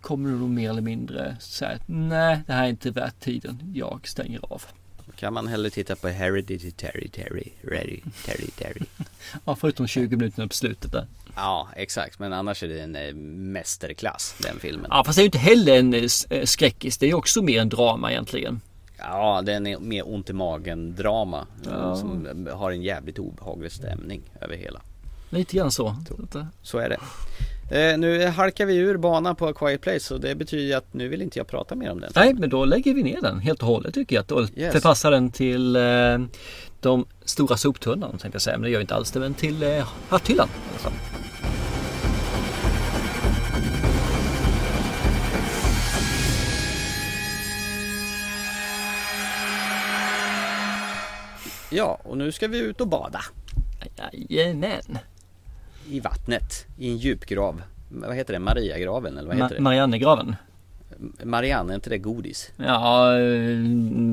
kommer 0.00 0.30
du 0.30 0.36
nog 0.36 0.48
mer 0.48 0.70
eller 0.70 0.82
mindre 0.82 1.36
säga 1.40 1.70
att 1.70 1.82
nej, 1.86 2.40
det 2.46 2.52
här 2.52 2.64
är 2.64 2.68
inte 2.68 2.90
värt 2.90 3.20
tiden. 3.20 3.72
Jag 3.74 4.08
stänger 4.08 4.40
av. 4.42 4.62
Kan 5.16 5.32
man 5.32 5.48
hellre 5.48 5.70
titta 5.70 5.96
på 5.96 6.08
Heredity 6.08 6.70
Terry 6.70 7.08
Terry 7.08 7.50
Terry 8.24 8.50
Terry. 8.58 8.80
ja, 9.44 9.56
förutom 9.56 9.86
20 9.86 10.16
minuter 10.16 10.46
på 10.46 10.54
slutet 10.54 10.92
där. 10.92 11.06
Ja, 11.36 11.68
exakt. 11.76 12.18
Men 12.18 12.32
annars 12.32 12.62
är 12.62 12.68
det 12.68 12.80
en 12.80 12.96
eh, 12.96 13.14
mästerklass, 13.14 14.34
den 14.42 14.60
filmen. 14.60 14.86
Ja, 14.90 15.04
fast 15.04 15.16
det 15.16 15.20
är 15.20 15.24
ju 15.24 15.26
inte 15.26 15.38
heller 15.38 15.78
en 15.78 15.94
eh, 15.94 16.02
eh, 16.30 16.44
skräckis. 16.44 16.98
Det 16.98 17.06
är 17.06 17.08
ju 17.08 17.14
också 17.14 17.42
mer 17.42 17.60
en 17.60 17.68
drama 17.68 18.10
egentligen. 18.10 18.60
Ja, 18.98 19.42
den 19.44 19.66
är 19.66 19.78
mer 19.78 20.08
ont 20.14 20.30
i 20.30 20.32
magen 20.32 20.94
drama. 20.94 21.46
Ja. 21.64 21.96
Som 21.96 22.48
har 22.52 22.70
en 22.70 22.82
jävligt 22.82 23.18
obehaglig 23.18 23.72
stämning 23.72 24.22
över 24.40 24.56
hela. 24.56 24.80
Lite 25.30 25.56
grann 25.56 25.70
så. 25.70 25.96
Så 26.62 26.78
är 26.78 26.88
det. 26.88 26.98
Eh, 27.70 27.98
nu 27.98 28.26
halkar 28.26 28.66
vi 28.66 28.76
ur 28.76 28.96
banan 28.96 29.36
på 29.36 29.46
A 29.46 29.52
Quiet 29.52 29.80
Place 29.80 30.14
och 30.14 30.20
det 30.20 30.34
betyder 30.34 30.76
att 30.76 30.94
nu 30.94 31.08
vill 31.08 31.22
inte 31.22 31.38
jag 31.38 31.46
prata 31.46 31.74
mer 31.74 31.90
om 31.90 32.00
den. 32.00 32.12
Nej, 32.14 32.34
men 32.34 32.50
då 32.50 32.64
lägger 32.64 32.94
vi 32.94 33.02
ner 33.02 33.20
den 33.20 33.38
helt 33.38 33.62
och 33.62 33.68
hållet 33.68 33.94
tycker 33.94 34.16
jag. 34.16 34.32
Och 34.32 34.48
yes. 34.54 34.72
förpassar 34.72 35.10
den 35.10 35.30
till 35.30 35.76
eh, 35.76 35.82
de 36.80 37.06
stora 37.24 37.56
soptunnan 37.56 38.10
tänkte 38.10 38.28
jag 38.32 38.42
säga. 38.42 38.56
Men 38.56 38.62
det 38.62 38.70
gör 38.70 38.78
vi 38.78 38.82
inte 38.82 38.94
alls 38.94 39.10
det. 39.10 39.20
Men 39.20 39.34
till 39.34 39.62
eh, 39.62 39.88
hatthyllan. 40.08 40.48
Ja, 51.70 51.98
och 52.02 52.18
nu 52.18 52.32
ska 52.32 52.48
vi 52.48 52.58
ut 52.58 52.80
och 52.80 52.88
bada. 52.88 53.20
Jajamän 54.12 54.98
i 55.88 56.00
vattnet 56.00 56.66
i 56.78 56.90
en 56.90 56.96
djupgrav. 56.96 57.62
Vad 57.88 58.16
heter 58.16 58.32
det? 58.32 58.38
Mariagraven 58.38 59.18
eller 59.18 59.28
vad 59.28 59.36
heter 59.36 59.48
Ma 59.48 59.54
det? 59.54 59.60
Mariannegraven. 59.60 60.36
Marianne, 61.24 61.72
är 61.72 61.74
inte 61.74 61.90
det 61.90 61.98
godis? 61.98 62.50
Ja, 62.56 63.12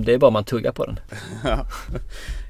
det 0.05 0.13
är 0.13 0.17
bara 0.17 0.31
man 0.31 0.43
tuggar 0.43 0.71
på 0.71 0.85
den. 0.85 0.99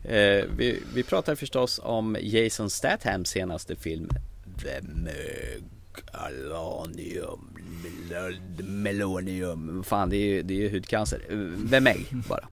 eh, 0.03 0.45
vi, 0.57 0.83
vi 0.93 1.03
pratar 1.03 1.35
förstås 1.35 1.79
om 1.83 2.17
Jason 2.21 2.69
Stathams 2.69 3.29
senaste 3.29 3.75
film 3.75 4.09
The 4.63 4.81
Megalonium 6.13 7.49
Melonium 8.63 9.83
Fan, 9.83 10.09
det 10.09 10.17
är 10.17 10.27
ju, 10.27 10.41
det 10.41 10.53
är 10.53 10.57
ju 10.57 10.69
hudcancer. 10.69 11.21
The 11.69 11.79
Meg 11.79 12.05
bara. 12.29 12.47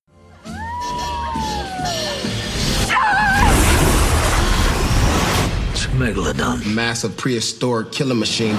Megalodon. 5.96 6.76
Massive 6.76 7.16
prehistoric 7.16 7.92
killer 7.92 8.16
machine. 8.16 8.56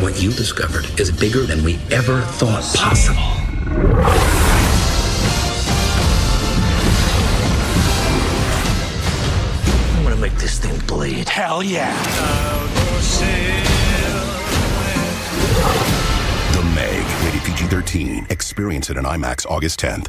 What 0.00 0.22
you 0.22 0.32
discovered 0.32 0.86
is 0.98 1.10
bigger 1.10 1.42
than 1.42 1.64
we 1.64 1.74
ever 1.90 2.20
thought 2.22 2.62
possible. 2.76 3.18
I'm 9.96 10.04
gonna 10.04 10.16
make 10.16 10.34
this 10.34 10.58
thing 10.58 10.78
bleed. 10.86 11.28
Hell 11.28 11.62
yeah. 11.62 11.94
The 16.52 16.62
Meg, 16.74 17.24
rated 17.24 17.42
PG 17.42 17.66
13. 17.66 18.26
Experience 18.30 18.90
it 18.90 18.96
in 18.96 19.04
IMAX 19.04 19.46
August 19.46 19.80
10th. 19.80 20.08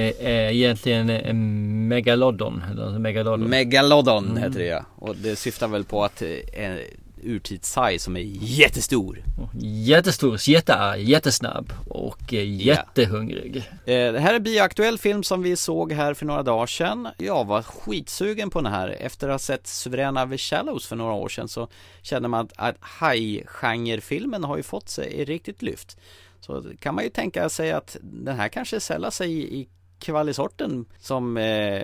Är 0.00 0.50
egentligen 0.52 1.88
Megalodon. 1.88 2.62
Eller 2.70 2.98
Megalodon, 2.98 3.50
Megalodon 3.50 4.24
mm. 4.24 4.42
heter 4.42 4.58
det 4.58 4.66
ja. 4.66 4.84
Och 4.96 5.16
det 5.16 5.36
syftar 5.36 5.68
väl 5.68 5.84
på 5.84 6.04
att 6.04 6.22
en 6.52 6.78
urtidshaj 7.22 7.98
som 7.98 8.16
är 8.16 8.20
jättestor. 8.40 9.22
Jättestor, 9.60 10.48
jättearg, 10.48 11.02
jättesnabb 11.02 11.72
och 11.88 12.32
jättehungrig. 12.32 13.64
Yeah. 13.86 14.12
Det 14.12 14.20
här 14.20 14.34
är 14.34 14.38
bioaktuell 14.38 14.98
film 14.98 15.22
som 15.22 15.42
vi 15.42 15.56
såg 15.56 15.92
här 15.92 16.14
för 16.14 16.26
några 16.26 16.42
dagar 16.42 16.66
sedan. 16.66 17.08
Jag 17.18 17.44
var 17.44 17.62
skitsugen 17.62 18.50
på 18.50 18.60
den 18.60 18.72
här. 18.72 18.88
Efter 18.88 19.28
att 19.28 19.32
ha 19.32 19.38
sett 19.38 19.66
Suveräna 19.66 20.28
The 20.28 20.38
Shallows 20.38 20.86
för 20.86 20.96
några 20.96 21.12
år 21.12 21.28
sedan 21.28 21.48
så 21.48 21.68
kände 22.02 22.28
man 22.28 22.44
att, 22.44 22.52
att 22.56 22.76
haj-genrefilmen 22.80 24.44
har 24.44 24.56
ju 24.56 24.62
fått 24.62 24.88
sig 24.88 25.22
ett 25.22 25.28
riktigt 25.28 25.62
lyft. 25.62 25.96
Så 26.40 26.64
kan 26.80 26.94
man 26.94 27.04
ju 27.04 27.10
tänka 27.10 27.48
sig 27.48 27.72
att 27.72 27.96
den 28.02 28.36
här 28.36 28.48
kanske 28.48 28.80
sällar 28.80 29.10
sig 29.10 29.60
i 29.60 29.68
kvalisorten 29.98 30.84
som 30.98 31.36
eh, 31.36 31.82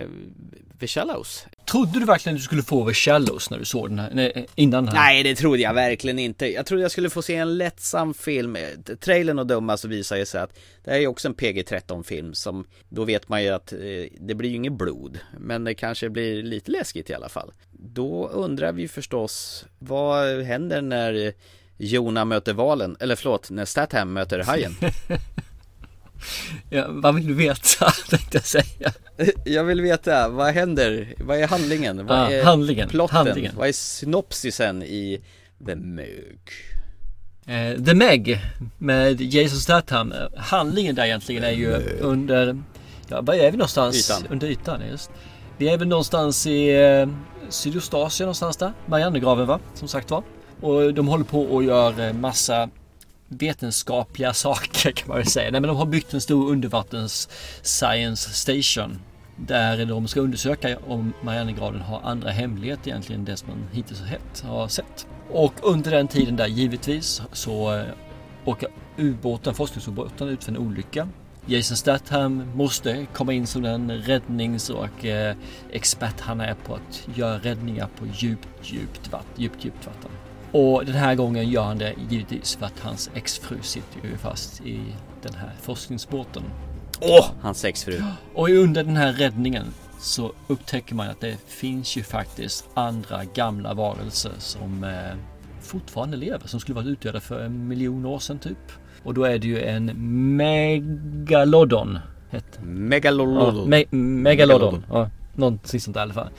Shallows. 0.87 1.45
Trodde 1.71 1.99
du 1.99 2.05
verkligen 2.05 2.35
att 2.35 2.39
du 2.39 2.43
skulle 2.43 2.63
få 2.63 2.93
Shallows 2.93 3.49
när 3.49 3.59
du 3.59 3.65
såg 3.65 3.89
den 3.89 3.99
här, 3.99 4.11
nej, 4.13 4.47
innan 4.55 4.85
den 4.85 4.95
här? 4.95 5.03
Nej, 5.03 5.23
det 5.23 5.35
trodde 5.35 5.61
jag 5.61 5.73
verkligen 5.73 6.19
inte. 6.19 6.53
Jag 6.53 6.65
trodde 6.65 6.81
jag 6.81 6.91
skulle 6.91 7.09
få 7.09 7.21
se 7.21 7.35
en 7.35 7.57
lättsam 7.57 8.13
film. 8.13 8.57
Trailern 8.99 9.39
och 9.39 9.47
döma 9.47 9.77
så 9.77 9.87
visar 9.87 10.17
ju 10.17 10.25
sig 10.25 10.41
att 10.41 10.59
det 10.83 10.91
här 10.91 10.99
är 10.99 11.07
också 11.07 11.27
en 11.27 11.35
PG-13 11.35 12.03
film 12.03 12.33
som 12.33 12.67
då 12.89 13.03
vet 13.03 13.29
man 13.29 13.43
ju 13.43 13.49
att 13.49 13.73
eh, 13.73 13.79
det 14.19 14.35
blir 14.35 14.49
ju 14.49 14.55
inget 14.55 14.73
blod. 14.73 15.19
Men 15.39 15.63
det 15.63 15.73
kanske 15.73 16.09
blir 16.09 16.43
lite 16.43 16.71
läskigt 16.71 17.09
i 17.09 17.13
alla 17.13 17.29
fall. 17.29 17.51
Då 17.71 18.27
undrar 18.27 18.71
vi 18.71 18.87
förstås 18.87 19.65
vad 19.79 20.41
händer 20.43 20.81
när 20.81 21.33
Jona 21.77 22.25
möter 22.25 22.53
valen, 22.53 22.97
eller 22.99 23.15
förlåt, 23.15 23.49
när 23.49 23.65
Statham 23.65 24.13
möter 24.13 24.39
hajen. 24.39 24.75
Ja, 26.69 26.85
vad 26.89 27.15
vill 27.15 27.27
du 27.27 27.33
veta 27.33 27.91
tänkte 28.09 28.37
jag 28.37 28.45
säga. 28.45 28.91
Jag 29.45 29.63
vill 29.63 29.81
veta, 29.81 30.29
vad 30.29 30.53
händer? 30.53 31.13
Vad 31.19 31.37
är 31.37 31.47
handlingen? 31.47 32.05
Vad 32.05 32.17
Ja, 32.17 32.31
är 32.31 32.43
handlingen, 32.43 32.89
plotten? 32.89 33.15
handlingen. 33.17 33.55
Vad 33.57 33.67
är 33.67 33.71
synopsisen 33.71 34.83
i 34.83 35.21
The 35.65 35.75
Meg? 35.75 36.39
Eh, 37.47 37.83
The 37.83 37.93
Meg 37.93 38.39
med 38.77 39.21
Jason 39.21 39.59
Statham. 39.59 40.13
Handlingen 40.37 40.95
där 40.95 41.05
egentligen 41.05 41.43
är 41.43 41.51
ju 41.51 41.73
under, 41.99 42.63
ja 43.07 43.21
vad 43.21 43.35
är 43.35 43.51
vi 43.51 43.57
någonstans? 43.57 44.09
Ytan. 44.09 44.27
Under 44.31 44.47
ytan, 44.47 44.81
just. 44.91 45.11
Vi 45.57 45.69
är 45.69 45.77
väl 45.77 45.87
någonstans 45.87 46.47
i 46.47 46.69
eh, 46.69 47.07
Sydostasien 47.49 48.25
någonstans 48.25 48.57
där. 48.57 48.73
Mariannegraven 48.85 49.47
va? 49.47 49.59
Som 49.73 49.87
sagt 49.87 50.11
var. 50.11 50.23
Och 50.61 50.93
de 50.93 51.07
håller 51.07 51.23
på 51.25 51.41
och 51.41 51.63
gör 51.63 52.13
massa 52.13 52.69
vetenskapliga 53.33 54.33
saker 54.33 54.91
kan 54.91 55.07
man 55.07 55.17
väl 55.17 55.27
säga. 55.27 55.51
Nej 55.51 55.61
men 55.61 55.67
de 55.67 55.77
har 55.77 55.85
byggt 55.85 56.13
en 56.13 56.21
stor 56.21 56.49
undervattens 56.51 57.29
science 57.61 58.29
station. 58.29 58.99
Där 59.35 59.85
de 59.85 60.07
ska 60.07 60.19
undersöka 60.19 60.77
om 60.87 61.13
Marianergraden 61.21 61.81
har 61.81 62.01
andra 62.03 62.29
hemligheter 62.29 62.89
egentligen 62.89 63.21
än 63.21 63.25
det 63.25 63.37
som 63.37 63.49
man 63.49 63.67
hittills 63.71 64.01
har 64.43 64.67
sett. 64.67 65.07
Och 65.31 65.53
under 65.61 65.91
den 65.91 66.07
tiden 66.07 66.35
där 66.35 66.47
givetvis 66.47 67.21
så 67.31 67.75
eh, 67.75 67.85
åker 68.45 68.69
ubåten, 68.97 69.53
forskningsubåten 69.53 70.27
ut 70.27 70.43
för 70.43 70.51
en 70.51 70.57
olycka. 70.57 71.07
Jason 71.45 71.77
Statham 71.77 72.43
måste 72.55 73.05
komma 73.13 73.33
in 73.33 73.47
som 73.47 73.61
den 73.61 73.91
räddnings 73.91 74.69
och 74.69 75.05
eh, 75.05 75.35
expert 75.71 76.19
han 76.19 76.41
är 76.41 76.53
på 76.53 76.75
att 76.75 77.07
göra 77.15 77.37
räddningar 77.37 77.89
på 77.99 78.05
djupt, 78.05 78.47
djupt 78.61 79.11
vatten. 79.11 79.41
Djupt, 79.41 79.65
djupt 79.65 79.85
vatten. 79.85 80.11
Och 80.53 80.85
den 80.85 80.95
här 80.95 81.15
gången 81.15 81.49
gör 81.49 81.63
han 81.63 81.77
det 81.77 81.93
givetvis 82.09 82.55
för 82.55 82.65
att 82.65 82.79
hans 82.79 83.09
exfru 83.13 83.61
sitter 83.61 84.07
ju 84.07 84.17
fast 84.17 84.61
i 84.61 84.79
den 85.21 85.33
här 85.33 85.51
forskningsbåten. 85.61 86.43
Åh! 87.01 87.25
Hans 87.41 87.65
exfru. 87.65 88.01
Och 88.33 88.49
under 88.49 88.83
den 88.83 88.95
här 88.95 89.13
räddningen 89.13 89.65
så 89.99 90.31
upptäcker 90.47 90.95
man 90.95 91.09
att 91.09 91.21
det 91.21 91.37
finns 91.47 91.97
ju 91.97 92.03
faktiskt 92.03 92.69
andra 92.73 93.25
gamla 93.25 93.73
varelser 93.73 94.31
som 94.37 94.83
eh, 94.83 95.17
fortfarande 95.61 96.17
lever. 96.17 96.47
Som 96.47 96.59
skulle 96.59 96.75
varit 96.75 96.87
utdöda 96.87 97.19
för 97.19 97.39
en 97.39 97.67
miljon 97.67 98.05
år 98.05 98.19
sedan 98.19 98.39
typ. 98.39 98.71
Och 99.03 99.13
då 99.13 99.23
är 99.23 99.37
det 99.39 99.47
ju 99.47 99.63
en 99.63 99.91
Megalodon. 100.37 101.99
Heter. 102.29 102.61
Megalodon. 102.61 103.55
Ja, 103.55 103.65
me 103.65 103.85
megalodon. 103.97 104.85
Ja, 104.89 105.09
någonting 105.35 105.79
sånt 105.79 105.93
där 105.93 106.01
i 106.01 106.03
alla 106.03 106.13
fall. 106.13 106.29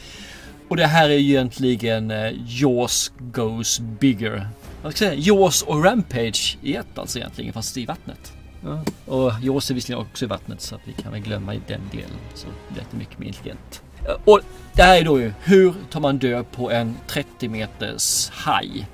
Och 0.69 0.77
det 0.77 0.87
här 0.87 1.09
är 1.09 1.19
ju 1.19 1.31
egentligen 1.31 2.11
eh, 2.11 2.33
Jaws 2.47 3.13
goes 3.19 3.81
bigger. 3.81 4.49
Jag 4.83 4.93
ska 4.93 4.99
säga 4.99 5.15
Jaws 5.15 5.63
och 5.63 5.85
Rampage 5.85 6.59
i 6.63 6.75
ett 6.75 6.99
alltså 6.99 7.19
egentligen 7.19 7.53
fast 7.53 7.77
i 7.77 7.87
vattnet. 7.87 8.33
Ja. 8.65 8.85
Och 9.07 9.33
Jaws 9.43 9.71
är 9.71 9.75
visserligen 9.75 10.07
också 10.07 10.25
i 10.25 10.29
vattnet 10.29 10.61
så 10.61 10.75
att 10.75 10.81
vi 10.85 10.93
kan 10.93 11.13
väl 11.13 11.21
glömma 11.21 11.55
i 11.55 11.61
den 11.67 11.81
delen. 11.93 12.11
Så 12.35 12.47
det 12.69 12.81
är 12.81 12.99
mycket 12.99 13.19
mer 13.19 13.27
intelligent. 13.27 13.83
Ja, 14.07 14.19
Och 14.25 14.41
det 14.73 14.83
här 14.83 15.01
är 15.01 15.05
då 15.05 15.21
ju 15.21 15.33
hur 15.43 15.75
tar 15.91 16.01
man 16.01 16.19
död 16.19 16.45
på 16.53 16.71
en 16.71 16.97
30 17.07 17.49
meters 17.49 18.31
haj? 18.31 18.87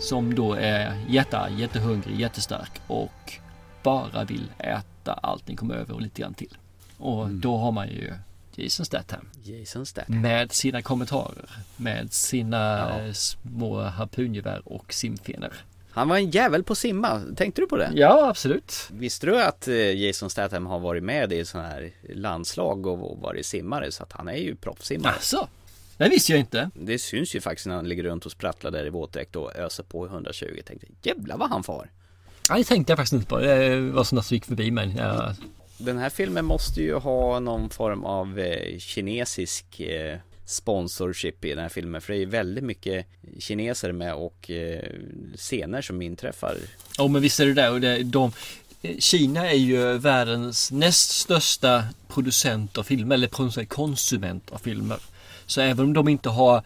Som 0.00 0.34
då 0.34 0.52
är 0.52 1.04
jätte, 1.08 1.48
jättehungrig, 1.56 2.20
jättestark 2.20 2.70
och 2.86 3.32
bara 3.82 4.24
vill 4.24 4.50
äta 4.58 5.12
allt 5.12 5.46
den 5.46 5.56
kommer 5.56 5.74
över 5.74 5.94
och 5.94 6.00
lite 6.00 6.22
grann 6.22 6.34
till. 6.34 6.56
Och 6.98 7.28
då 7.30 7.56
har 7.56 7.72
man 7.72 7.88
ju 7.88 8.12
Jason 8.56 8.86
Statham. 8.86 9.28
Jason 9.42 9.86
Statham. 9.86 10.20
Med 10.20 10.52
sina 10.52 10.82
kommentarer. 10.82 11.50
Med 11.76 12.12
sina 12.12 12.90
eh, 13.00 13.12
små 13.12 13.80
harpungevär 13.80 14.62
och 14.64 14.92
simfenor. 14.92 15.52
Han 15.90 16.08
var 16.08 16.16
en 16.16 16.30
jävel 16.30 16.64
på 16.64 16.74
simma, 16.74 17.22
tänkte 17.36 17.60
du 17.60 17.66
på 17.66 17.76
det? 17.76 17.90
Ja, 17.94 18.28
absolut. 18.28 18.88
Visste 18.92 19.26
du 19.26 19.42
att 19.42 19.68
eh, 19.68 19.74
Jason 19.74 20.30
Statham 20.30 20.66
har 20.66 20.78
varit 20.78 21.02
med 21.02 21.32
i 21.32 21.44
sådana 21.44 21.68
här 21.68 21.90
landslag 22.14 22.86
och 22.86 23.18
varit 23.18 23.46
simmare 23.46 23.92
så 23.92 24.02
att 24.02 24.12
han 24.12 24.28
är 24.28 24.36
ju 24.36 24.56
proffssimmare. 24.56 25.12
Alltså, 25.12 25.48
det 25.96 26.08
visste 26.08 26.32
jag 26.32 26.38
inte. 26.40 26.70
Det 26.74 26.98
syns 26.98 27.34
ju 27.34 27.40
faktiskt 27.40 27.66
när 27.66 27.74
han 27.74 27.88
ligger 27.88 28.02
runt 28.02 28.26
och 28.26 28.32
sprattlar 28.32 28.70
där 28.70 28.86
i 28.86 28.90
våtdräkt 28.90 29.36
och 29.36 29.56
öser 29.56 29.82
på 29.82 30.06
120. 30.06 30.46
Jag 30.56 30.64
tänkte 30.64 30.86
jävlar 31.02 31.36
vad 31.36 31.50
han 31.50 31.62
far. 31.62 31.90
Ja, 32.48 32.54
det 32.56 32.64
tänkte 32.64 32.90
jag 32.90 32.98
faktiskt 32.98 33.12
inte 33.12 33.26
på. 33.26 33.38
Det 33.38 33.80
var 33.80 34.04
sånt 34.04 34.26
som 34.26 34.34
gick 34.34 34.44
förbi 34.44 34.70
mig. 34.70 34.94
Ja. 34.98 35.34
Den 35.78 35.98
här 35.98 36.10
filmen 36.10 36.44
måste 36.44 36.82
ju 36.82 36.94
ha 36.94 37.40
någon 37.40 37.70
form 37.70 38.04
av 38.04 38.38
eh, 38.38 38.78
kinesisk 38.78 39.80
eh, 39.80 40.18
sponsorship 40.46 41.44
i 41.44 41.50
den 41.50 41.58
här 41.58 41.68
filmen. 41.68 42.00
För 42.00 42.12
det 42.12 42.18
är 42.18 42.20
ju 42.20 42.26
väldigt 42.26 42.64
mycket 42.64 43.06
kineser 43.38 43.92
med 43.92 44.14
och 44.14 44.50
eh, 44.50 44.84
scener 45.36 45.82
som 45.82 46.02
inträffar. 46.02 46.56
Ja, 46.98 47.08
men 47.08 47.22
visst 47.22 47.40
är 47.40 47.46
det 47.46 47.54
där. 47.54 47.72
Och 47.72 47.80
det, 47.80 48.02
de, 48.02 48.32
Kina 48.98 49.50
är 49.50 49.56
ju 49.56 49.98
världens 49.98 50.70
näst 50.70 51.10
största 51.10 51.84
producent 52.08 52.78
av 52.78 52.82
filmer, 52.82 53.14
eller 53.14 53.66
konsument 53.66 54.50
av 54.50 54.58
filmer. 54.58 54.98
Så 55.46 55.60
även 55.60 55.84
om 55.84 55.92
de 55.92 56.08
inte 56.08 56.28
har 56.28 56.62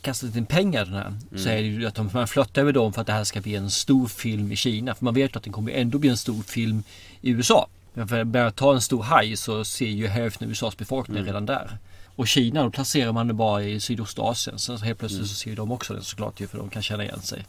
kastat 0.00 0.36
in 0.36 0.46
pengar 0.46 0.84
den 0.84 0.94
här 0.94 1.14
så 1.36 1.48
är 1.48 1.56
det 1.56 1.68
ju 1.68 1.86
att 1.86 1.94
de, 1.94 2.10
man 2.12 2.28
flörtar 2.28 2.62
över 2.62 2.72
dem 2.72 2.92
för 2.92 3.00
att 3.00 3.06
det 3.06 3.12
här 3.12 3.24
ska 3.24 3.40
bli 3.40 3.54
en 3.54 3.70
stor 3.70 4.06
film 4.06 4.52
i 4.52 4.56
Kina. 4.56 4.94
För 4.94 5.04
man 5.04 5.14
vet 5.14 5.36
att 5.36 5.42
den 5.42 5.52
kommer 5.52 5.72
ändå 5.72 5.98
bli 5.98 6.10
en 6.10 6.16
stor 6.16 6.42
film 6.42 6.82
i 7.20 7.30
USA. 7.30 7.68
Men 7.96 8.08
för 8.08 8.20
att 8.20 8.26
börja 8.26 8.50
ta 8.50 8.74
en 8.74 8.80
stor 8.80 9.02
haj 9.02 9.36
så 9.36 9.64
ser 9.64 9.86
ju 9.86 10.06
hälften 10.06 10.46
av 10.46 10.50
USAs 10.50 10.76
befolkning 10.76 11.24
redan 11.24 11.46
där. 11.46 11.78
Och 12.16 12.28
Kina 12.28 12.62
då 12.62 12.70
placerar 12.70 13.12
man 13.12 13.28
det 13.28 13.34
bara 13.34 13.62
i 13.62 13.80
Sydostasien. 13.80 14.58
Sen 14.58 14.78
så 14.78 14.84
helt 14.84 14.98
plötsligt 14.98 15.26
så 15.26 15.34
ser 15.34 15.56
de 15.56 15.72
också 15.72 15.94
den 15.94 16.02
såklart 16.02 16.40
ju 16.40 16.46
för 16.46 16.58
de 16.58 16.70
kan 16.70 16.82
känna 16.82 17.04
igen 17.04 17.20
sig. 17.20 17.44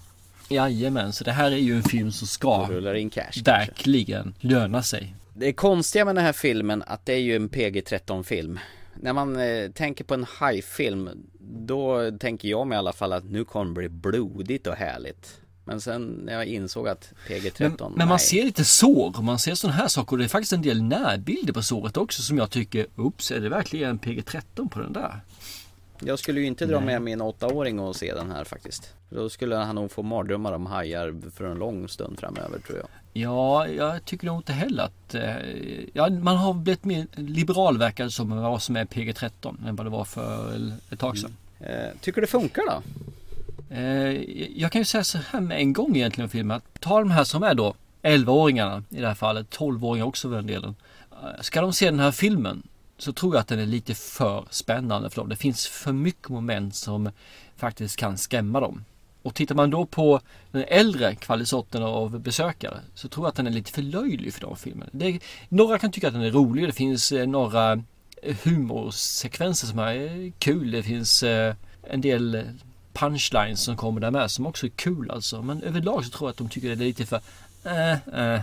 Jajamän, 0.50 1.14
så 1.14 1.24
det 1.24 1.32
här 1.32 1.52
är 1.52 1.58
ju 1.58 1.76
en 1.76 1.84
film 1.84 2.12
som 2.12 2.28
ska 2.28 2.68
Rullar 2.70 2.94
in 2.94 3.10
cash. 3.10 3.22
kanske. 3.24 3.42
verkligen 3.44 4.34
löna 4.40 4.84
sig. 4.84 5.16
Det 5.34 5.54
konstiga 5.54 6.06
med 6.06 6.16
den 6.16 6.24
här 6.24 6.34
filmen 6.34 6.84
att 6.88 7.06
det 7.06 7.14
är 7.14 7.20
ju 7.20 7.36
en 7.36 7.50
PG-13 7.50 8.24
film. 8.24 8.60
När 8.96 9.14
man 9.14 9.40
eh, 9.40 9.72
tänker 9.72 10.04
på 10.04 10.14
en 10.14 10.26
hajfilm 10.30 11.10
då 11.40 12.12
tänker 12.20 12.48
jag 12.48 12.68
mig 12.68 12.76
i 12.76 12.80
alla 12.80 12.94
fall 12.94 13.14
att 13.14 13.24
nu 13.24 13.46
kommer 13.46 13.82
det 13.82 13.90
bli 13.90 13.90
blodigt 13.90 14.68
och 14.68 14.76
härligt. 14.76 15.42
Men 15.68 15.82
sen 15.82 16.22
när 16.26 16.34
jag 16.34 16.46
insåg 16.46 16.88
att 16.88 17.14
PG-13, 17.28 17.78
Men, 17.80 17.94
men 17.96 18.08
man 18.08 18.20
ser 18.20 18.44
lite 18.44 18.66
sår 18.66 19.22
man 19.22 19.40
ser 19.40 19.56
sådana 19.56 19.78
här 19.78 19.88
saker 19.88 20.12
och 20.12 20.18
det 20.18 20.24
är 20.24 20.28
faktiskt 20.30 20.54
en 20.54 20.62
del 20.62 20.84
närbilder 20.84 21.54
på 21.54 21.64
såret 21.64 21.98
också 21.98 22.22
som 22.22 22.38
jag 22.38 22.50
tycker, 22.50 22.86
ups, 22.96 23.32
är 23.32 23.40
det 23.40 23.50
verkligen 23.50 23.90
en 23.90 24.00
PG-13 24.00 24.70
på 24.70 24.80
den 24.80 24.94
där? 24.94 25.22
Jag 26.00 26.20
skulle 26.20 26.40
ju 26.40 26.46
inte 26.46 26.66
dra 26.66 26.80
med 26.80 27.02
min 27.02 27.22
åttaåring 27.22 27.80
och 27.80 27.96
se 27.96 28.14
den 28.14 28.32
här 28.32 28.44
faktiskt. 28.44 28.94
Då 29.10 29.30
skulle 29.30 29.56
han 29.56 29.76
nog 29.76 29.92
få 29.92 30.04
mardrömmar 30.04 30.54
om 30.54 30.66
hajar 30.66 31.16
för 31.36 31.46
en 31.46 31.58
lång 31.58 31.90
stund 31.90 32.20
framöver 32.20 32.60
tror 32.60 32.78
jag. 32.78 32.88
Ja, 33.14 33.68
jag 33.68 34.06
tycker 34.06 34.28
nog 34.28 34.38
inte 34.40 34.54
heller 34.54 34.84
att... 34.84 35.16
Eh, 35.16 35.36
ja, 35.94 36.10
man 36.10 36.38
har 36.38 36.54
blivit 36.54 36.86
mer 36.86 37.08
liberal 37.16 37.78
verkar 37.78 38.10
som 38.10 38.38
vad 38.38 38.62
som 38.62 38.76
är 38.76 38.86
PG-13 38.86 39.68
än 39.68 39.76
vad 39.76 39.86
det 39.86 39.90
var 39.90 40.06
för 40.06 40.72
ett 40.92 41.00
tag 41.00 41.18
sedan. 41.18 41.36
Eh, 41.60 42.00
tycker 42.02 42.22
det 42.22 42.28
funkar 42.28 42.64
då? 42.66 42.82
Eh, 43.70 44.12
jag 44.62 44.72
kan 44.72 44.82
ju 44.82 44.86
säga 44.86 45.04
så 45.04 45.18
här 45.18 45.42
med 45.42 45.58
en 45.58 45.74
gång 45.74 45.96
egentligen 45.96 46.26
om 46.26 46.30
filmen. 46.30 46.58
Att 46.58 46.82
ta 46.82 47.00
de 47.00 47.12
här 47.12 47.24
som 47.24 47.44
är 47.44 47.54
då 47.54 47.76
11-åringarna 48.02 48.84
i 48.90 49.02
det 49.02 49.08
här 49.08 49.16
fallet, 49.16 49.58
12-åringar 49.58 50.06
också 50.06 50.30
för 50.30 50.36
den 50.36 50.48
delen. 50.48 50.76
Eh, 51.12 51.42
ska 51.42 51.62
de 51.62 51.74
se 51.74 51.86
den 51.86 52.00
här 52.00 52.12
filmen 52.12 52.64
så 52.98 53.14
tror 53.14 53.36
jag 53.36 53.42
att 53.42 53.48
den 53.48 53.60
är 53.60 53.66
lite 53.66 53.96
för 53.96 54.46
spännande 54.50 55.10
för 55.10 55.22
dem. 55.22 55.30
Det 55.30 55.36
finns 55.36 55.68
för 55.68 55.92
mycket 55.92 56.30
moment 56.30 56.76
som 56.76 57.10
faktiskt 57.56 57.98
kan 57.98 58.18
skrämma 58.18 58.60
dem. 58.60 58.84
Och 59.22 59.36
tittar 59.36 59.56
man 59.56 59.70
då 59.70 59.86
på 59.86 60.20
den 60.52 60.66
äldre 60.68 61.16
kvaliteten 61.16 61.84
av 61.84 62.20
besökare 62.20 62.80
så 62.96 63.08
tror 63.08 63.26
jag 63.26 63.30
att 63.30 63.36
den 63.36 63.48
är 63.48 63.52
lite 63.52 63.72
för 63.72 63.82
löjlig 63.82 64.34
för 64.34 64.42
de 64.42 64.56
filmen. 64.56 64.90
Det, 64.92 65.20
några 65.50 65.80
kan 65.80 65.92
tycka 65.92 66.08
att 66.08 66.14
den 66.14 66.24
är 66.24 66.32
rolig. 66.32 66.68
Det 66.68 66.72
finns 66.72 67.12
eh, 67.12 67.28
några 67.28 67.84
humorsekvenser 68.44 69.68
som 69.68 69.80
är 69.80 70.32
kul. 70.40 70.72
Det 70.72 70.84
finns 70.84 71.24
en 71.84 72.02
del 72.02 72.44
punchlines 73.00 73.62
som 73.62 73.78
kommer 73.78 74.02
där 74.02 74.12
med 74.12 74.32
som 74.32 74.46
också 74.46 74.66
är 74.66 74.70
kul 74.70 75.12
alltså. 75.12 75.42
Men 75.42 75.64
överlag 75.64 76.06
så 76.06 76.12
tror 76.12 76.28
jag 76.28 76.32
att 76.32 76.38
de 76.38 76.50
tycker 76.50 76.68
det 76.68 76.74
är 76.74 76.88
lite 76.88 77.06
för 77.06 77.22
eh, 77.64 77.92
eh, 78.34 78.42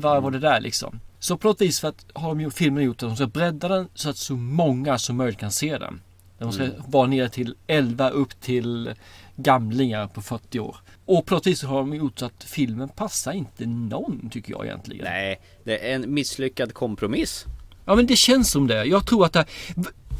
vad 0.00 0.22
var 0.22 0.30
det 0.30 0.38
där 0.38 0.60
liksom? 0.60 1.00
Så 1.18 1.36
på 1.36 1.48
något 1.48 1.60
vis 1.60 1.80
för 1.80 1.88
att 1.88 2.06
har 2.14 2.28
de 2.28 2.40
gjort 2.40 2.54
filmen 2.54 2.84
gjort 2.84 3.02
att 3.02 3.08
de 3.08 3.16
ska 3.16 3.26
bredda 3.26 3.68
den 3.68 3.88
så 3.94 4.10
att 4.10 4.16
så 4.16 4.36
många 4.36 4.98
som 4.98 5.16
möjligt 5.16 5.38
kan 5.38 5.50
se 5.52 5.78
den. 5.78 6.00
De 6.38 6.52
ska 6.52 6.64
Mm. 6.64 6.76
vara 6.86 7.06
nere 7.06 7.28
till 7.28 7.54
11 7.66 8.10
upp 8.10 8.40
till 8.40 8.94
gamlingar 9.36 10.06
på 10.06 10.22
40 10.22 10.60
år. 10.60 10.76
Och 11.04 11.26
på 11.26 11.34
något 11.34 11.46
vis 11.46 11.62
har 11.62 11.78
de 11.78 11.94
gjort 11.94 12.18
så 12.18 12.26
att 12.26 12.44
filmen 12.44 12.88
passar 12.88 13.32
inte 13.32 13.66
någon 13.66 14.30
tycker 14.30 14.52
jag 14.52 14.64
egentligen. 14.66 15.04
Nej, 15.04 15.40
det 15.64 15.90
är 15.90 15.94
en 15.94 16.14
misslyckad 16.14 16.74
kompromiss. 16.74 17.44
Ja 17.84 17.94
men 17.94 18.06
det 18.06 18.16
känns 18.16 18.50
som 18.50 18.66
det. 18.66 18.84
Jag 18.84 19.06
tror 19.06 19.24
att 19.26 19.32
det, 19.32 19.44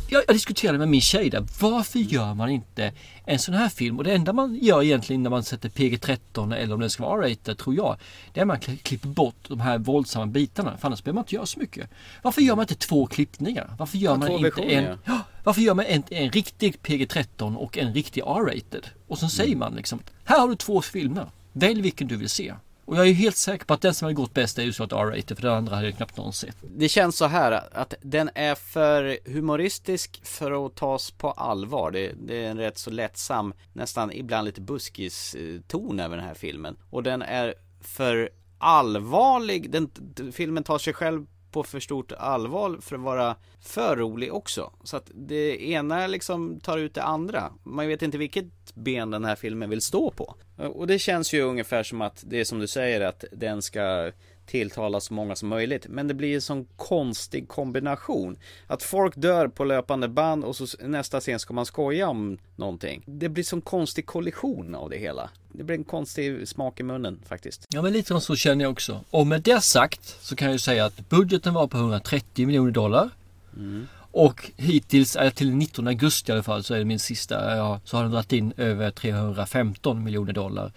jag, 0.08 0.22
jag 0.26 0.34
diskuterade 0.36 0.78
med 0.78 0.88
min 0.88 1.00
tjej 1.00 1.30
där. 1.30 1.46
Varför 1.60 1.98
gör 1.98 2.34
man 2.34 2.50
inte 2.50 2.92
en 3.24 3.38
sån 3.38 3.54
här 3.54 3.68
film? 3.68 3.98
Och 3.98 4.04
det 4.04 4.12
enda 4.12 4.32
man 4.32 4.58
gör 4.62 4.82
egentligen 4.82 5.22
när 5.22 5.30
man 5.30 5.42
sätter 5.44 5.68
PG-13 5.68 6.54
eller 6.56 6.74
om 6.74 6.80
den 6.80 6.90
ska 6.90 7.02
vara 7.02 7.30
rated 7.30 7.58
tror 7.58 7.74
jag. 7.74 7.96
Det 8.32 8.40
är 8.40 8.42
att 8.42 8.48
man 8.48 8.56
kli- 8.58 8.82
klipper 8.82 9.08
bort 9.08 9.36
de 9.48 9.60
här 9.60 9.78
våldsamma 9.78 10.26
bitarna. 10.26 10.76
För 10.76 10.86
annars 10.88 11.02
behöver 11.04 11.14
man 11.14 11.22
inte 11.24 11.34
göra 11.34 11.46
så 11.46 11.58
mycket. 11.58 11.90
Varför 12.22 12.40
gör 12.40 12.56
man 12.56 12.62
inte 12.62 12.74
två 12.74 13.06
klippningar? 13.06 13.70
Varför 13.78 13.98
gör 13.98 14.10
Ja, 14.12 14.16
man 14.18 14.30
inte 14.30 14.42
versioner, 14.42 14.98
en... 15.04 15.22
Varför 15.44 15.60
gör 15.60 15.74
man 15.74 15.84
en, 15.84 16.02
en 16.10 16.30
riktig 16.30 16.76
PG-13 16.82 17.56
och 17.56 17.78
en 17.78 17.94
riktig 17.94 18.20
R-rated? 18.26 18.86
Och 19.08 19.18
så 19.18 19.28
säger 19.28 19.56
man 19.56 19.74
liksom. 19.74 20.00
Här 20.24 20.40
har 20.40 20.48
du 20.48 20.56
två 20.56 20.82
filmer. 20.82 21.26
Välj 21.52 21.80
vilken 21.80 22.08
du 22.08 22.16
vill 22.16 22.28
se. 22.28 22.54
Och 22.86 22.96
jag 22.96 23.02
är 23.02 23.08
ju 23.08 23.14
helt 23.14 23.36
säker 23.36 23.64
på 23.64 23.74
att 23.74 23.80
den 23.80 23.94
som 23.94 24.06
hade 24.06 24.14
gått 24.14 24.34
bäst 24.34 24.58
är 24.58 24.62
ju 24.62 24.72
såklart 24.72 25.00
R-rated 25.00 25.36
för 25.36 25.42
den 25.42 25.56
andra 25.56 25.74
hade 25.74 25.88
jag 25.88 25.96
knappt 25.96 26.16
någon 26.16 26.32
sett. 26.32 26.56
Det 26.62 26.88
känns 26.88 27.16
så 27.16 27.24
här 27.24 27.62
att 27.72 27.94
den 28.02 28.30
är 28.34 28.54
för 28.54 29.18
humoristisk 29.24 30.20
för 30.24 30.66
att 30.66 30.74
tas 30.74 31.10
på 31.10 31.30
allvar. 31.30 31.90
Det, 31.90 32.12
det 32.12 32.44
är 32.44 32.50
en 32.50 32.58
rätt 32.58 32.78
så 32.78 32.90
lättsam, 32.90 33.54
nästan 33.72 34.12
ibland 34.12 34.44
lite 34.44 34.60
buskis-ton 34.60 35.98
eh, 35.98 36.04
över 36.04 36.16
den 36.16 36.26
här 36.26 36.34
filmen. 36.34 36.76
Och 36.90 37.02
den 37.02 37.22
är 37.22 37.54
för 37.80 38.30
allvarlig. 38.58 39.70
Den, 39.70 39.90
filmen 40.32 40.64
tar 40.64 40.78
sig 40.78 40.92
själv 40.92 41.26
på 41.56 41.62
för 41.62 41.80
stort 41.80 42.12
allvar 42.12 42.78
för 42.80 42.96
att 42.96 43.02
vara 43.02 43.36
för 43.60 43.96
rolig 43.96 44.34
också. 44.34 44.72
Så 44.84 44.96
att 44.96 45.10
det 45.14 45.62
ena 45.62 46.06
liksom 46.06 46.60
tar 46.60 46.78
ut 46.78 46.94
det 46.94 47.02
andra. 47.02 47.52
Man 47.62 47.88
vet 47.88 48.02
inte 48.02 48.18
vilket 48.18 48.74
ben 48.74 49.10
den 49.10 49.24
här 49.24 49.36
filmen 49.36 49.70
vill 49.70 49.80
stå 49.80 50.10
på. 50.10 50.34
Och 50.56 50.86
det 50.86 50.98
känns 50.98 51.32
ju 51.32 51.42
ungefär 51.42 51.82
som 51.82 52.02
att 52.02 52.24
det 52.26 52.40
är 52.40 52.44
som 52.44 52.58
du 52.58 52.66
säger 52.66 53.00
att 53.00 53.24
den 53.32 53.62
ska 53.62 54.12
tilltala 54.46 55.00
så 55.00 55.14
många 55.14 55.36
som 55.36 55.48
möjligt. 55.48 55.86
Men 55.88 56.08
det 56.08 56.14
blir 56.14 56.34
en 56.34 56.40
sån 56.40 56.66
konstig 56.76 57.48
kombination. 57.48 58.36
Att 58.66 58.82
folk 58.82 59.16
dör 59.16 59.48
på 59.48 59.64
löpande 59.64 60.08
band 60.08 60.44
och 60.44 60.56
så 60.56 60.66
nästa 60.80 61.20
scen 61.20 61.38
ska 61.38 61.54
man 61.54 61.66
skoja 61.66 62.08
om 62.08 62.38
någonting. 62.56 63.02
Det 63.06 63.28
blir 63.28 63.44
sån 63.44 63.60
konstig 63.60 64.06
kollision 64.06 64.74
av 64.74 64.90
det 64.90 64.96
hela. 64.98 65.30
Det 65.52 65.64
blir 65.64 65.76
en 65.76 65.84
konstig 65.84 66.48
smak 66.48 66.80
i 66.80 66.82
munnen 66.82 67.20
faktiskt. 67.28 67.64
Ja 67.68 67.82
men 67.82 67.92
lite 67.92 68.20
så 68.20 68.36
känner 68.36 68.64
jag 68.64 68.72
också. 68.72 69.04
Och 69.10 69.26
med 69.26 69.42
det 69.42 69.60
sagt 69.60 70.16
så 70.20 70.36
kan 70.36 70.46
jag 70.46 70.52
ju 70.52 70.58
säga 70.58 70.84
att 70.84 71.08
budgeten 71.08 71.54
var 71.54 71.66
på 71.66 71.76
130 71.76 72.46
miljoner 72.46 72.70
dollar. 72.70 73.10
Mm. 73.56 73.86
Och 74.16 74.50
hittills, 74.56 75.16
eller 75.16 75.30
till 75.30 75.54
19 75.54 75.88
augusti 75.88 76.30
i 76.30 76.34
alla 76.34 76.42
fall, 76.42 76.64
så 76.64 76.74
är 76.74 76.78
det 76.78 76.84
min 76.84 76.98
sista, 76.98 77.56
ja, 77.56 77.80
så 77.84 77.96
har 77.96 78.02
den 78.02 78.12
dragit 78.12 78.32
in 78.32 78.52
över 78.56 78.90
315 78.90 80.04
miljoner 80.04 80.32
dollar. 80.32 80.72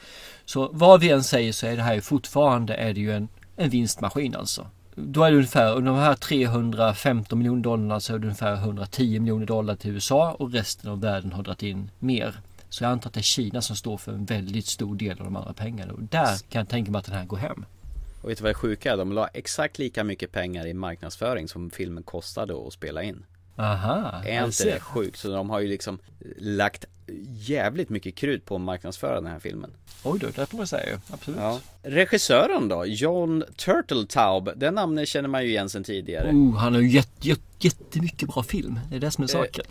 Så 0.45 0.69
vad 0.73 0.99
vi 0.99 1.09
än 1.09 1.23
säger 1.23 1.51
så 1.51 1.67
är 1.67 1.75
det 1.75 1.81
här 1.81 1.93
ju 1.93 2.01
fortfarande 2.01 2.73
är 2.73 2.93
det 2.93 2.99
ju 2.99 3.11
en, 3.11 3.27
en 3.59 3.69
vinstmaskin 3.69 4.35
alltså. 4.35 4.67
Då 4.95 5.23
är 5.23 5.31
det 5.31 5.37
ungefär, 5.37 5.75
under 5.75 5.91
de 5.91 5.99
här 5.99 6.15
315 6.15 7.37
miljoner 7.37 7.61
dollarna 7.61 7.99
så 7.99 8.15
är 8.15 8.19
det 8.19 8.27
ungefär 8.27 8.53
110 8.53 9.19
miljoner 9.19 9.45
dollar 9.45 9.75
till 9.75 9.91
USA 9.91 10.31
och 10.31 10.51
resten 10.51 10.91
av 10.91 11.01
världen 11.01 11.31
har 11.31 11.43
dragit 11.43 11.63
in 11.63 11.91
mer. 11.99 12.35
Så 12.69 12.83
jag 12.83 12.91
antar 12.91 13.09
att 13.09 13.13
det 13.13 13.19
är 13.19 13.21
Kina 13.21 13.61
som 13.61 13.75
står 13.75 13.97
för 13.97 14.11
en 14.11 14.25
väldigt 14.25 14.65
stor 14.65 14.95
del 14.95 15.19
av 15.19 15.25
de 15.25 15.35
andra 15.35 15.53
pengarna 15.53 15.93
och 15.93 16.03
där 16.03 16.49
kan 16.49 16.59
jag 16.59 16.69
tänka 16.69 16.91
mig 16.91 16.99
att 16.99 17.05
den 17.05 17.15
här 17.15 17.25
går 17.25 17.37
hem. 17.37 17.65
Och 18.21 18.29
vet 18.29 18.37
du 18.37 18.43
vad 18.43 18.49
det 18.49 18.55
sjuka 18.55 18.93
är? 18.93 18.97
De 18.97 19.11
la 19.11 19.27
exakt 19.27 19.79
lika 19.79 20.03
mycket 20.03 20.31
pengar 20.31 20.67
i 20.67 20.73
marknadsföring 20.73 21.47
som 21.47 21.69
filmen 21.69 22.03
kostade 22.03 22.67
att 22.67 22.73
spela 22.73 23.03
in. 23.03 23.25
Aha, 23.59 24.21
Är 24.25 24.45
inte 24.45 24.63
det 24.63 24.79
sjukt? 24.79 25.17
Så 25.17 25.27
de 25.27 25.49
har 25.49 25.59
ju 25.59 25.67
liksom 25.67 25.99
lagt 26.37 26.85
jävligt 27.47 27.89
mycket 27.89 28.15
krut 28.15 28.45
på 28.45 28.55
att 28.55 28.61
marknadsföra 28.61 29.15
den 29.15 29.25
här 29.25 29.39
filmen. 29.39 29.71
Oj 30.03 30.19
då, 30.19 30.27
det 30.35 30.45
får 30.45 30.57
man 30.57 30.67
säga 30.67 31.01
absolut. 31.11 31.39
Ja. 31.39 31.59
Regissören 31.83 32.67
då? 32.67 32.85
John 32.85 33.43
Turteltaub. 33.55 34.49
Den 34.55 34.75
namnet 34.75 35.07
känner 35.07 35.29
man 35.29 35.43
ju 35.43 35.49
igen 35.49 35.69
sedan 35.69 35.83
tidigare. 35.83 36.31
Oh, 36.31 36.57
han 36.57 36.73
har 36.73 36.81
ju 36.81 36.89
jätte, 36.89 37.27
jätte, 37.27 37.41
jättemycket 37.59 38.29
bra 38.29 38.43
film. 38.43 38.79
Det 38.89 38.95
är 38.95 38.99
det 38.99 39.11
som 39.11 39.23
är 39.23 39.27
saken. 39.27 39.65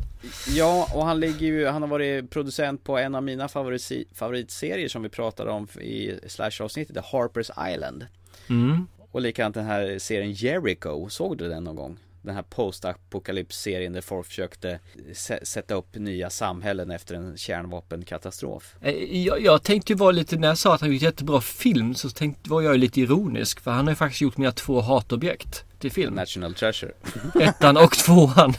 Ja, 0.48 0.88
och 0.94 1.04
han 1.04 1.20
ligger 1.20 1.46
ju, 1.46 1.66
han 1.66 1.82
har 1.82 1.88
varit 1.88 2.30
producent 2.30 2.84
på 2.84 2.98
en 2.98 3.14
av 3.14 3.22
mina 3.22 3.48
favorit, 3.48 3.92
favoritserier 4.14 4.88
som 4.88 5.02
vi 5.02 5.08
pratade 5.08 5.50
om 5.50 5.68
i 5.80 6.20
Slash-avsnittet, 6.26 6.96
Harper's 6.96 7.74
Island. 7.74 8.06
Mm. 8.48 8.86
Och 9.10 9.20
likadant 9.20 9.54
den 9.54 9.66
här 9.66 9.98
serien 9.98 10.32
Jericho, 10.32 11.08
såg 11.08 11.38
du 11.38 11.48
den 11.48 11.64
någon 11.64 11.76
gång? 11.76 11.98
Den 12.28 12.36
här 12.36 12.42
postapokalyps-serien 12.42 13.92
där 13.92 14.00
folk 14.00 14.26
försökte 14.26 14.70
eh, 14.70 15.36
sätta 15.42 15.74
upp 15.74 15.94
nya 15.94 16.30
samhällen 16.30 16.90
efter 16.90 17.14
en 17.14 17.36
kärnvapenkatastrof. 17.36 18.76
Eh, 18.80 19.24
jag, 19.24 19.40
jag 19.42 19.62
tänkte 19.62 19.92
ju 19.92 19.96
vara 19.96 20.10
lite, 20.10 20.36
när 20.36 20.48
jag 20.48 20.58
sa 20.58 20.74
att 20.74 20.80
han 20.80 20.92
gjort 20.92 21.02
jättebra 21.02 21.40
film 21.40 21.94
så 21.94 22.10
tänkte, 22.10 22.50
var 22.50 22.62
jag 22.62 22.78
lite 22.78 23.00
ironisk 23.00 23.60
för 23.60 23.70
han 23.70 23.86
har 23.86 23.92
ju 23.92 23.96
faktiskt 23.96 24.20
gjort 24.20 24.36
mina 24.36 24.52
två 24.52 24.80
hatobjekt 24.80 25.64
till 25.78 25.92
film. 25.92 26.14
National 26.14 26.54
Treasure. 26.54 26.92
Ettan 27.40 27.76
och 27.76 27.92
tvåan. 27.92 28.54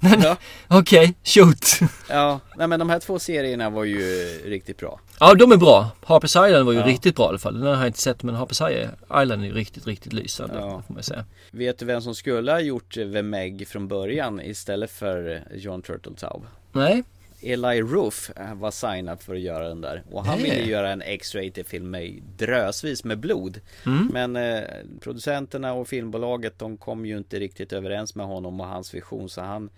Men 0.00 0.20
Ja. 0.22 0.36
okej, 0.68 1.00
okay, 1.00 1.14
shoot. 1.24 1.90
Ja, 2.08 2.40
nej 2.56 2.68
men 2.68 2.78
de 2.78 2.90
här 2.90 2.98
två 3.00 3.18
serierna 3.18 3.70
var 3.70 3.84
ju 3.84 3.98
riktigt 4.44 4.78
bra. 4.78 5.00
Ja, 5.20 5.34
de 5.34 5.52
är 5.52 5.56
bra. 5.56 5.90
Harper's 6.06 6.46
Island 6.48 6.66
var 6.66 6.72
ju 6.72 6.78
Ja. 6.78 6.86
riktigt 6.86 7.16
bra 7.16 7.24
i 7.24 7.28
alla 7.28 7.38
fall. 7.38 7.54
Den 7.54 7.66
har 7.66 7.76
jag 7.76 7.86
inte 7.86 8.00
sett 8.00 8.22
men 8.22 8.34
Harper's 8.36 8.88
Island 9.22 9.42
är 9.42 9.46
ju 9.46 9.52
riktigt, 9.52 9.86
riktigt 9.86 10.12
lysande. 10.12 10.54
Ja. 10.58 10.82
Får 10.86 10.94
man 10.94 11.02
säga. 11.02 11.24
Vet 11.50 11.78
du 11.78 11.84
vem 11.84 12.00
som 12.02 12.14
skulle 12.14 12.52
ha 12.52 12.60
gjort 12.60 12.94
The 12.94 13.22
Meg 13.22 13.68
från 13.68 13.88
början 13.88 14.40
istället 14.40 14.90
för 14.90 15.42
John 15.54 15.82
Turteltaub? 15.82 16.46
Nej. 16.72 17.02
Eli 17.44 17.82
Roof 17.82 18.30
var 18.54 18.70
signad 18.70 19.20
för 19.20 19.34
att 19.34 19.40
göra 19.40 19.68
den 19.68 19.80
där 19.80 20.02
och 20.10 20.24
han 20.24 20.42
ville 20.42 20.62
göra 20.62 20.92
en 20.92 21.02
X-rated 21.02 21.66
film 21.66 21.90
med 21.90 22.22
drösvis 22.36 23.04
med 23.04 23.18
blod 23.18 23.60
Mm. 23.86 24.10
Men 24.12 24.36
eh, 24.36 24.64
producenterna 25.00 25.72
och 25.72 25.88
filmbolaget 25.88 26.58
de 26.58 26.76
kom 26.76 27.06
ju 27.06 27.18
inte 27.18 27.40
riktigt 27.40 27.72
överens 27.72 28.14
med 28.14 28.26
honom 28.26 28.60
och 28.60 28.66
hans 28.66 28.94
vision 28.94 29.28
så 29.28 29.40
han 29.40 29.70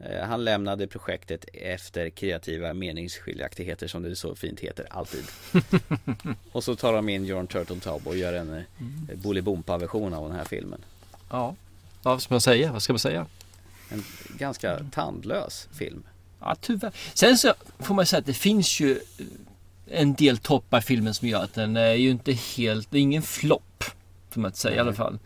eh, 0.00 0.24
Han 0.26 0.44
lämnade 0.44 0.86
projektet 0.86 1.44
efter 1.52 2.10
kreativa 2.10 2.74
meningsskiljaktigheter 2.74 3.86
som 3.86 4.02
det 4.02 4.16
så 4.16 4.34
fint 4.34 4.60
heter 4.60 4.86
alltid 4.90 5.24
Och 6.52 6.64
så 6.64 6.76
tar 6.76 6.92
de 6.92 7.08
in 7.08 7.24
John 7.24 7.46
Turteltaub 7.46 8.08
och 8.08 8.16
gör 8.16 8.32
en 8.32 8.54
eh, 8.54 8.64
Bolibompa-version 9.14 10.14
av 10.14 10.28
den 10.28 10.36
här 10.36 10.44
filmen 10.44 10.84
Ja. 11.30 11.56
Vad 12.02 12.22
ska 12.22 12.34
man 12.34 12.40
säga? 12.40 12.72
Vad 12.72 12.82
ska 12.82 12.92
man 12.92 13.00
säga? 13.00 13.26
En 13.88 14.04
ganska 14.38 14.80
tandlös 14.92 15.68
film 15.72 16.02
Ja, 16.44 16.56
tyvärr. 16.60 16.92
Sen 17.14 17.38
så 17.38 17.54
får 17.78 17.94
man 17.94 18.06
säga 18.06 18.20
att 18.20 18.26
det 18.26 18.34
finns 18.34 18.80
ju 18.80 19.00
en 19.86 20.14
del 20.14 20.38
toppar 20.38 20.78
i 20.78 20.82
filmen 20.82 21.14
som 21.14 21.28
gör 21.28 21.44
att 21.44 21.54
den 21.54 21.76
är 21.76 21.94
ju 21.94 22.10
inte 22.10 22.32
helt, 22.32 22.90
det 22.90 22.98
är 22.98 23.02
ingen 23.02 23.22
flopp. 23.22 23.84
Får 24.30 24.40
man 24.40 24.48
inte 24.48 24.58
säga 24.58 24.76
i 24.76 24.78
alla 24.78 24.92
fall. 24.92 25.18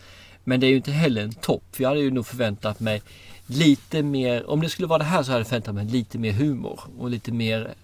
Men 0.44 0.60
det 0.60 0.66
är 0.66 0.68
ju 0.68 0.76
inte 0.76 0.92
heller 0.92 1.22
en 1.22 1.32
topp. 1.32 1.62
För 1.72 1.82
jag 1.82 1.88
hade 1.88 2.00
ju 2.00 2.10
nog 2.10 2.26
förväntat 2.26 2.80
mig 2.80 3.02
lite 3.46 4.02
mer, 4.02 4.50
om 4.50 4.60
det 4.60 4.68
skulle 4.68 4.88
vara 4.88 4.98
det 4.98 5.04
här 5.04 5.22
så 5.22 5.30
hade 5.30 5.40
jag 5.40 5.46
förväntat 5.46 5.74
mig 5.74 5.84
lite 5.84 6.18
mer 6.18 6.32
humor. 6.32 6.80
Och 6.98 7.10
lite 7.10 7.32
mer 7.32 7.74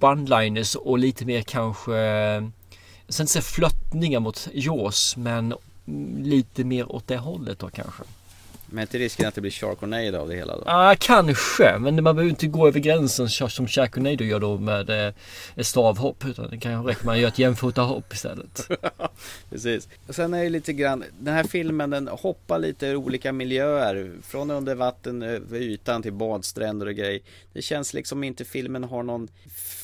one-liners 0.00 0.76
och 0.76 0.98
lite 0.98 1.24
mer 1.24 1.42
kanske, 1.42 1.92
inte 3.06 3.26
säga 3.26 3.42
flöttningar 3.42 4.20
mot 4.20 4.48
Jaws 4.52 5.16
men 5.16 5.54
lite 6.18 6.64
mer 6.64 6.92
åt 6.92 7.06
det 7.06 7.16
hållet 7.16 7.58
då 7.58 7.70
kanske. 7.70 8.02
Men 8.70 8.82
inte 8.82 8.98
risken 8.98 9.28
att 9.28 9.34
det 9.34 9.40
blir 9.40 9.50
Sharknado 9.50 10.18
av 10.18 10.28
det 10.28 10.34
hela 10.34 10.56
då? 10.56 10.62
Ja, 10.66 10.94
kanske. 10.98 11.78
Men 11.78 12.02
man 12.02 12.16
behöver 12.16 12.30
inte 12.30 12.46
gå 12.46 12.68
över 12.68 12.80
gränsen 12.80 13.28
som 13.28 13.66
Sharknado 13.68 14.24
gör 14.24 14.40
då 14.40 14.58
med 14.58 14.90
eh, 15.06 15.14
stavhopp. 15.62 16.24
Utan 16.24 16.50
det 16.50 16.58
kan 16.58 16.84
räcka 16.84 17.04
med 17.04 17.12
att 17.12 17.18
göra 17.18 17.28
ett 17.28 17.38
jämfotahopp 17.38 18.12
istället. 18.12 18.68
Precis. 19.50 19.88
Och 20.06 20.14
sen 20.14 20.34
är 20.34 20.42
det 20.42 20.50
lite 20.50 20.72
grann, 20.72 21.04
den 21.20 21.34
här 21.34 21.44
filmen 21.44 21.90
den 21.90 22.08
hoppar 22.08 22.58
lite 22.58 22.86
i 22.86 22.96
olika 22.96 23.32
miljöer. 23.32 24.12
Från 24.22 24.50
under 24.50 24.74
vatten 24.74 25.22
över 25.22 25.58
ytan 25.58 26.02
till 26.02 26.12
badstränder 26.12 26.86
och 26.86 26.94
grejer. 26.94 27.20
Det 27.52 27.62
känns 27.62 27.94
liksom 27.94 28.24
inte 28.24 28.44
filmen 28.44 28.84
har 28.84 29.02
någon 29.02 29.28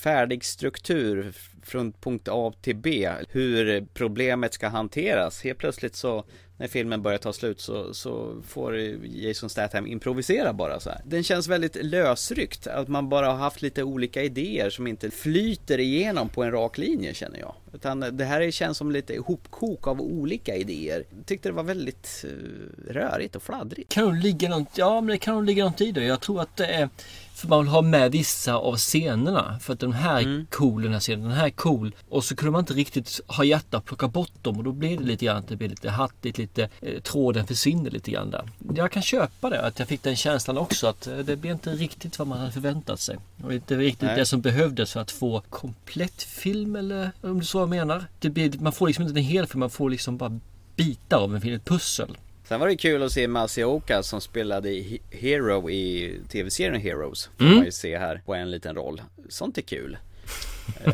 färdig 0.02 0.44
struktur 0.44 1.32
från 1.62 1.92
punkt 1.92 2.28
A 2.30 2.52
till 2.62 2.76
B. 2.76 3.10
Hur 3.28 3.86
problemet 3.94 4.54
ska 4.54 4.68
hanteras. 4.68 5.42
Helt 5.42 5.58
plötsligt 5.58 5.96
så 5.96 6.24
när 6.56 6.68
filmen 6.68 7.02
börjar 7.02 7.18
ta 7.18 7.32
slut 7.32 7.60
så, 7.60 7.94
så 7.94 8.42
får 8.46 8.76
Jason 9.04 9.50
Statham 9.50 9.86
improvisera 9.86 10.52
bara 10.52 10.80
så 10.80 10.90
här. 10.90 11.00
Den 11.04 11.22
känns 11.22 11.48
väldigt 11.48 11.84
lösryckt. 11.84 12.66
Att 12.66 12.88
man 12.88 13.08
bara 13.08 13.26
har 13.26 13.36
haft 13.36 13.62
lite 13.62 13.82
olika 13.82 14.22
idéer 14.22 14.70
som 14.70 14.86
inte 14.86 15.10
flyter 15.10 15.80
igenom 15.80 16.28
på 16.28 16.42
en 16.42 16.50
rak 16.50 16.78
linje 16.78 17.14
känner 17.14 17.38
jag. 17.38 17.54
Utan 17.72 18.00
det 18.00 18.24
här 18.24 18.50
känns 18.50 18.78
som 18.78 18.90
lite 18.90 19.18
hopkok 19.18 19.86
av 19.86 20.00
olika 20.00 20.56
idéer. 20.56 21.04
Jag 21.16 21.26
tyckte 21.26 21.48
det 21.48 21.52
var 21.52 21.62
väldigt 21.62 22.24
eh, 22.24 22.92
rörigt 22.92 23.36
och 23.36 23.42
fladdrigt. 23.42 23.92
Kan 23.92 24.04
nog 24.04 24.14
ligga 24.14 24.48
något, 24.48 24.68
ja 24.78 25.00
men 25.00 25.06
det 25.06 25.18
kan 25.18 25.34
nog 25.34 25.44
ligga 25.44 25.64
något 25.64 25.80
i 25.80 25.92
det. 25.92 26.04
Jag 26.04 26.20
tror 26.20 26.40
att 26.40 26.56
det 26.56 26.66
är 26.66 26.88
för 27.34 27.48
man 27.48 27.58
vill 27.58 27.68
ha 27.68 27.82
med 27.82 28.12
vissa 28.12 28.54
av 28.54 28.76
scenerna. 28.76 29.58
För 29.60 29.72
att 29.72 29.80
den 29.80 29.92
här 29.92 30.20
är 30.20 30.46
cool, 30.50 30.82
den 30.82 30.92
här 30.92 31.00
scenen, 31.00 31.28
den 31.28 31.38
här 31.38 31.46
är 31.46 31.50
cool. 31.50 31.94
Och 32.08 32.24
så 32.24 32.36
kunde 32.36 32.52
man 32.52 32.60
inte 32.60 32.74
riktigt 32.74 33.20
ha 33.26 33.44
hjärta 33.44 33.76
att 33.76 33.84
plocka 33.84 34.08
bort 34.08 34.32
dem. 34.42 34.58
Och 34.58 34.64
då 34.64 34.72
blir 34.72 34.98
det 34.98 35.04
lite 35.04 35.24
grann 35.24 35.36
att 35.36 35.48
det 35.48 35.56
blir 35.56 35.68
lite 35.68 35.90
hattigt, 35.90 36.38
lite 36.38 36.68
eh, 36.80 37.00
tråden 37.00 37.46
försvinner 37.46 37.90
lite 37.90 38.10
grann 38.10 38.30
där. 38.30 38.48
Jag 38.74 38.92
kan 38.92 39.02
köpa 39.02 39.50
det, 39.50 39.66
att 39.66 39.78
jag 39.78 39.88
fick 39.88 40.02
den 40.02 40.16
känslan 40.16 40.58
också 40.58 40.86
att 40.86 41.06
eh, 41.06 41.18
det 41.18 41.36
blir 41.36 41.52
inte 41.52 41.70
riktigt 41.70 42.18
vad 42.18 42.28
man 42.28 42.38
hade 42.38 42.52
förväntat 42.52 43.00
sig. 43.00 43.16
Och 43.44 43.54
inte 43.54 43.76
riktigt 43.76 44.08
Nej. 44.08 44.16
det 44.16 44.26
som 44.26 44.40
behövdes 44.40 44.92
för 44.92 45.00
att 45.00 45.10
få 45.10 45.42
komplett 45.50 46.22
film 46.22 46.76
eller 46.76 47.10
om 47.20 47.38
du 47.38 47.44
så 47.44 47.58
jag 47.58 47.68
menar. 47.68 48.04
Det 48.18 48.30
blir, 48.30 48.58
man 48.58 48.72
får 48.72 48.86
liksom 48.86 49.06
inte 49.06 49.20
en 49.20 49.24
hel 49.24 49.46
film, 49.46 49.60
man 49.60 49.70
får 49.70 49.90
liksom 49.90 50.16
bara 50.16 50.40
bitar 50.76 51.18
av 51.18 51.34
en 51.34 51.40
film, 51.40 51.54
ett 51.54 51.64
pussel. 51.64 52.16
Sen 52.48 52.60
var 52.60 52.68
det 52.68 52.76
kul 52.76 53.02
att 53.02 53.12
se 53.12 53.28
Masioka 53.28 54.02
som 54.02 54.20
spelade 54.20 54.82
Hero 55.10 55.70
i 55.70 56.14
tv-serien 56.28 56.80
Heroes. 56.80 57.30
Får 57.38 57.44
Mm. 57.44 57.56
man 57.56 57.64
ju 57.64 57.72
se 57.72 57.98
här 57.98 58.22
på 58.26 58.34
en 58.34 58.50
liten 58.50 58.74
roll. 58.74 59.02
Sånt 59.28 59.58
är 59.58 59.62
kul. 59.62 59.96
eh, 60.84 60.92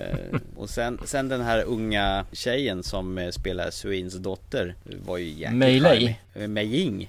och 0.57 0.71
sen, 0.71 0.99
sen 1.05 1.29
den 1.29 1.41
här 1.41 1.63
unga 1.65 2.25
tjejen 2.33 2.83
som 2.83 3.19
eh, 3.19 3.31
spelar 3.31 3.71
Suins 3.71 4.15
dotter 4.15 4.75
var 5.07 5.19
ju 5.19 5.29
jäkligt 5.29 5.59
Mei 5.59 5.81
Lei. 5.81 5.91
charmig. 5.99 6.21
Eh, 6.35 6.49
Mei 6.49 6.65
Ying 6.67 7.09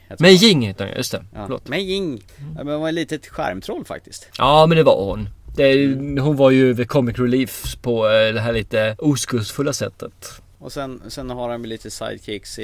heter 0.67 0.85
hon. 0.87 0.95
Just 0.97 1.11
det. 1.11 1.23
Ja, 1.33 1.43
Förlåt. 1.45 1.67
Mei 1.67 1.81
Ying. 1.91 2.23
Ja, 2.57 2.63
men 2.63 2.67
hon 2.67 2.81
var 2.81 2.89
ett 2.89 2.95
litet 2.95 3.27
skärmtroll 3.27 3.85
faktiskt. 3.85 4.29
Ja 4.37 4.65
men 4.67 4.77
det 4.77 4.83
var 4.83 5.05
hon. 5.05 5.29
Det, 5.55 5.85
hon 6.21 6.35
var 6.35 6.51
ju 6.51 6.75
the 6.75 6.85
comic 6.85 7.19
relief 7.19 7.75
på 7.81 8.09
eh, 8.09 8.33
det 8.33 8.39
här 8.39 8.53
lite 8.53 8.95
oskuldsfulla 8.97 9.73
sättet. 9.73 10.41
och 10.57 10.71
sen, 10.71 11.01
sen 11.07 11.29
har 11.29 11.49
de 11.49 11.65
lite 11.65 11.91
sidekicks 11.91 12.59
i, 12.59 12.63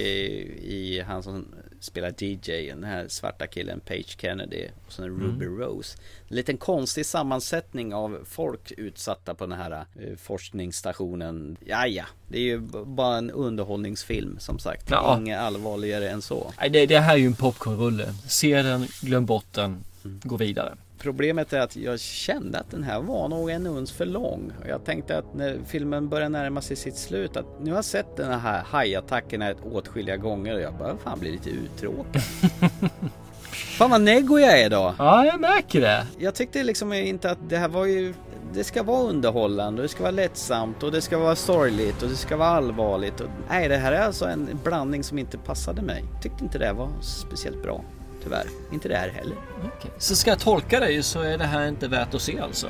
i 0.63 1.03
han 1.07 1.23
som 1.23 1.45
spelar 1.80 2.13
DJ, 2.23 2.69
den 2.69 2.84
här 2.84 3.07
svarta 3.07 3.47
killen 3.47 3.80
Page 3.80 4.17
Kennedy 4.21 4.67
och 4.88 4.93
sen 4.93 5.05
Mm. 5.05 5.21
Ruby 5.21 5.45
Rose. 5.45 5.97
En 6.28 6.36
liten 6.36 6.57
konstig 6.57 7.05
sammansättning 7.05 7.93
av 7.93 8.19
folk 8.25 8.71
utsatta 8.78 9.36
på 9.36 9.45
den 9.45 9.57
här 9.57 9.71
eh, 9.71 10.17
forskningsstationen. 10.17 11.57
Ja, 11.65 11.88
ja, 11.88 12.05
det 12.28 12.38
är 12.38 12.41
ju 12.43 12.59
bara 12.86 13.17
en 13.17 13.32
underhållningsfilm 13.32 14.39
som 14.39 14.59
sagt. 14.59 14.89
Ja. 14.89 15.17
Inget 15.17 15.39
allvarligare 15.39 16.09
än 16.09 16.21
så. 16.21 16.53
Nej, 16.59 16.69
det, 16.69 16.86
det 16.86 16.99
här 16.99 17.13
är 17.13 17.17
ju 17.17 17.25
en 17.25 17.36
popcornrulle. 17.36 18.13
Se 18.28 18.61
den, 18.61 18.88
glöm 19.01 19.25
bort 19.25 19.53
den, 19.53 19.84
gå 20.03 20.38
vidare. 20.38 20.75
Problemet 20.98 21.54
är 21.54 21.60
att 21.60 21.76
jag 21.76 22.00
kände 22.00 22.60
att 22.60 22.72
den 22.72 22.84
här 22.84 23.02
var 23.02 23.28
nog 23.28 23.50
en 23.50 23.68
uns 23.68 23.91
för 23.91 24.06
lång. 24.06 24.52
Och 24.62 24.70
jag 24.70 24.86
tänkte 24.86 25.18
att 25.18 25.34
när 25.34 25.60
filmen 25.68 26.10
börjar 26.10 26.30
närma 26.30 26.62
sig 26.62 26.76
sitt 26.76 26.98
slut 26.98 27.38
att 27.38 27.45
nu 27.62 27.72
har 27.72 27.78
jag 27.78 27.86
sett 27.86 28.18
den 28.18 28.39
här 28.39 28.64
hajattackerna 28.64 29.54
åtskilliga 29.64 30.18
gånger 30.18 30.56
och 30.56 30.62
jag 30.62 30.78
börjar 30.78 30.95
fan 31.04 31.20
bli 31.20 31.32
lite 31.32 31.50
uttråkad. 31.50 32.22
fan 33.78 33.89
vad 33.89 34.02
neggo 34.02 34.39
jag 34.39 34.60
är 34.60 34.66
idag. 34.66 34.93
Ja, 34.98 35.26
jag 35.26 35.39
märker 35.39 35.82
det. 35.82 36.08
Jag 36.20 36.36
tyckte 36.36 36.64
liksom 36.64 36.93
inte 36.93 37.32
att 37.32 37.50
det 37.50 37.58
här 37.58 37.70
var 37.70 37.86
ju 37.86 38.14
det 38.54 38.64
ska 38.64 38.84
vara 38.84 39.04
underhållande, 39.04 39.82
det 39.82 39.88
ska 39.88 40.04
vara 40.04 40.12
lättsamt 40.12 40.84
och 40.84 40.91
det 40.91 41.02
ska 41.02 41.18
vara 41.18 41.36
sorgligt 41.36 42.04
och 42.04 42.10
det 42.10 42.16
ska 42.16 42.38
vara 42.38 42.50
allvarligt. 42.50 43.22
Och, 43.22 43.30
nej, 43.50 43.68
det 43.68 43.78
här 43.78 43.91
är 43.91 44.02
alltså 44.02 44.26
en 44.26 44.60
blandning 44.64 45.04
som 45.04 45.20
inte 45.20 45.38
passade 45.38 45.82
mig. 45.82 46.04
Tyckte 46.22 46.43
inte 46.43 46.58
det 46.58 46.74
var 46.74 46.89
speciellt 47.02 47.64
bra. 47.64 47.84
Tyvärr. 48.24 48.47
Inte 48.72 48.88
det 48.89 48.95
här 48.95 49.09
heller. 49.09 49.36
Okej. 49.57 49.91
Så 49.97 50.15
ska 50.15 50.30
jag 50.30 50.39
tolka 50.39 50.80
dig 50.80 51.03
så 51.03 51.22
är 51.22 51.38
det 51.38 51.43
här 51.43 51.68
inte 51.68 51.88
värt 51.88 52.13
att 52.13 52.22
se 52.22 52.39
alltså? 52.39 52.68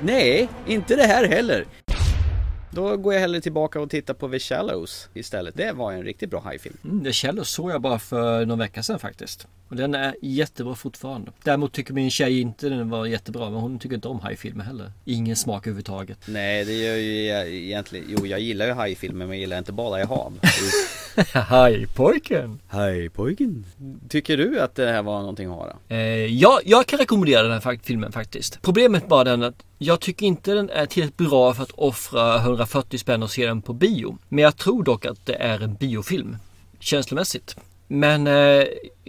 Nej, 0.00 0.48
inte 0.66 0.96
det 0.96 1.06
här 1.06 1.28
heller. 1.28 1.66
Då 2.70 2.96
går 2.96 3.14
jag 3.14 3.20
hellre 3.20 3.40
tillbaka 3.40 3.80
och 3.80 3.90
tittar 3.90 4.14
på 4.14 4.28
The 4.28 4.38
Shallows 4.38 5.08
istället. 5.14 5.54
Det 5.56 5.72
var 5.72 5.92
en 5.92 6.02
riktigt 6.02 6.30
bra 6.30 6.40
hajfilm. 6.40 6.76
Mm, 6.84 7.02
det 7.02 7.12
Kjell 7.12 7.44
såg 7.44 7.70
jag 7.70 7.80
bara 7.80 7.98
för 7.98 8.46
någon 8.46 8.58
vecka 8.58 8.82
sedan 8.82 8.98
faktiskt. 8.98 9.48
Och 9.68 9.76
den 9.76 9.94
är 9.94 10.14
jättebra 10.22 10.74
fortfarande. 10.74 11.32
Däremot 11.44 11.72
tycker 11.72 11.94
min 11.94 12.10
tjej 12.10 12.40
inte 12.40 12.68
den 12.68 12.90
var 12.90 13.06
jättebra. 13.06 13.50
Men 13.50 13.60
hon 13.60 13.78
tycker 13.78 13.94
inte 13.94 14.08
om 14.08 14.20
hajfilmer 14.20 14.64
heller. 14.64 14.92
Ingen 15.04 15.36
smak 15.36 15.66
överhuvudtaget. 15.66 16.18
Nej, 16.28 16.64
det 16.64 16.72
gör 16.72 16.96
ju 16.96 17.26
jag 17.26 17.48
egentligen. 17.48 18.06
Jo, 18.08 18.26
jag 18.26 18.40
gillar 18.40 18.66
ju 18.66 18.72
hajfilmer 18.72 19.26
men 19.26 19.28
jag 19.28 19.40
gillar 19.40 19.58
inte 19.58 19.72
bada 19.72 20.00
i 20.00 20.04
hav. 20.04 20.38
Hajpojken! 21.32 22.60
Hajpojken! 22.68 23.64
Tycker 24.08 24.36
du 24.36 24.60
att 24.60 24.74
det 24.74 24.86
här 24.86 25.02
var 25.02 25.20
någonting 25.20 25.48
att 25.48 25.54
ha 25.54 25.66
då? 25.66 25.94
Eh, 25.94 26.26
ja, 26.26 26.60
jag 26.64 26.86
kan 26.86 26.98
rekommendera 26.98 27.42
den 27.42 27.52
här 27.52 27.78
filmen 27.82 28.12
faktiskt. 28.12 28.62
Problemet 28.62 29.08
bara 29.08 29.24
den 29.24 29.42
att 29.42 29.64
jag 29.78 30.00
tycker 30.00 30.26
inte 30.26 30.54
den 30.54 30.70
är 30.70 30.86
tillräckligt 30.86 31.28
bra 31.30 31.54
för 31.54 31.62
att 31.62 31.70
offra 31.70 32.36
140 32.36 32.98
spänn 32.98 33.22
och 33.22 33.30
se 33.30 33.46
den 33.46 33.62
på 33.62 33.72
bio. 33.72 34.18
Men 34.28 34.44
jag 34.44 34.56
tror 34.56 34.82
dock 34.82 35.06
att 35.06 35.26
det 35.26 35.34
är 35.34 35.62
en 35.62 35.74
biofilm. 35.74 36.36
Känslomässigt. 36.78 37.56
Men 37.88 38.26
eh, 38.26 38.64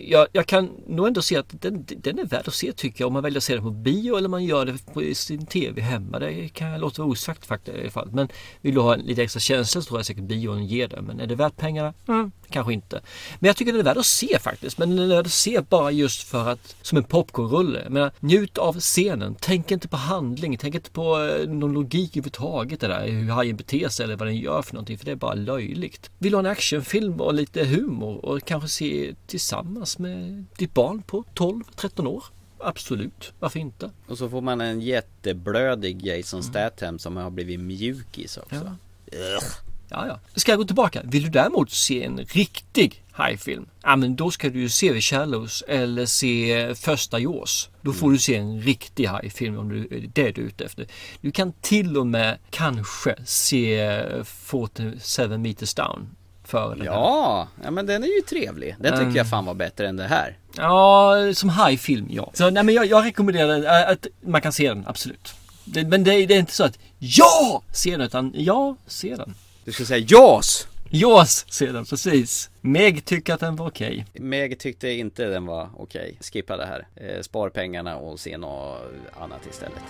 jag, 0.08 0.28
jag 0.32 0.46
kan 0.46 0.70
nog 0.88 1.08
ändå 1.08 1.22
se 1.22 1.38
att 1.38 1.62
den, 1.62 1.86
den 1.98 2.20
är 2.20 2.26
värd 2.26 2.48
att 2.48 2.54
se 2.54 2.74
tycker 2.74 3.02
jag. 3.02 3.08
Om 3.08 3.14
man 3.14 3.24
väljer 3.24 3.38
att 3.38 3.44
se 3.44 3.54
den 3.54 3.64
på 3.64 3.72
bio 3.72 4.18
eller 4.18 4.30
man 4.30 4.44
gör 4.44 4.66
det 4.66 4.94
på 4.94 5.04
sin 5.14 5.46
TV 5.46 5.82
hemma. 5.82 6.20
Det 6.20 6.50
kan 6.50 6.70
jag 6.70 6.82
låta 6.82 7.02
vara 7.02 7.12
osagt 7.12 7.46
faktiskt 7.46 7.78
i 7.78 7.82
alla 7.82 7.92
fall. 7.92 8.10
Men 8.12 8.28
vill 8.62 8.76
du 8.76 8.82
ha 8.82 8.94
en 8.94 9.00
lite 9.00 9.24
extra 9.24 9.40
känsla 9.40 9.82
så 9.82 9.88
tror 9.88 10.00
jag 10.00 10.06
säkert 10.06 10.24
bion 10.24 10.66
ger 10.66 10.88
det. 10.88 11.02
Men 11.02 11.20
är 11.20 11.28
det 11.28 11.36
värt 11.36 11.58
pengarna? 11.58 11.94
Mm, 12.08 12.32
kanske 12.50 12.74
inte. 12.74 13.02
Men 13.40 13.48
jag 13.48 13.56
tycker 13.56 13.72
den 13.72 13.80
är 13.80 13.86
värd 13.86 13.98
att 13.98 14.06
se 14.06 14.40
faktiskt. 14.40 14.78
Men 14.78 14.96
den 14.96 15.12
är 15.12 15.16
värd 15.16 15.26
att 15.26 15.32
se 15.32 15.62
bara 15.70 15.92
just 15.92 16.24
för 16.24 16.50
att 16.50 16.76
som 16.82 16.98
en 16.98 17.04
popcornrulle. 17.04 17.82
Jag 17.84 17.92
menar, 17.92 18.12
njut 18.20 18.58
av 18.58 18.80
scenen. 18.80 19.36
Tänk 19.40 19.72
inte 19.72 19.88
på 19.88 19.98
handling. 19.98 20.58
Tänk 20.58 20.76
inte 20.76 20.92
på 20.92 21.24
eh, 21.24 21.50
någon 21.50 21.74
logik 21.74 22.10
överhuvudtaget. 22.10 22.80
Det 22.80 22.88
där, 22.88 23.08
hur 23.08 23.30
hajen 23.30 23.56
beter 23.56 23.90
sig 23.90 24.04
eller 24.04 24.16
vad 24.16 24.28
den 24.28 24.38
gör 24.38 24.62
för 24.62 24.74
någonting. 24.74 24.98
För 24.98 25.06
det 25.06 25.12
är 25.12 25.16
bara 25.16 25.34
löjligt. 25.34 26.10
Vill 26.18 26.32
du 26.32 26.38
ha 26.38 26.40
en 26.40 26.52
actionfilm 26.52 27.22
och 27.22 27.34
lite 27.34 27.66
humor 27.66 28.26
och 28.26 28.46
kanske 28.46 28.70
se 28.70 29.16
tillsammans 29.28 29.89
med 29.98 30.46
ditt 30.58 30.74
barn 30.74 31.02
på 31.02 31.24
12-13 31.36 32.06
år? 32.08 32.24
Absolut, 32.60 33.34
varför 33.40 33.60
inte? 33.60 33.92
Och 34.08 34.18
så 34.18 34.30
får 34.30 34.42
man 34.42 34.62
en 34.62 34.82
jätteblödig 34.82 36.06
Jason 36.06 36.44
Statham 36.44 37.00
som 37.00 37.18
har 37.18 37.30
blivit 37.30 37.60
mjukis 37.60 38.38
också. 38.38 38.76
Ugh. 39.12 39.44
Ja, 39.90 40.08
ja. 40.08 40.20
Ska 40.36 40.52
jag 40.52 40.60
gå 40.60 40.66
tillbaka? 40.66 41.02
Vill 41.04 41.24
du 41.24 41.30
däremot 41.30 41.72
se 41.72 42.04
en 42.04 42.18
riktig 42.18 43.04
hajfilm? 43.12 43.70
Ja, 43.84 43.96
men 43.96 44.16
då 44.16 44.32
ska 44.32 44.50
du 44.50 44.60
ju 44.60 44.70
se 44.70 44.94
The 44.94 45.02
Shallows 45.02 45.64
eller 45.68 46.06
se 46.06 46.76
Första 46.76 47.20
Jaws. 47.20 47.70
Då 47.82 47.94
får 47.94 48.12
du 48.12 48.18
se 48.18 48.36
en 48.36 48.62
riktig 48.62 49.06
hajfilm 49.06 49.58
om 49.58 49.70
du 49.70 49.80
är 49.80 50.10
det 50.14 50.32
du 50.32 50.42
är 50.42 50.46
ute 50.46 50.66
efter. 50.66 50.88
Du 51.22 51.32
kan 51.32 51.54
till 51.62 51.98
och 51.98 52.08
med 52.08 52.38
kanske 52.50 53.16
se 53.26 54.24
47 54.24 55.38
meters 55.38 55.74
down 55.74 56.10
före 56.50 56.70
den 56.76 56.88
här. 56.88 56.94
Ja, 56.94 57.48
ja 57.64 57.72
men 57.72 57.86
den 57.86 58.04
är 58.04 58.08
ju 58.08 58.22
trevlig. 58.22 58.76
Den 58.80 58.92
tycker 58.92 59.04
Mm. 59.04 59.16
jag 59.16 59.30
fan 59.30 59.46
var 59.46 59.54
bättre 59.54 59.88
än 59.88 59.96
det 59.98 60.08
här. 60.08 60.38
Ja, 60.58 61.16
som 61.34 61.50
hajfilm, 61.50 62.08
ja. 62.10 62.32
Så 62.34 62.50
nej, 62.50 62.64
men 62.64 62.76
jag, 62.76 62.86
jag 62.86 63.06
rekommenderar 63.06 63.64
äh, 63.84 63.92
att 63.92 64.08
man 64.22 64.42
kan 64.42 64.54
se 64.54 64.70
den, 64.70 64.84
absolut. 64.88 65.34
Det, 65.66 65.84
men 65.84 66.04
det, 66.04 66.26
det 66.26 66.34
är 66.36 66.40
inte 66.40 66.52
så 66.54 66.64
att 66.64 66.80
ja, 67.00 67.62
se 67.72 67.92
den, 67.92 68.02
utan 68.02 68.34
ja, 68.36 68.76
se 68.88 69.16
den. 69.16 69.36
Du 69.66 69.72
ska 69.72 69.86
säga 69.86 70.06
JAS! 70.10 70.68
JAS, 70.92 71.46
se 71.50 71.72
den, 71.72 71.86
precis. 71.86 72.50
Meg 72.62 73.06
tycker 73.06 73.34
att 73.34 73.40
den 73.40 73.56
var 73.56 73.68
okej. 73.68 74.06
Meg 74.14 74.60
tyckte 74.60 74.90
inte 74.90 75.26
den 75.26 75.46
var 75.46 75.70
okej. 75.78 76.18
Skippa 76.22 76.58
det 76.58 76.66
här. 76.66 76.88
Eh, 76.96 77.22
spar 77.22 77.50
pengarna 77.50 77.96
och 77.96 78.20
se 78.20 78.38
något 78.38 78.82
annat 79.22 79.42
istället. 79.52 79.84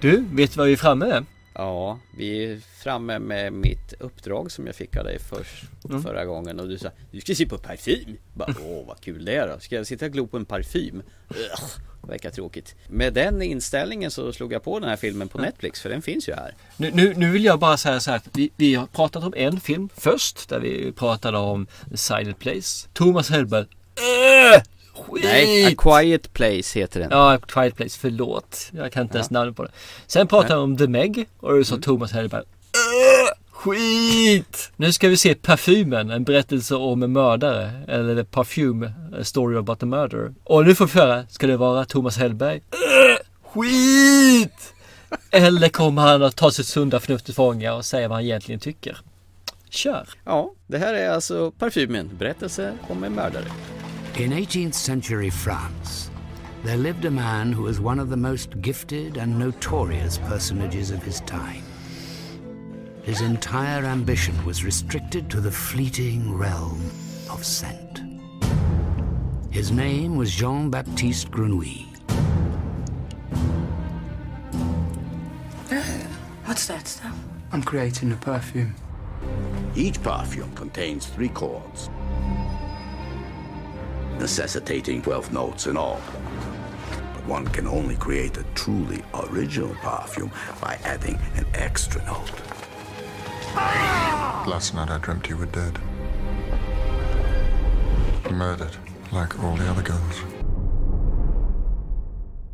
Du, 0.00 0.24
vet 0.32 0.52
du 0.52 0.56
vad 0.58 0.66
vi 0.66 0.72
är 0.72 0.76
framme 0.76 1.06
med? 1.06 1.24
Ja, 1.54 1.98
vi 2.16 2.44
är 2.44 2.60
framme 2.82 3.18
med 3.18 3.52
mitt 3.52 3.92
uppdrag 3.98 4.52
som 4.52 4.66
jag 4.66 4.74
fick 4.76 4.96
av 4.96 5.04
dig 5.04 5.18
först, 5.18 5.64
Mm. 5.88 6.02
förra 6.02 6.24
gången 6.24 6.60
och 6.60 6.68
du 6.68 6.78
sa 6.78 6.88
Du 7.10 7.20
ska 7.20 7.34
se 7.34 7.46
på 7.46 7.58
parfym! 7.58 8.16
Bara, 8.34 8.54
Åh 8.64 8.86
vad 8.86 9.00
kul 9.00 9.24
det 9.24 9.34
är 9.36 9.48
då! 9.48 9.60
Ska 9.60 9.76
jag 9.76 9.86
sitta 9.86 10.06
och 10.06 10.12
glo 10.12 10.26
på 10.26 10.36
en 10.36 10.44
parfym? 10.44 11.02
Ugh, 11.28 11.64
verkar 12.08 12.30
tråkigt 12.30 12.74
Med 12.88 13.12
den 13.14 13.42
inställningen 13.42 14.10
så 14.10 14.32
slog 14.32 14.52
jag 14.52 14.62
på 14.64 14.78
den 14.80 14.88
här 14.88 14.96
filmen 14.96 15.28
på 15.28 15.38
Netflix 15.38 15.80
för 15.80 15.88
den 15.88 16.02
finns 16.02 16.28
ju 16.28 16.32
här 16.34 16.54
Nu, 16.76 16.90
nu, 16.94 17.14
nu 17.16 17.30
vill 17.30 17.44
jag 17.44 17.58
bara 17.58 17.76
säga 17.76 18.00
så 18.00 18.10
här 18.10 18.16
att 18.16 18.28
vi, 18.32 18.50
vi 18.56 18.74
har 18.74 18.86
pratat 18.86 19.24
om 19.24 19.34
en 19.36 19.60
film 19.60 19.88
först 19.96 20.48
där 20.48 20.60
vi 20.60 20.92
pratade 20.92 21.38
om 21.38 21.66
The 21.90 21.96
Silent 21.96 22.38
Place. 22.38 22.88
Thomas 22.92 23.30
Hellberg. 23.30 23.66
Äh, 24.54 24.62
skit! 25.08 25.24
Nej, 25.24 25.66
A 25.66 25.70
Quiet 25.78 26.32
Place 26.32 26.78
heter 26.78 27.00
den 27.00 27.08
Ja, 27.10 27.38
Quiet 27.38 27.76
Place, 27.76 27.98
förlåt. 28.00 28.70
Jag 28.72 28.92
kan 28.92 29.02
inte 29.02 29.18
ens 29.18 29.30
namnet 29.30 29.56
på 29.56 29.62
det. 29.64 29.70
Sen 30.06 30.26
pratade 30.26 30.54
vi 30.54 30.60
om 30.60 30.76
The 30.76 30.86
Meg 30.86 31.28
och 31.38 31.54
du 31.54 31.64
sa 31.64 31.74
Mm. 31.74 31.82
Thomas 31.82 32.12
Hellberg. 32.12 32.42
Äh, 32.42 33.34
skit! 33.50 34.72
Nu 34.76 34.92
ska 34.92 35.08
vi 35.08 35.16
se 35.16 35.34
Parfymen, 35.34 36.10
en 36.10 36.24
berättelse 36.24 36.74
om 36.74 37.02
en 37.02 37.12
mördare. 37.12 37.70
Eller 37.88 38.24
Parfume, 38.24 38.92
a 39.20 39.24
story 39.24 39.56
about 39.58 39.82
a 39.82 39.86
murder. 39.86 40.34
Och 40.44 40.64
nu 40.66 40.74
får 40.74 40.86
vi 40.86 41.00
höra, 41.00 41.24
ska 41.28 41.46
det 41.46 41.56
vara 41.56 41.84
Thomas 41.84 42.16
Hellberg? 42.18 42.56
Äh, 42.56 43.26
skit! 43.52 44.74
Eller 45.30 45.68
kommer 45.68 46.02
han 46.02 46.22
att 46.22 46.36
ta 46.36 46.50
sitt 46.50 46.66
sunda 46.66 47.00
förnuft 47.00 47.24
till 47.24 47.34
fånga 47.34 47.74
och 47.74 47.84
säga 47.84 48.08
vad 48.08 48.16
han 48.16 48.24
egentligen 48.24 48.60
tycker? 48.60 48.98
Kör! 49.70 50.08
Ja, 50.24 50.52
det 50.66 50.78
här 50.78 50.94
är 50.94 51.10
alltså 51.10 51.50
Parfymen, 51.50 52.10
berättelse 52.18 52.72
om 52.88 53.04
en 53.04 53.12
mördare 53.14 53.44
In 54.20 54.32
18th 54.32 54.74
century 54.74 55.30
France, 55.30 56.10
there 56.62 56.76
lived 56.76 57.06
a 57.06 57.10
man 57.10 57.54
who 57.54 57.62
was 57.62 57.80
one 57.80 57.98
of 57.98 58.10
the 58.10 58.18
most 58.18 58.60
gifted 58.60 59.16
and 59.16 59.38
notorious 59.38 60.18
personages 60.18 60.90
of 60.90 61.02
his 61.02 61.20
time. 61.20 61.64
His 63.02 63.22
entire 63.22 63.86
ambition 63.86 64.34
was 64.44 64.62
restricted 64.62 65.30
to 65.30 65.40
the 65.40 65.50
fleeting 65.50 66.36
realm 66.36 66.84
of 67.30 67.46
scent. 67.46 68.02
His 69.50 69.72
name 69.72 70.16
was 70.16 70.30
Jean 70.34 70.68
Baptiste 70.68 71.30
Grenouille. 71.30 71.86
Eh, 75.70 76.06
what's 76.44 76.66
that 76.66 76.86
stuff? 76.86 77.16
I'm 77.52 77.62
creating 77.62 78.12
a 78.12 78.16
perfume. 78.16 78.74
Each 79.74 80.00
perfume 80.02 80.54
contains 80.54 81.06
three 81.06 81.30
chords, 81.30 81.88
necessitating 84.20 85.02
12 85.02 85.32
notes 85.32 85.66
in 85.66 85.76
all. 85.76 86.00
But 87.14 87.26
one 87.26 87.46
can 87.46 87.66
only 87.66 87.96
create 87.96 88.36
a 88.36 88.44
truly 88.54 89.02
original 89.14 89.74
perfume 89.82 90.30
by 90.60 90.78
adding 90.84 91.18
an 91.36 91.46
extra 91.54 92.04
note. 92.04 92.32
Last 94.46 94.74
night 94.74 94.90
I 94.90 94.98
dreamt 94.98 95.28
you 95.28 95.36
were 95.36 95.46
dead. 95.46 95.78
Murdered, 98.30 98.76
like 99.12 99.42
all 99.42 99.56
the 99.56 99.68
other 99.70 99.82
girls. 99.82 100.22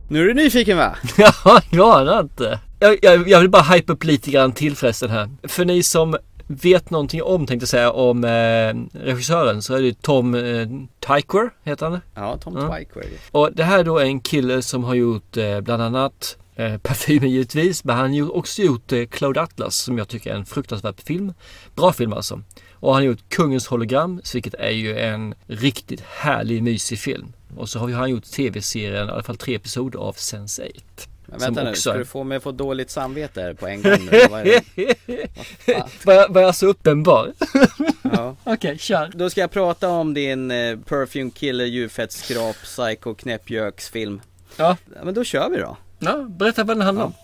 Nu 0.08 0.22
är 0.22 0.26
du 0.26 0.34
nyfiken 0.34 0.76
va? 0.76 0.96
Ja, 1.18 1.60
jag 1.70 2.00
anar 2.00 2.20
inte. 2.20 2.60
Jag, 2.78 2.98
jag, 3.02 3.28
jag 3.28 3.40
vill 3.40 3.50
bara 3.50 3.62
hypa 3.62 3.92
upp 3.92 4.04
lite 4.04 4.30
grann 4.30 4.52
till 4.52 4.76
förresten 4.76 5.10
här. 5.10 5.30
För 5.42 5.64
ni 5.64 5.82
som 5.82 6.16
vet 6.46 6.90
någonting 6.90 7.22
om, 7.22 7.46
tänkte 7.46 7.66
säga, 7.66 7.90
om 7.92 8.24
eh, 8.24 9.00
regissören 9.04 9.62
så 9.62 9.74
är 9.74 9.82
det 9.82 10.02
Tom 10.02 10.34
eh, 10.34 10.68
Tykwer, 11.00 11.50
heter 11.64 11.86
han 11.86 12.00
Ja, 12.14 12.36
Tom 12.36 12.56
Ja. 12.56 12.76
Tykwer. 12.78 13.04
Och 13.30 13.52
det 13.52 13.64
här 13.64 13.78
är 13.78 13.84
då 13.84 13.98
en 13.98 14.20
kille 14.20 14.62
som 14.62 14.84
har 14.84 14.94
gjort 14.94 15.36
eh, 15.36 15.60
bland 15.60 15.82
annat 15.82 16.36
eh, 16.56 16.78
Parfymen 16.78 17.30
givetvis, 17.30 17.84
men 17.84 17.96
han 17.96 18.20
har 18.20 18.36
också 18.36 18.62
gjort 18.62 18.92
eh, 18.92 19.06
Cloud 19.06 19.38
Atlas 19.38 19.76
som 19.76 19.98
jag 19.98 20.08
tycker 20.08 20.30
är 20.30 20.36
en 20.36 20.46
fruktansvärd 20.46 21.00
film. 21.00 21.32
Bra 21.74 21.92
film 21.92 22.12
alltså. 22.12 22.40
Och 22.72 22.94
han 22.94 23.02
har 23.02 23.06
gjort 23.06 23.28
Kungens 23.28 23.66
hologram, 23.66 24.20
vilket 24.34 24.54
är 24.54 24.70
ju 24.70 24.98
en 24.98 25.34
riktigt 25.46 26.00
härlig, 26.00 26.62
mysig 26.62 26.98
film. 26.98 27.32
Och 27.56 27.68
så 27.68 27.78
har 27.78 27.90
han 27.90 28.10
gjort 28.10 28.24
tv-serien, 28.24 29.08
i 29.08 29.10
alla 29.10 29.22
fall 29.22 29.36
tre 29.36 29.54
episoder 29.54 29.98
av 29.98 30.14
Sense8. 30.14 31.08
Men 31.26 31.38
vänta 31.38 31.62
nu, 31.62 31.70
också 31.70 31.90
ska 31.90 31.98
du 31.98 32.04
få 32.04 32.24
mig 32.24 32.36
att 32.36 32.42
få 32.42 32.52
dåligt 32.52 32.90
samvete 32.90 33.42
här 33.42 33.54
på 33.54 33.66
en 33.66 33.82
gång 33.82 34.08
nu? 34.10 34.20
Vad 34.30 34.40
är 34.46 34.60
det? 34.74 36.28
Var 36.32 36.40
jag, 36.40 36.54
så 36.54 36.66
uppenbar? 36.66 37.32
Ja. 38.12 38.36
Okej, 38.44 38.78
kör. 38.78 39.10
Då 39.14 39.30
ska 39.30 39.40
jag 39.40 39.50
prata 39.50 39.88
om 39.88 40.14
din 40.14 40.50
eh, 40.50 40.78
Perfume 40.78 41.30
Killer, 41.30 41.64
djurfettskrap, 41.64 42.56
psycho, 42.56 43.14
knäppjöksfilm. 43.14 44.20
Ja. 44.56 44.76
Men 45.02 45.14
då 45.14 45.24
kör 45.24 45.50
vi 45.50 45.56
då. 45.56 45.76
Ja, 45.98 46.16
berätta 46.28 46.64
vad 46.64 46.76
den 46.76 46.86
handlar 46.86 47.04
om. 47.04 47.14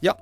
Ja. 0.00 0.18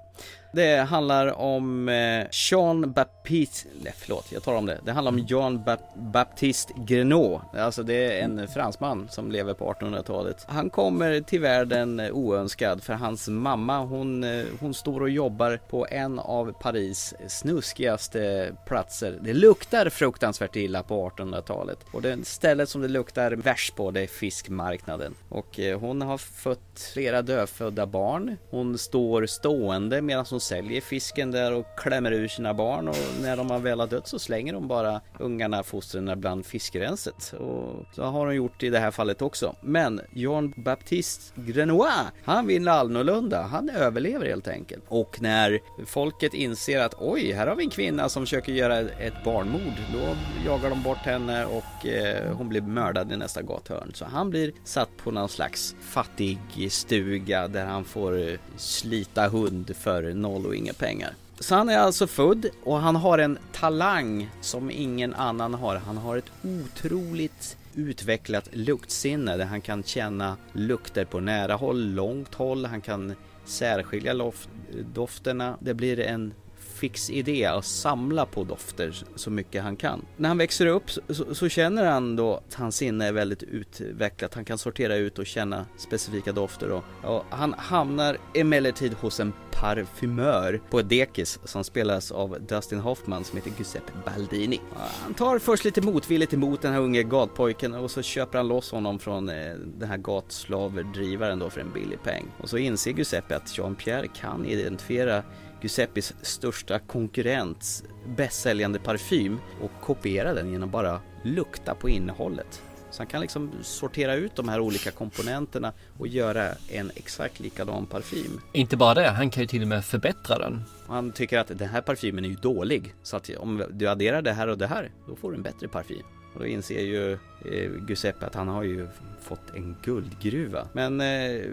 Det 0.52 0.76
handlar 0.76 1.38
om 1.38 1.88
eh, 1.88 2.26
Jean 2.30 2.92
Baptiste, 2.92 3.68
nej 3.82 3.92
förlåt 3.96 4.32
jag 4.32 4.42
tar 4.42 4.54
om 4.54 4.66
det. 4.66 4.80
Det 4.84 4.92
handlar 4.92 5.12
om 5.12 5.18
Jean 5.18 5.64
Baptiste 5.94 6.72
Grenot. 6.76 7.40
Alltså 7.54 7.82
det 7.82 8.18
är 8.18 8.24
en 8.24 8.48
fransman 8.48 9.08
som 9.10 9.32
lever 9.32 9.54
på 9.54 9.72
1800-talet. 9.72 10.44
Han 10.48 10.70
kommer 10.70 11.20
till 11.20 11.40
världen 11.40 12.00
eh, 12.00 12.10
oönskad 12.10 12.82
för 12.82 12.92
hans 12.92 13.28
mamma 13.28 13.78
hon, 13.78 14.24
eh, 14.24 14.44
hon 14.60 14.74
står 14.74 15.00
och 15.00 15.10
jobbar 15.10 15.60
på 15.68 15.86
en 15.90 16.18
av 16.18 16.52
Paris 16.52 17.14
snuskigaste 17.26 18.52
platser. 18.66 19.18
Det 19.20 19.32
luktar 19.32 19.88
fruktansvärt 19.88 20.56
illa 20.56 20.82
på 20.82 21.10
1800-talet. 21.10 21.78
Och 21.92 22.02
det 22.02 22.26
stället 22.26 22.68
som 22.68 22.82
det 22.82 22.88
luktar 22.88 23.32
värst 23.32 23.76
på 23.76 23.90
det 23.90 24.00
är 24.00 24.06
fiskmarknaden. 24.06 25.14
Och 25.28 25.60
hon 25.80 26.02
har 26.02 26.18
fött 26.18 26.90
flera 26.94 27.22
dödfödda 27.22 27.86
barn. 27.86 28.36
Hon 28.50 28.78
står 28.78 29.26
stående 29.26 30.02
medan 30.02 30.24
hon 30.30 30.37
säljer 30.40 30.80
fisken 30.80 31.30
där 31.30 31.54
och 31.54 31.66
klämmer 31.76 32.12
ur 32.12 32.28
sina 32.28 32.54
barn 32.54 32.88
och 32.88 32.96
när 33.22 33.36
de 33.36 33.50
har 33.50 33.58
väl 33.58 33.80
har 33.80 33.86
dött 33.86 34.08
så 34.08 34.18
slänger 34.18 34.52
de 34.52 34.68
bara 34.68 35.00
ungarna, 35.18 35.62
fostren 35.62 36.20
bland 36.20 36.46
fiskrenset. 36.46 37.32
Och 37.32 37.86
så 37.94 38.02
har 38.02 38.26
hon 38.26 38.34
gjort 38.34 38.62
i 38.62 38.70
det 38.70 38.78
här 38.78 38.90
fallet 38.90 39.22
också. 39.22 39.56
Men 39.60 40.00
Jean 40.12 40.54
Baptiste 40.56 41.40
Grenois, 41.40 42.06
han 42.24 42.46
vill 42.46 42.68
annorlunda. 42.68 43.42
Han 43.42 43.70
överlever 43.70 44.26
helt 44.26 44.48
enkelt. 44.48 44.84
Och 44.88 45.22
när 45.22 45.60
folket 45.86 46.34
inser 46.34 46.80
att 46.80 46.94
oj, 46.98 47.32
här 47.32 47.46
har 47.46 47.56
vi 47.56 47.64
en 47.64 47.70
kvinna 47.70 48.08
som 48.08 48.22
försöker 48.22 48.52
göra 48.52 48.78
ett 48.78 49.24
barnmord. 49.24 49.74
Då 49.92 50.16
jagar 50.46 50.70
de 50.70 50.82
bort 50.82 50.98
henne 50.98 51.44
och 51.44 51.86
eh, 51.86 52.36
hon 52.36 52.48
blir 52.48 52.60
mördad 52.60 53.12
i 53.12 53.16
nästa 53.16 53.42
gathörn. 53.42 53.90
Så 53.94 54.04
han 54.04 54.30
blir 54.30 54.52
satt 54.64 54.96
på 54.96 55.10
någon 55.10 55.28
slags 55.28 55.76
fattig 55.80 56.38
stuga 56.70 57.48
där 57.48 57.64
han 57.64 57.84
får 57.84 58.28
eh, 58.28 58.38
slita 58.56 59.28
hund 59.28 59.76
för 59.76 60.14
noll 60.28 60.46
och 60.46 60.54
inga 60.54 60.72
pengar. 60.72 61.14
Så 61.40 61.54
han 61.54 61.68
är 61.68 61.78
alltså 61.78 62.06
född 62.06 62.46
och 62.64 62.78
han 62.78 62.96
har 62.96 63.18
en 63.18 63.38
talang 63.52 64.30
som 64.40 64.70
ingen 64.70 65.14
annan 65.14 65.54
har. 65.54 65.76
Han 65.76 65.96
har 65.96 66.16
ett 66.16 66.32
otroligt 66.42 67.56
utvecklat 67.74 68.48
luktsinne 68.52 69.36
där 69.36 69.44
han 69.44 69.60
kan 69.60 69.82
känna 69.82 70.36
lukter 70.52 71.04
på 71.04 71.20
nära 71.20 71.54
håll, 71.54 71.94
långt 71.94 72.34
håll. 72.34 72.64
Han 72.64 72.80
kan 72.80 73.14
särskilja 73.44 74.12
loft, 74.12 74.48
dofterna. 74.94 75.56
Det 75.60 75.74
blir 75.74 76.00
en 76.00 76.34
fix 76.78 77.10
idé 77.10 77.44
att 77.44 77.64
samla 77.64 78.26
på 78.26 78.44
dofter 78.44 79.04
så 79.14 79.30
mycket 79.30 79.62
han 79.62 79.76
kan. 79.76 80.04
När 80.16 80.28
han 80.28 80.38
växer 80.38 80.66
upp 80.66 80.90
så, 80.90 81.34
så, 81.34 81.48
känner 81.48 81.84
han 81.84 82.16
då 82.16 82.34
att 82.34 82.54
hans 82.54 82.76
sinne 82.76 83.06
är 83.06 83.12
väldigt 83.12 83.42
utvecklat. 83.42 84.34
Han 84.34 84.44
kan 84.44 84.58
sortera 84.58 84.96
ut 84.96 85.18
och 85.18 85.26
känna 85.26 85.66
specifika 85.76 86.32
dofter. 86.32 86.70
Och, 86.70 86.84
och 87.02 87.24
han 87.30 87.54
hamnar 87.58 88.18
emellertid 88.34 88.94
hos 88.94 89.20
en 89.20 89.32
parfymör 89.60 90.60
på 90.70 90.78
ett 90.78 90.88
dekis 90.88 91.38
som 91.44 91.64
spelas 91.64 92.12
av 92.12 92.36
Dustin 92.48 92.78
Hoffman 92.78 93.24
som 93.24 93.36
heter 93.36 93.52
Giuseppe 93.58 93.92
Baldini. 94.04 94.60
Han 95.02 95.14
tar 95.14 95.38
först 95.38 95.64
lite 95.64 95.80
motvilligt 95.80 96.34
emot 96.34 96.62
den 96.62 96.72
här 96.72 96.80
unge 96.80 97.02
gatpojken 97.02 97.74
och 97.74 97.90
så 97.90 98.02
köper 98.02 98.38
han 98.38 98.48
loss 98.48 98.70
honom 98.70 98.98
från 98.98 99.28
eh, 99.28 99.54
den 99.54 99.88
här 99.88 99.96
gatslaverdrivaren 99.96 101.38
då 101.38 101.50
för 101.50 101.60
en 101.60 101.72
billig 101.72 102.02
peng. 102.02 102.26
Och 102.38 102.48
så 102.48 102.58
inser 102.58 102.90
Giuseppe 102.90 103.36
att 103.36 103.58
Jean-Pierre 103.58 104.08
kan 104.14 104.46
identifiera 104.46 105.22
Giuseppes 105.62 106.14
största 106.22 106.78
konkurrents 106.78 107.84
bästsäljande 108.16 108.78
parfym 108.78 109.38
och 109.62 109.70
kopiera 109.80 110.34
den 110.34 110.52
genom 110.52 110.70
bara 110.70 111.00
lukta 111.22 111.74
på 111.74 111.88
innehållet. 111.88 112.62
Så 112.90 113.00
han 113.00 113.06
kan 113.06 113.20
liksom 113.20 113.52
sortera 113.62 114.14
ut 114.14 114.36
de 114.36 114.48
här 114.48 114.60
olika 114.60 114.90
komponenterna 114.90 115.72
och 115.98 116.08
göra 116.08 116.48
en 116.68 116.90
exakt 116.94 117.40
likadan 117.40 117.86
parfym. 117.86 118.40
Inte 118.52 118.76
bara 118.76 118.94
det, 118.94 119.08
han 119.08 119.30
kan 119.30 119.42
ju 119.42 119.46
till 119.46 119.62
och 119.62 119.68
med 119.68 119.84
förbättra 119.84 120.38
den. 120.38 120.64
Han 120.86 121.12
tycker 121.12 121.38
att 121.38 121.58
den 121.58 121.68
här 121.68 121.80
parfymen 121.80 122.24
är 122.24 122.28
ju 122.28 122.34
dålig. 122.34 122.94
Så 123.02 123.16
att 123.16 123.30
om 123.38 123.64
du 123.70 123.88
adderar 123.88 124.22
det 124.22 124.32
här 124.32 124.48
och 124.48 124.58
det 124.58 124.66
här, 124.66 124.90
då 125.08 125.16
får 125.16 125.30
du 125.30 125.36
en 125.36 125.42
bättre 125.42 125.68
parfym. 125.68 126.02
Och 126.34 126.40
då 126.40 126.46
inser 126.46 126.80
ju 126.80 127.12
eh, 127.12 127.70
Giuseppe 127.88 128.26
att 128.26 128.34
han 128.34 128.48
har 128.48 128.62
ju 128.62 128.88
fått 129.28 129.54
en 129.54 129.76
guldgruva. 129.82 130.68
Men 130.72 131.00
eh, 131.00 131.44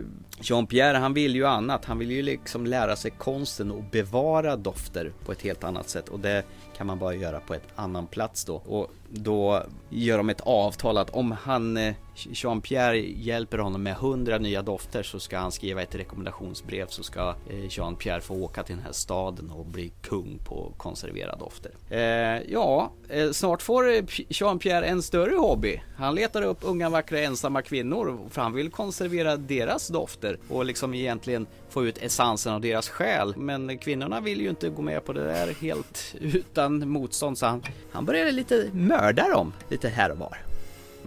Jean-Pierre 0.41 0.97
han 0.97 1.13
vill 1.13 1.35
ju 1.35 1.45
annat. 1.45 1.85
Han 1.85 1.99
vill 1.99 2.11
ju 2.11 2.21
liksom 2.21 2.65
lära 2.65 2.95
sig 2.95 3.11
konsten 3.11 3.71
och 3.71 3.83
bevara 3.91 4.55
dofter 4.55 5.11
på 5.25 5.31
ett 5.31 5.41
helt 5.41 5.63
annat 5.63 5.89
sätt. 5.89 6.09
Och 6.09 6.19
det 6.19 6.43
kan 6.77 6.87
man 6.87 6.99
bara 6.99 7.13
göra 7.13 7.39
på 7.39 7.53
ett 7.53 7.67
annan 7.75 8.07
plats 8.07 8.45
då. 8.45 8.55
Och 8.55 8.91
då 9.15 9.63
gör 9.89 10.17
de 10.17 10.29
ett 10.29 10.41
avtal 10.41 10.97
att 10.97 11.09
om 11.09 11.31
han 11.31 11.77
eh, 11.77 11.95
Jean-Pierre 12.15 12.97
hjälper 13.17 13.57
honom 13.57 13.83
med 13.83 13.93
100 13.93 14.37
nya 14.37 14.61
dofter 14.61 15.03
så 15.03 15.19
ska 15.19 15.37
han 15.37 15.51
skriva 15.51 15.81
ett 15.81 15.95
rekommendationsbrev 15.95 16.87
så 16.87 17.03
ska 17.03 17.35
eh, 17.49 17.69
Jean-Pierre 17.69 18.21
få 18.21 18.33
åka 18.33 18.63
till 18.63 18.75
den 18.75 18.85
här 18.85 18.91
staden 18.91 19.49
och 19.49 19.65
bli 19.65 19.91
kung 20.01 20.39
på 20.45 20.73
konserverade 20.77 21.39
dofter. 21.39 21.71
Eh, 21.89 22.41
ja, 22.51 22.91
eh, 23.09 23.31
snart 23.31 23.61
får 23.61 23.83
Jean-Pierre 24.29 24.85
en 24.85 25.01
större 25.01 25.35
hobby. 25.35 25.81
Han 25.97 26.15
letar 26.15 26.41
upp 26.41 26.57
unga 26.61 26.89
vackra 26.89 27.19
ensamma 27.19 27.61
kvinnor 27.61 28.19
för 28.29 28.41
han 28.41 28.53
vill 28.53 28.71
konservera 28.71 29.37
deras 29.37 29.87
dofter 29.87 30.39
och 30.49 30.65
liksom 30.65 30.93
egentligen 30.93 31.47
få 31.69 31.85
ut 31.85 31.97
essensen 31.97 32.53
av 32.53 32.61
deras 32.61 32.89
själ. 32.89 33.33
Men 33.37 33.77
kvinnorna 33.77 34.21
vill 34.21 34.41
ju 34.41 34.49
inte 34.49 34.69
gå 34.69 34.81
med 34.81 35.05
på 35.05 35.13
det 35.13 35.23
där 35.23 35.53
helt 35.61 36.15
utan 36.19 36.89
motstånd 36.89 37.37
så 37.37 37.45
han, 37.45 37.63
han 37.91 38.05
började 38.05 38.31
lite 38.31 38.69
mörda 39.05 39.29
dem 39.29 39.53
lite 39.69 39.89
här 39.89 40.11
och 40.11 40.17
var. 40.17 40.37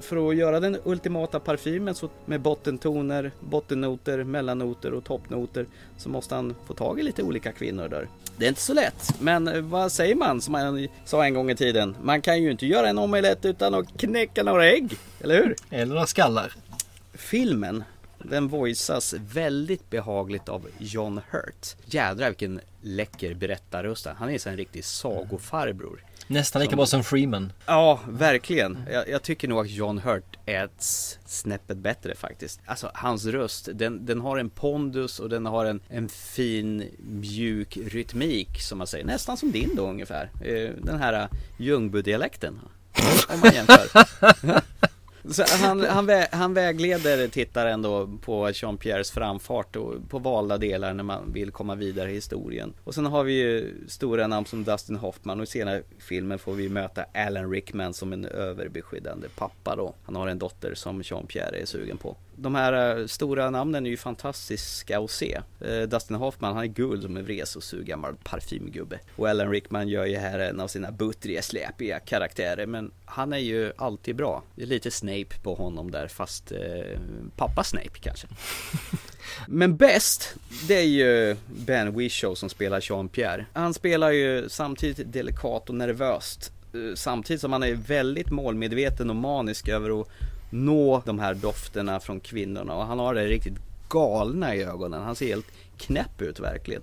För 0.00 0.28
att 0.28 0.36
göra 0.36 0.60
den 0.60 0.78
ultimata 0.84 1.40
parfymen 1.40 1.94
så 1.94 2.10
med 2.26 2.40
bottentoner, 2.40 3.30
bottennoter, 3.40 4.24
mellannoter 4.24 4.92
och 4.92 5.04
toppnoter 5.04 5.66
så 5.96 6.08
måste 6.08 6.34
han 6.34 6.54
få 6.66 6.74
tag 6.74 7.00
i 7.00 7.02
lite 7.02 7.22
olika 7.22 7.52
kvinnor 7.52 7.88
där. 7.88 8.08
Det 8.36 8.44
är 8.44 8.48
inte 8.48 8.60
så 8.60 8.74
lätt, 8.74 9.20
men 9.20 9.70
vad 9.70 9.92
säger 9.92 10.14
man 10.14 10.40
som 10.40 10.52
man 10.52 10.88
sa 11.04 11.24
en 11.24 11.34
gång 11.34 11.50
i 11.50 11.56
tiden? 11.56 11.96
Man 12.02 12.22
kan 12.22 12.42
ju 12.42 12.50
inte 12.50 12.66
göra 12.66 12.88
en 12.88 12.98
omelett 12.98 13.44
utan 13.44 13.74
att 13.74 13.98
knäcka 13.98 14.42
några 14.42 14.66
ägg, 14.66 14.96
eller 15.20 15.36
hur? 15.36 15.56
Eller 15.70 15.86
några 15.86 16.06
skallar. 16.06 16.52
Filmen 17.14 17.84
den 18.18 18.48
voiceas 18.48 19.14
väldigt 19.32 19.90
behagligt 19.90 20.48
av 20.48 20.68
John 20.78 21.20
Hurt. 21.30 21.76
Jädrar 21.84 22.28
vilken 22.28 22.60
läcker 22.80 23.34
berättarröst 23.34 24.06
han 24.06 24.14
är. 24.14 24.18
Han 24.18 24.28
är 24.28 24.48
en 24.48 24.56
riktig 24.56 24.84
sagofarbror. 24.84 26.00
Nästan 26.30 26.62
lika 26.62 26.76
bra 26.76 26.86
som 26.86 27.04
Freeman. 27.04 27.52
Ja, 27.66 28.00
verkligen. 28.08 28.78
Jag, 28.92 29.08
jag, 29.08 29.22
tycker 29.22 29.48
nog 29.48 29.58
att 29.58 29.70
John 29.70 29.98
Hurt 29.98 30.38
är 30.46 30.64
ett 30.64 30.82
snäppet 31.26 31.76
bättre 31.76 32.14
faktiskt. 32.14 32.60
Alltså 32.66 32.90
hans 32.94 33.26
röst, 33.26 33.68
den, 33.74 34.06
den 34.06 34.20
har 34.20 34.38
en 34.38 34.50
pondus 34.50 35.20
och 35.20 35.28
den 35.28 35.46
har 35.46 35.64
en, 35.64 35.80
en 35.88 36.08
fin 36.08 36.84
mjuk 36.98 37.76
rytmik 37.76 38.60
som 38.60 38.78
man 38.78 38.86
säger. 38.86 39.04
Nästan 39.04 39.36
som 39.36 39.52
din 39.52 39.76
då 39.76 39.86
ungefär. 39.86 40.30
Eh, 40.44 40.70
Den 40.82 40.98
här 40.98 41.28
Ljungby-dialekten. 41.56 42.60
Om 43.28 43.40
man 43.40 43.54
jämför. 43.54 43.88
Så 45.24 45.44
han, 45.48 45.80
han, 45.80 46.06
vä 46.06 46.28
han 46.32 46.54
vägleder 46.54 47.28
tittaren 47.28 47.82
då 47.82 48.18
på 48.24 48.48
Jean-Pierres 48.48 49.12
framfart 49.12 49.76
och 49.76 49.94
på 50.08 50.18
valda 50.18 50.58
delar 50.58 50.94
när 50.94 51.04
man 51.04 51.32
vill 51.32 51.50
komma 51.50 51.74
vidare 51.74 52.10
i 52.10 52.14
historien. 52.14 52.74
Och 52.84 52.94
sen 52.94 53.06
har 53.06 53.24
vi 53.24 53.32
ju 53.32 53.74
stora 53.88 54.26
namn 54.26 54.46
som 54.46 54.64
Dustin 54.64 54.96
Hoffman 54.96 55.40
och 55.40 55.44
i 55.44 55.46
senare 55.46 55.82
filmen 55.98 56.38
får 56.38 56.54
vi 56.54 56.68
möta 56.68 57.04
Alan 57.14 57.50
Rickman 57.50 57.94
som 57.94 58.12
en 58.12 58.24
överbeskyddande 58.24 59.28
pappa 59.36 59.76
då. 59.76 59.94
Han 60.04 60.16
har 60.16 60.28
en 60.28 60.38
dotter 60.38 60.74
som 60.74 61.02
Jean-Pierre 61.02 61.62
är 61.62 61.66
sugen 61.66 61.96
på 61.96 62.16
de 62.40 62.54
här 62.54 62.98
eh, 62.98 63.06
stora 63.06 63.50
namnen 63.50 63.86
är 63.86 63.90
ju 63.90 63.96
fantastiska 63.96 64.98
att 65.00 65.10
se. 65.10 65.40
Eh, 65.60 65.82
Dustin 65.82 66.16
Hoffman, 66.16 66.54
han 66.54 66.62
är 66.62 66.68
guld 66.68 67.02
som 67.02 67.16
en 67.16 67.24
vresosur 67.24 67.82
gammal 67.82 68.14
parfymgubbe. 68.24 68.98
Och 69.16 69.28
Alan 69.28 69.50
Rickman 69.50 69.88
gör 69.88 70.06
ju 70.06 70.16
här 70.16 70.38
en 70.38 70.60
av 70.60 70.68
sina 70.68 70.90
buttriga, 70.92 71.42
släpiga 71.42 72.00
karaktärer. 72.00 72.66
Men 72.66 72.90
han 73.04 73.32
är 73.32 73.38
ju 73.38 73.72
alltid 73.76 74.16
bra. 74.16 74.42
Det 74.54 74.62
är 74.62 74.66
lite 74.66 74.90
Snape 74.90 75.40
på 75.42 75.54
honom 75.54 75.90
där, 75.90 76.08
fast 76.08 76.52
eh, 76.52 77.00
pappa 77.36 77.64
Snape 77.64 77.98
kanske. 78.00 78.26
Men 79.48 79.76
bäst, 79.76 80.34
det 80.68 80.74
är 80.74 80.86
ju 80.86 81.36
Ben 81.46 81.98
Whishaw 81.98 82.34
som 82.36 82.48
spelar 82.48 82.80
Jean-Pierre. 82.80 83.44
Han 83.52 83.74
spelar 83.74 84.10
ju 84.10 84.48
samtidigt 84.48 85.12
delikat 85.12 85.68
och 85.68 85.74
nervöst. 85.74 86.52
eh, 86.74 86.94
Samtidigt 86.94 87.40
som 87.40 87.52
han 87.52 87.62
är 87.62 87.74
väldigt 87.74 88.30
målmedveten 88.30 89.10
och 89.10 89.16
manisk 89.16 89.68
över 89.68 90.00
att 90.00 90.08
nå 90.50 91.02
de 91.06 91.18
här 91.18 91.34
dofterna 91.34 92.00
från 92.00 92.20
kvinnorna. 92.20 92.74
Och 92.74 92.86
han 92.86 92.98
har 92.98 93.14
det 93.14 93.26
riktigt 93.26 93.58
galna 93.88 94.54
i 94.54 94.62
ögonen. 94.62 95.02
Han 95.02 95.16
ser 95.16 95.26
helt 95.26 95.46
knäpp 95.76 96.22
ut 96.22 96.40
verkligen. 96.40 96.82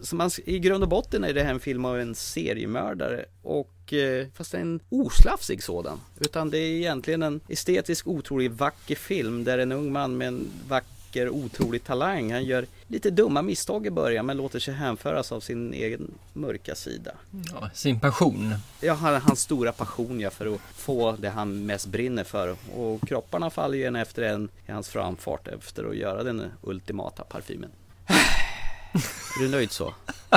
Så 0.00 0.16
man, 0.16 0.30
I 0.44 0.58
grund 0.58 0.82
och 0.82 0.88
botten 0.88 1.24
är 1.24 1.34
det 1.34 1.42
här 1.42 1.50
en 1.50 1.60
film 1.60 1.84
av 1.84 2.00
en 2.00 2.14
seriemördare 2.14 3.24
och 3.42 3.92
eh, 3.92 4.26
fast 4.34 4.54
en 4.54 4.80
oslafsig 4.88 5.62
sådan. 5.62 6.00
Utan 6.20 6.50
det 6.50 6.58
är 6.58 6.70
egentligen 6.70 7.22
en 7.22 7.40
estetisk 7.48 8.06
otroligt 8.06 8.52
vacker 8.52 8.94
film 8.94 9.44
där 9.44 9.58
en 9.58 9.72
ung 9.72 9.92
man 9.92 10.16
med 10.16 10.28
en 10.28 10.50
vacker 10.68 10.88
otrolig 11.24 11.84
talang, 11.84 12.32
han 12.32 12.44
gör 12.44 12.66
lite 12.88 13.10
dumma 13.10 13.42
misstag 13.42 13.86
i 13.86 13.90
början 13.90 14.26
men 14.26 14.36
låter 14.36 14.58
sig 14.58 14.74
hänföras 14.74 15.32
av 15.32 15.40
sin 15.40 15.74
egen 15.74 16.10
mörka 16.32 16.74
sida. 16.74 17.12
Ja, 17.52 17.70
sin 17.74 18.00
passion. 18.00 18.54
Ja, 18.80 18.94
han- 18.94 19.20
hans 19.22 19.40
stora 19.40 19.72
passion 19.72 20.20
ja, 20.20 20.30
för 20.30 20.54
att 20.54 20.60
få 20.74 21.12
det 21.12 21.28
han 21.30 21.66
mest 21.66 21.86
brinner 21.86 22.24
för. 22.24 22.56
Och 22.74 23.08
kropparna 23.08 23.50
faller 23.50 23.78
ju 23.78 23.84
en 23.84 23.96
efter 23.96 24.22
en 24.22 24.48
i 24.66 24.72
hans 24.72 24.88
framfart 24.88 25.48
efter 25.48 25.84
att 25.90 25.96
göra 25.96 26.22
den 26.22 26.42
ultimata 26.62 27.22
parfymen. 27.24 27.70
Är 29.38 29.42
du 29.42 29.48
nöjd 29.48 29.72
så? 29.72 29.94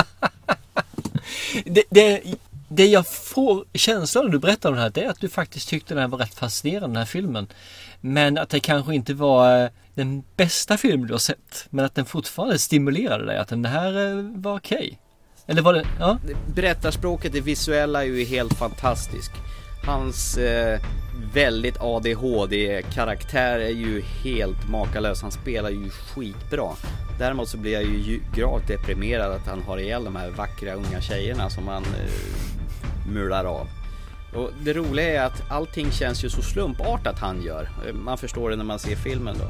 Det, 1.64 1.82
det, 1.90 2.22
det 2.68 2.86
jag 2.86 3.06
får 3.08 3.64
känslan 3.74 4.24
när 4.24 4.32
du 4.32 4.38
berättar 4.38 4.68
om 4.68 4.74
det 4.76 4.80
här 4.82 4.90
det 4.90 5.04
är 5.04 5.08
att 5.10 5.20
du 5.20 5.28
faktiskt 5.28 5.68
tyckte 5.68 5.94
den 5.94 6.00
här 6.00 6.08
var 6.08 6.18
rätt 6.18 6.34
fascinerande 6.34 6.88
den 6.88 6.96
här 6.96 7.04
filmen. 7.04 7.46
Men 8.00 8.38
att 8.38 8.48
det 8.48 8.60
kanske 8.60 8.94
inte 8.94 9.14
var 9.14 9.64
eh, 9.64 9.70
den 9.94 10.22
bästa 10.36 10.76
film 10.76 11.06
du 11.06 11.14
har 11.14 11.18
sett. 11.18 11.66
Men 11.70 11.84
att 11.84 11.94
den 11.94 12.04
fortfarande 12.04 12.58
stimulerade 12.58 13.26
dig. 13.26 13.38
Att 13.38 13.48
den 13.48 13.64
här 13.64 14.18
eh, 14.18 14.24
var 14.34 14.56
okej. 14.56 14.98
Eller 15.46 15.62
var 15.62 15.72
det, 15.72 15.86
ja? 15.98 16.18
Berättarspråket, 16.54 17.32
det 17.32 17.40
visuella 17.40 18.02
är 18.02 18.06
ju 18.06 18.24
helt 18.24 18.54
fantastisk. 18.54 19.32
Hans 19.86 20.38
eh, 20.38 20.80
väldigt 21.34 21.76
ADHD-karaktär 21.80 23.58
är 23.58 23.70
ju 23.70 24.02
helt 24.24 24.68
makalös. 24.68 25.22
Han 25.22 25.32
spelar 25.32 25.70
ju 25.70 25.90
skitbra. 25.90 26.68
Däremot 27.18 27.48
så 27.48 27.56
blir 27.56 27.72
jag 27.72 27.82
ju 27.82 27.98
ju 27.98 28.20
gravt 28.34 28.68
deprimerad 28.68 29.32
att 29.32 29.46
han 29.46 29.62
har 29.62 29.78
ihjäl 29.78 30.04
de 30.04 30.16
här 30.16 30.30
vackra 30.30 30.74
unga 30.74 31.00
tjejerna 31.00 31.50
som 31.50 31.68
han 31.68 31.82
eh, 31.82 33.10
mular 33.12 33.44
av. 33.44 33.66
Och 34.34 34.50
det 34.62 34.72
roliga 34.72 35.22
är 35.22 35.26
att 35.26 35.42
allting 35.50 35.90
känns 35.92 36.24
ju 36.24 36.30
så 36.30 36.42
slumpartat 36.42 37.18
han 37.18 37.42
gör. 37.42 37.68
Man 37.92 38.18
förstår 38.18 38.50
det 38.50 38.56
när 38.56 38.64
man 38.64 38.78
ser 38.78 38.96
filmen 38.96 39.36
då. 39.38 39.44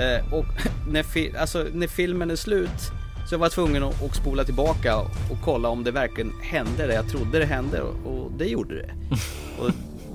Eh, 0.00 0.34
och 0.34 0.44
när, 0.88 1.02
fi- 1.02 1.36
alltså, 1.36 1.66
när 1.72 1.86
filmen 1.86 2.30
är 2.30 2.36
slut 2.36 2.92
så 3.28 3.34
jag 3.34 3.38
var 3.38 3.48
tvungen 3.48 3.82
att, 3.82 4.02
att 4.02 4.14
spola 4.16 4.44
tillbaka 4.44 4.96
och 4.98 5.38
kolla 5.44 5.68
om 5.68 5.84
det 5.84 5.90
verkligen 5.90 6.32
hände 6.42 6.86
det 6.86 6.94
jag 6.94 7.08
trodde 7.08 7.38
det 7.38 7.44
hände 7.44 7.80
och, 7.82 8.06
och 8.06 8.32
det 8.38 8.44
gjorde 8.46 8.74
det. 8.74 8.90
Och 9.62 9.70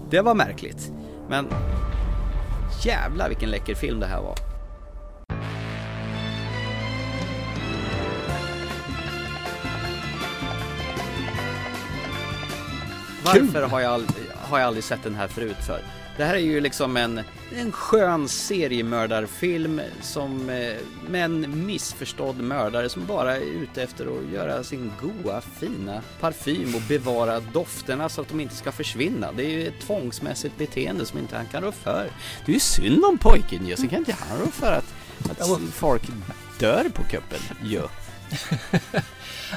det 0.10 0.22
var 0.22 0.34
märkligt. 0.36 0.92
Men 1.30 1.48
jävla 2.84 3.28
vilken 3.28 3.50
läcker 3.50 3.76
film 3.76 4.00
det 4.00 4.06
här 4.06 4.22
var. 4.22 4.36
Varför 13.28 13.62
har 13.62 13.80
jag, 13.80 13.94
aldrig, 13.94 14.26
har 14.36 14.60
jag 14.60 14.68
aldrig 14.68 14.84
sett 14.84 15.04
den 15.04 15.16
här 15.16 15.28
förut 15.28 15.58
för? 15.66 15.82
Det 16.18 16.26
här 16.26 16.34
är 16.34 16.40
ju 16.40 16.62
liksom 16.62 16.98
en, 16.98 17.22
en 17.56 17.72
skön 17.72 18.28
seriemördarfilm 18.28 19.82
som, 20.02 20.50
eh, 20.50 20.76
med 21.10 21.26
en 21.26 21.66
missförstådd 21.66 22.42
mördare 22.42 22.90
som 22.90 23.06
bara 23.06 23.36
är 23.36 23.42
ute 23.42 23.84
efter 23.84 24.06
att 24.06 24.34
göra 24.34 24.64
sin 24.64 24.92
goa, 25.02 25.42
fina 25.42 26.02
parfym 26.20 26.76
och 26.76 26.82
bevara 26.82 27.40
dofterna 27.40 28.10
så 28.10 28.22
att 28.22 28.30
de 28.30 28.40
inte 28.40 28.56
ska 28.56 28.72
försvinna. 28.72 29.32
Det 29.32 29.46
är 29.46 29.50
ju 29.50 29.68
ett 29.68 29.82
tvångsmässigt 29.82 30.58
beteende 30.58 31.06
som 31.06 31.20
inte 31.20 31.38
han 31.38 31.46
kan 31.46 31.64
rå 31.64 31.72
för. 31.72 32.10
Det 32.46 32.52
är 32.52 32.54
ju 32.54 32.60
synd 32.60 33.06
om 33.06 33.18
pojken 33.18 33.68
ju, 33.68 33.76
så 33.76 33.88
kan 33.88 34.00
inte 34.00 34.16
han 34.20 34.40
rå 34.40 34.52
för 34.52 34.72
att, 34.72 34.94
att 35.40 35.62
folk 35.74 36.02
dör 36.60 36.90
på 36.94 37.04
kuppen 37.04 37.40
ju. 37.64 37.82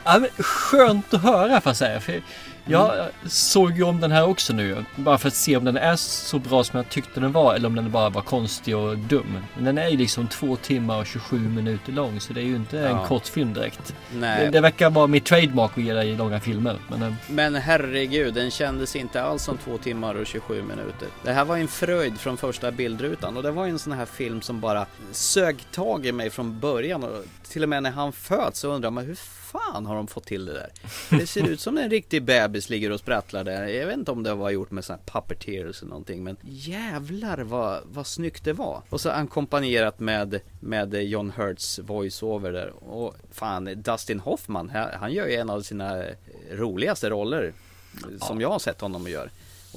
Ja, 0.04 0.18
men 0.18 0.44
skönt 0.44 1.14
att 1.14 1.22
höra 1.22 1.60
får 1.60 1.70
jag 1.70 1.76
säga. 1.76 2.00
För 2.00 2.22
jag 2.70 2.94
Mm. 2.94 3.06
såg 3.26 3.76
ju 3.76 3.82
om 3.82 4.00
den 4.00 4.12
här 4.12 4.26
också 4.28 4.52
nu. 4.52 4.84
Bara 4.96 5.18
för 5.18 5.28
att 5.28 5.34
se 5.34 5.56
om 5.56 5.64
den 5.64 5.76
är 5.76 5.96
så 5.96 6.38
bra 6.38 6.64
som 6.64 6.76
jag 6.76 6.88
tyckte 6.88 7.20
den 7.20 7.32
var. 7.32 7.54
Eller 7.54 7.66
om 7.66 7.74
den 7.74 7.90
bara 7.90 8.08
var 8.10 8.22
konstig 8.22 8.76
och 8.76 8.98
dum. 8.98 9.36
Men 9.54 9.64
den 9.64 9.78
är 9.78 9.88
ju 9.88 9.96
liksom 9.96 10.26
två 10.28 10.56
timmar 10.56 10.98
och 11.00 11.06
27 11.06 11.38
minuter 11.38 11.92
lång. 11.92 12.20
Så 12.20 12.32
det 12.32 12.40
är 12.40 12.44
ju 12.44 12.56
inte 12.56 12.78
en 12.78 12.96
Ja. 12.96 13.06
kort 13.06 13.26
film 13.26 13.54
direkt. 13.54 13.94
Nej. 14.14 14.44
Det, 14.44 14.50
det 14.50 14.60
verkar 14.60 14.90
vara 14.90 15.06
mitt 15.06 15.24
trademark 15.24 15.70
att 15.78 15.84
ge 15.84 15.92
dig 15.92 16.16
långa 16.16 16.40
filmer. 16.40 16.76
Men, 16.88 17.02
eh, 17.02 17.12
Men 17.28 17.54
herregud, 17.54 18.34
den 18.34 18.50
kändes 18.50 18.96
inte 18.96 19.22
alls 19.22 19.42
som 19.44 19.58
två 19.58 19.78
timmar 19.78 20.14
och 20.14 20.26
27 20.26 20.62
minuter. 20.62 21.08
Det 21.24 21.32
här 21.32 21.44
var 21.44 21.56
en 21.56 21.68
fröjd 21.68 22.18
från 22.20 22.36
första 22.36 22.70
bildrutan 22.70 23.36
och 23.36 23.42
det 23.42 23.50
var 23.50 23.66
en 23.66 23.78
sån 23.78 23.92
här 23.92 24.06
film 24.06 24.42
som 24.42 24.60
bara 24.60 24.86
sög 25.12 25.64
tag 25.72 26.06
i 26.06 26.12
mig 26.12 26.30
från 26.30 26.60
början 26.60 27.04
och 27.04 27.24
till 27.48 27.62
och 27.62 27.68
med 27.68 27.82
när 27.82 27.90
han 27.90 28.12
föds 28.12 28.60
så 28.60 28.68
undrar 28.68 28.90
man 28.90 29.04
hur 29.04 29.14
fan 29.52 29.86
har 29.86 29.96
de 29.96 30.06
fått 30.06 30.26
till 30.26 30.44
det 30.46 30.52
där? 30.52 30.70
Det 31.10 31.26
ser 31.26 31.48
ut 31.48 31.60
som 31.60 31.78
en 31.78 31.90
riktig 31.90 32.22
bebis 32.22 32.70
ligger 32.70 32.90
och 32.90 33.00
sprattlar 33.00 33.44
där. 33.44 33.66
Jag 33.66 33.86
vet 33.86 33.96
inte 33.96 34.10
om 34.10 34.22
det 34.22 34.34
var 34.34 34.50
gjort 34.50 34.70
med 34.70 34.84
sån 34.84 34.96
här 34.96 35.20
puppeteers 35.20 35.82
eller 35.82 35.88
någonting 35.88 36.24
men 36.24 36.36
jävlar 36.42 37.38
vad, 37.38 37.80
vad 37.92 38.06
snyggt 38.06 38.44
det 38.44 38.52
var. 38.52 38.82
Och 38.88 39.00
så 39.00 39.10
ackompanjerat 39.10 40.00
med, 40.00 40.40
med 40.60 40.94
John 40.94 41.32
Hurts 41.36 41.78
voiceover 41.78 42.52
där. 42.52 42.72
Och 42.84 43.16
fan, 43.32 43.82
Dustin 43.82 44.20
Hoffman, 44.20 44.70
han, 45.00 45.12
gör 45.12 45.26
ju 45.26 45.34
en 45.34 45.50
av 45.50 45.62
sina 45.62 46.02
roligaste 46.50 47.10
roller 47.10 47.52
som 48.20 48.40
jag 48.40 48.50
har 48.50 48.58
sett 48.58 48.80
honom 48.80 49.08
göra. 49.08 49.28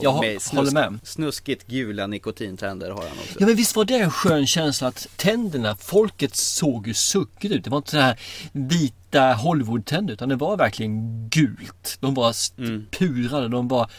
Jag 0.02 0.20
med 0.20 0.42
håller 0.52 0.72
med. 0.72 1.00
Snuskigt 1.04 1.68
gula 1.68 2.08
nikotintänder 2.08 2.90
har 2.90 3.02
han 3.02 3.12
också. 3.12 3.40
Ja 3.40 3.46
men 3.46 3.56
visst 3.56 3.76
var 3.76 3.86
det 3.86 3.98
en 3.98 4.12
skön 4.12 4.48
känsla 4.48 4.88
att 4.88 5.08
tänderna, 5.16 5.76
folket 5.76 6.36
såg 6.36 6.88
ju 6.88 6.94
suckigt 6.94 7.54
ut. 7.54 7.64
Det 7.64 7.70
var 7.70 7.78
inte 7.78 7.92
så 7.92 7.98
här 7.98 8.20
vita 9.14 9.34
Hollywood-tänder 9.34 10.14
utan 10.14 10.30
det 10.30 10.36
var 10.36 10.58
verkligen 10.58 11.30
gult. 11.30 11.98
De 12.00 12.14
var 12.14 12.34
Mm. 12.58 12.86
purade, 12.92 13.48
de 13.48 13.68
var, 13.68 13.92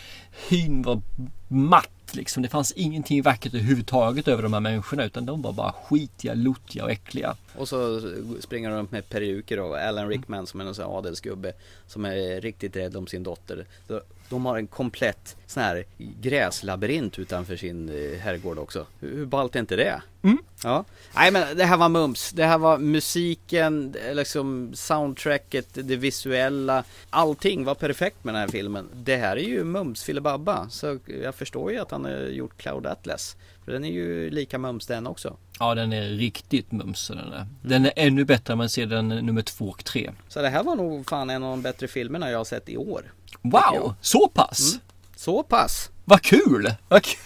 hyn 0.49 0.83
var 0.83 1.01
matt 1.49 1.91
liksom. 2.13 2.43
Det 2.43 2.49
fanns 2.49 2.73
ingenting 2.73 3.23
vackert 3.23 3.55
överhuvudtaget 3.55 4.29
över 4.29 4.43
de 4.43 4.53
här 4.53 4.61
människorna 4.61 5.05
utan 5.05 5.27
de 5.27 5.43
var 5.43 5.53
bara 5.53 5.73
skitiga, 5.73 6.35
lortiga 6.35 6.85
och 6.85 6.91
äckliga. 6.91 7.37
Och 7.57 7.69
så 7.69 8.01
springer 8.41 8.71
de 8.71 8.77
runt 8.77 8.91
med 8.93 9.09
peruker 9.09 9.61
och 9.61 9.79
Alan 9.79 10.09
Rickman 10.09 10.47
som 10.47 10.61
är 10.61 10.65
en 10.65 10.75
sån 10.75 10.85
här 10.85 10.99
adelsgubbe 10.99 11.53
som 11.87 12.05
är 12.05 12.41
riktigt 12.41 12.77
rädd 12.77 12.97
om 12.97 13.07
sin 13.07 13.23
dotter. 13.23 13.65
Så 13.89 14.01
De 14.35 14.47
har 14.47 14.59
en 14.59 14.67
komplett 14.67 15.37
sån 15.47 15.63
här 15.63 15.85
gräslabyrint 15.99 17.19
utanför 17.19 17.57
sin 17.57 17.89
eh, 17.89 18.19
herrgård 18.19 18.59
också. 18.59 18.87
Hur 19.01 19.17
hur 19.17 19.27
ballt 19.27 19.57
är 19.57 19.61
inte 19.61 19.77
det? 19.77 20.03
Mm. 20.23 20.39
Ja. 20.63 20.85
Nej 21.15 21.31
men 21.31 21.57
det 21.57 21.65
här 21.65 21.77
var 21.77 21.89
mums. 21.89 22.33
Det 22.33 22.45
här 22.45 22.59
var 22.59 22.79
musiken, 22.79 23.95
liksom 24.13 24.71
soundtracket, 24.75 25.69
det 25.73 25.97
visuella. 25.97 26.85
Allting 27.11 27.65
var 27.65 27.75
perfekt 27.75 28.25
med 28.25 28.35
den 28.35 28.41
här 28.41 28.49
filmen. 28.49 28.89
Det 28.95 29.17
här 29.17 29.37
är 29.37 29.49
ju 29.49 29.65
mums 29.65 30.05
filibabba. 30.05 30.69
Så 30.71 30.99
jag 31.23 31.35
förstår 31.35 31.73
ju 31.73 31.79
att 31.79 31.91
han 31.91 32.05
har 32.05 32.19
gjort 32.19 32.57
Cloud 32.57 32.87
Atlas. 32.87 33.37
För 33.65 33.73
den 33.73 33.85
är 33.85 33.93
ju 33.93 34.31
lika 34.31 34.59
mums 34.59 34.87
den 34.87 35.07
också. 35.07 35.37
Ja 35.59 35.75
den 35.75 35.93
är 35.93 36.03
riktigt 36.09 36.73
mums 36.73 37.09
den 37.09 37.19
är. 37.19 37.47
Den 37.63 37.87
är 37.87 37.93
ännu 37.97 38.25
bättre 38.25 38.53
om 38.53 38.59
man 38.59 38.69
ser 38.69 38.87
den 38.87 39.09
nummer 39.09 39.43
två 39.43 39.65
och 39.69 39.85
tre. 39.85 40.11
Så 40.29 40.43
det 40.43 40.49
här 40.49 40.63
var 40.63 40.77
nog 40.77 41.09
fan 41.09 41.31
en 41.31 41.43
av 41.43 41.51
de 41.51 41.63
bättre 41.63 41.89
filmerna 41.89 42.31
jag 42.31 42.39
har 42.39 42.45
sett 42.45 42.69
i 42.69 42.77
år. 42.77 43.13
Wow! 43.43 43.95
Så 44.01 44.29
pass? 44.29 44.73
Mm. 44.73 44.81
Så 45.17 45.43
pass! 45.43 45.91
Vad 46.05 46.23
kul! 46.23 46.73
Vad 46.89 47.03
kul. 47.03 47.19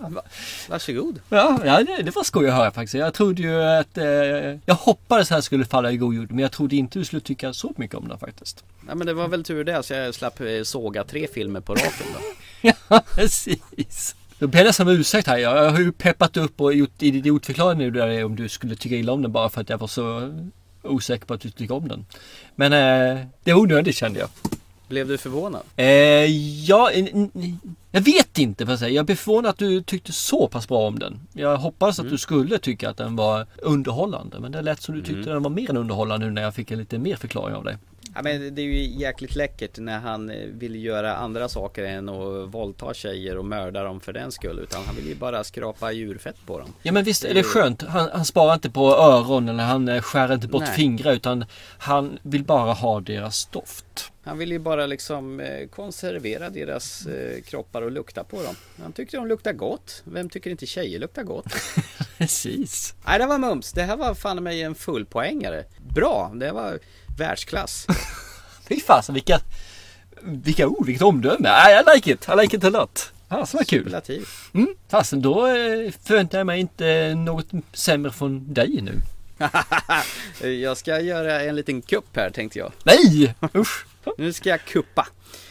Va- 0.00 0.22
Varsågod! 0.68 1.20
Ja, 1.28 1.58
ja 1.64 1.82
det, 1.84 2.02
det 2.02 2.10
var 2.16 2.22
skoj 2.24 2.48
att 2.48 2.54
höra 2.54 2.70
faktiskt. 2.70 2.94
Jag 2.94 3.14
trodde 3.14 3.42
ju 3.42 3.62
att... 3.62 3.98
Eh, 3.98 4.04
jag 4.66 4.74
hoppades 4.74 5.30
att 5.30 5.34
här 5.34 5.40
skulle 5.40 5.64
falla 5.64 5.92
i 5.92 5.96
god 5.96 6.14
jord. 6.14 6.30
Men 6.30 6.38
jag 6.38 6.52
trodde 6.52 6.76
inte 6.76 6.98
du 6.98 7.04
skulle 7.04 7.20
tycka 7.22 7.52
så 7.52 7.72
mycket 7.76 7.96
om 7.96 8.08
den 8.08 8.18
faktiskt. 8.18 8.64
Ja 8.88 8.94
men 8.94 9.06
det 9.06 9.14
var 9.14 9.28
väl 9.28 9.44
tur 9.44 9.64
det 9.64 9.82
så 9.82 9.94
jag 9.94 10.14
slapp 10.14 10.40
eh, 10.40 10.62
såga 10.62 11.04
tre 11.04 11.26
filmer 11.34 11.60
på 11.60 11.74
raken 11.74 12.06
då. 12.14 12.20
Ja, 12.88 13.02
precis. 13.14 14.16
Då 14.42 14.48
ber 14.48 14.58
jag 14.58 14.66
nästan 14.66 14.88
om 14.88 14.94
ursäkt 14.94 15.26
här. 15.26 15.36
Jag 15.38 15.70
har 15.70 15.78
ju 15.78 15.92
peppat 15.92 16.36
upp 16.36 16.60
och 16.60 16.74
gjort 16.74 17.02
idiotförklaring 17.02 17.78
nu 17.78 17.90
där 17.90 18.24
om 18.24 18.36
du 18.36 18.48
skulle 18.48 18.76
tycka 18.76 18.96
illa 18.96 19.12
om 19.12 19.22
den 19.22 19.32
bara 19.32 19.48
för 19.48 19.60
att 19.60 19.68
jag 19.68 19.78
var 19.78 19.86
så 19.86 20.32
osäker 20.82 21.26
på 21.26 21.34
att 21.34 21.40
du 21.40 21.50
tycker 21.50 21.74
om 21.74 21.88
den. 21.88 22.06
Men 22.56 22.72
eh, 22.72 23.26
det 23.44 23.50
är 23.50 23.54
onödigt 23.54 23.96
kände 23.96 24.20
jag. 24.20 24.28
Blev 24.88 25.08
du 25.08 25.18
förvånad? 25.18 25.62
Eh, 25.76 25.86
ja, 26.66 26.90
jag 27.90 28.00
vet 28.00 28.38
inte 28.38 28.64
vad 28.64 28.72
jag 28.72 28.78
säger. 28.78 28.96
Jag 28.96 29.06
blev 29.06 29.16
förvånad 29.16 29.50
att 29.50 29.58
du 29.58 29.82
tyckte 29.82 30.12
så 30.12 30.48
pass 30.48 30.68
bra 30.68 30.86
om 30.88 30.98
den. 30.98 31.20
Jag 31.32 31.56
hoppas 31.56 32.00
att 32.00 32.10
du 32.10 32.18
skulle 32.18 32.58
tycka 32.58 32.90
att 32.90 32.96
den 32.96 33.16
var 33.16 33.46
underhållande. 33.56 34.40
Men 34.40 34.52
det 34.52 34.62
lät 34.62 34.82
som 34.82 34.94
du 34.94 35.00
tyckte 35.00 35.20
Mm. 35.20 35.32
den 35.32 35.42
var 35.42 35.50
mer 35.50 35.70
än 35.70 35.76
underhållande 35.76 36.26
nu 36.26 36.32
när 36.32 36.42
jag 36.42 36.54
fick 36.54 36.70
en 36.70 36.78
lite 36.78 36.98
mer 36.98 37.16
förklaring 37.16 37.54
av 37.56 37.64
dig. 37.64 37.76
Ja, 38.14 38.22
men 38.22 38.54
det 38.54 38.62
är 38.62 38.66
ju 38.66 38.84
jäkligt 38.84 39.34
läckert 39.34 39.78
när 39.78 39.98
han 39.98 40.30
eh, 40.30 40.46
vill 40.46 40.84
göra 40.84 41.16
andra 41.16 41.48
saker 41.48 41.84
än 41.84 42.08
att 42.08 42.54
våldta 42.54 42.94
tjejer 42.94 43.36
och 43.36 43.44
mörda 43.44 43.82
dem 43.82 44.00
för 44.00 44.12
den 44.12 44.32
skull. 44.32 44.58
Utan 44.58 44.84
han 44.84 44.96
vill 44.96 45.06
ju 45.06 45.14
bara 45.14 45.44
skrapa 45.44 45.92
djurfett 45.92 46.36
på 46.46 46.58
dem. 46.58 46.74
Ja 46.82 46.92
men 46.92 47.04
visst 47.04 47.24
är 47.24 47.34
det 47.34 47.42
skönt. 47.42 47.82
Han, 47.82 48.08
han 48.12 48.24
sparar 48.24 48.54
inte 48.54 48.70
på 48.70 48.96
öron 48.96 49.48
eller 49.48 49.64
han 49.64 49.88
eh, 49.88 50.02
skär 50.02 50.34
inte 50.34 50.48
bort 50.48 50.62
Nej. 50.62 50.76
fingrar 50.76 51.12
utan 51.12 51.44
han 51.78 52.18
vill 52.22 52.44
bara 52.44 52.72
ha 52.72 53.00
deras 53.00 53.46
doft. 53.46 54.12
Han 54.24 54.38
vill 54.38 54.52
ju 54.52 54.58
bara 54.58 54.86
liksom 54.86 55.40
eh, 55.40 55.68
konservera 55.68 56.50
deras 56.50 57.06
kroppar 57.44 57.82
och 57.82 57.90
lukta 57.90 58.24
på 58.24 58.42
dem. 58.42 58.54
Han 58.82 58.92
tyckte 58.92 59.16
de 59.16 59.26
luktar 59.26 59.52
gott. 59.52 60.02
Vem 60.04 60.28
tycker 60.28 60.50
inte 60.50 60.66
tjejer 60.66 60.98
luktar 60.98 61.22
gott? 61.22 61.46
Precis. 62.18 62.94
Nej, 63.06 63.18
det 63.18 63.26
var 63.26 63.38
mums. 63.38 63.72
Det 63.72 63.82
här 63.82 63.96
var 63.96 64.14
fan 64.14 64.42
mig 64.42 64.62
en 64.62 64.74
fullpoängare. 64.74 65.64
Bra, 65.94 66.32
det 66.34 66.52
var 66.52 66.78
världsklass. 67.18 67.86
Fy 68.68 68.80
fasen 68.80 69.14
vilka, 69.14 69.40
vilka 70.22 70.66
ord, 70.66 70.86
vilket 70.86 71.02
omdöme. 71.02 71.48
I, 71.48 71.94
like 71.94 72.12
it, 72.12 72.28
I 72.28 72.42
like 72.42 72.56
it 72.56 72.64
a 72.64 72.70
lot. 72.70 73.12
Fasen 73.28 73.58
vad 73.58 73.66
kul. 73.68 73.90
Mm, 74.54 74.74
fasen 74.88 75.22
då 75.22 75.46
eh, 75.46 75.92
förväntar 76.04 76.38
jag 76.38 76.46
mig 76.46 76.60
inte 76.60 77.14
något 77.14 77.46
sämre 77.72 78.12
från 78.12 78.54
dig 78.54 78.80
nu. 78.82 79.00
jag 80.48 80.76
ska 80.76 81.00
göra 81.00 81.42
en 81.42 81.56
liten 81.56 81.82
kupp 81.82 82.16
här 82.16 82.30
tänkte 82.30 82.58
jag. 82.58 82.72
Nej! 82.84 83.34
Usch! 83.54 83.86
Nu 84.18 84.32
ska 84.32 84.48
jag 84.48 84.64
kuppa. 84.64 85.06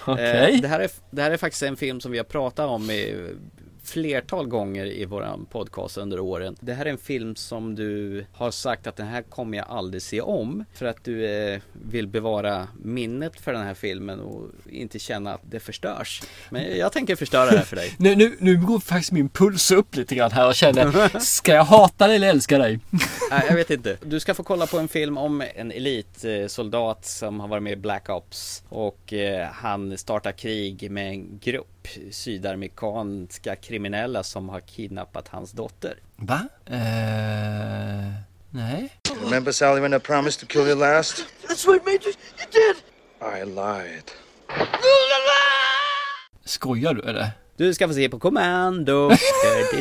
Okej. 0.06 0.56
Eh, 0.56 0.62
Det, 0.62 0.68
här 0.68 0.80
är, 0.80 0.90
det 1.10 1.22
här 1.22 1.32
är 1.32 1.38
faktiskt 1.38 1.64
en 1.64 1.78
film 1.78 2.02
som 2.02 2.12
vi 2.12 2.18
har 2.18 2.26
pratat 2.26 2.70
om 2.70 2.92
i 2.92 3.28
flertal 3.92 4.48
gånger 4.48 4.86
i 4.86 5.06
våran 5.06 5.46
podcast 5.46 5.98
under 5.98 6.20
åren. 6.20 6.56
Det 6.60 6.74
här 6.74 6.86
är 6.86 6.90
en 6.90 6.98
film 6.98 7.36
som 7.36 7.76
du 7.76 8.26
har 8.34 8.52
sagt 8.52 8.88
att 8.88 8.96
den 8.96 9.08
här 9.08 9.22
kommer 9.22 9.58
jag 9.58 9.68
aldrig 9.70 10.02
se 10.02 10.22
om. 10.22 10.66
För 10.74 10.86
att 10.86 11.04
du 11.04 11.26
eh, 11.26 11.62
vill 11.74 12.08
bevara 12.08 12.68
minnet 12.84 13.42
för 13.42 13.54
den 13.54 13.62
här 13.62 13.74
filmen 13.74 14.20
och 14.20 14.48
inte 14.70 15.00
känna 15.00 15.34
att 15.34 15.42
det 15.44 15.60
förstörs. 15.60 16.22
Men 16.50 16.78
jag 16.78 16.92
tänker 16.92 17.16
förstöra 17.16 17.52
det 17.52 17.58
här 17.58 17.66
för 17.66 17.76
dig. 17.76 17.96
Nu, 17.98 18.16
nu, 18.16 18.36
nu 18.40 18.58
går 18.58 18.80
faktiskt 18.80 19.12
min 19.12 19.30
puls 19.30 19.72
upp 19.72 19.96
lite 19.96 20.16
grann 20.16 20.32
här 20.32 20.48
och 20.48 20.56
känner 20.56 21.20
Ska 21.20 21.54
jag 21.54 21.64
hata 21.64 22.08
dig 22.08 22.16
eller 22.16 22.30
älska 22.30 22.58
dig? 22.58 22.80
Nej, 23.32 23.46
jag 23.48 23.56
vet 23.56 23.70
inte. 23.70 23.98
Du 24.04 24.20
ska 24.20 24.34
få 24.34 24.44
kolla 24.44 24.68
på 24.68 24.80
en 24.80 24.88
film 24.88 25.18
om 25.18 25.44
en 25.56 25.72
elitsoldat 25.72 27.06
som 27.06 27.40
har 27.40 27.48
varit 27.48 27.64
med 27.64 27.74
i 27.74 27.76
Black 27.76 28.10
Ops 28.10 28.64
och 28.70 29.14
eh, 29.14 29.48
han 29.54 29.98
startar 29.98 30.32
krig 30.32 30.92
med 30.92 31.10
en 31.10 31.40
grupp 31.40 31.81
sydamerikanska 32.12 33.56
kriminella 33.56 34.24
som 34.24 34.50
har 34.50 34.60
kidnappat 34.60 35.28
hans 35.28 35.52
dotter. 35.52 36.00
Va? 36.16 36.48
Eh, 36.66 38.12
nej. 38.50 38.90
Remember, 39.24 39.52
Sally, 39.52 39.82
when 39.82 39.94
I 39.94 40.00
promised 40.00 40.40
to 40.40 40.46
kill 40.46 40.68
you 40.68 40.76
last? 40.76 41.26
That's 41.48 41.68
right, 41.68 41.86
Major. 41.86 42.10
You 42.10 42.46
did. 42.52 42.76
I 43.22 43.44
lied. 43.46 44.12
Skojar 46.46 46.94
du 46.94 47.02
eller? 47.02 47.32
Du 47.62 47.74
ska 47.74 47.88
få 47.88 47.94
se 47.94 48.10
på 48.10 48.20
Commando. 48.20 49.10
Från 49.12 49.20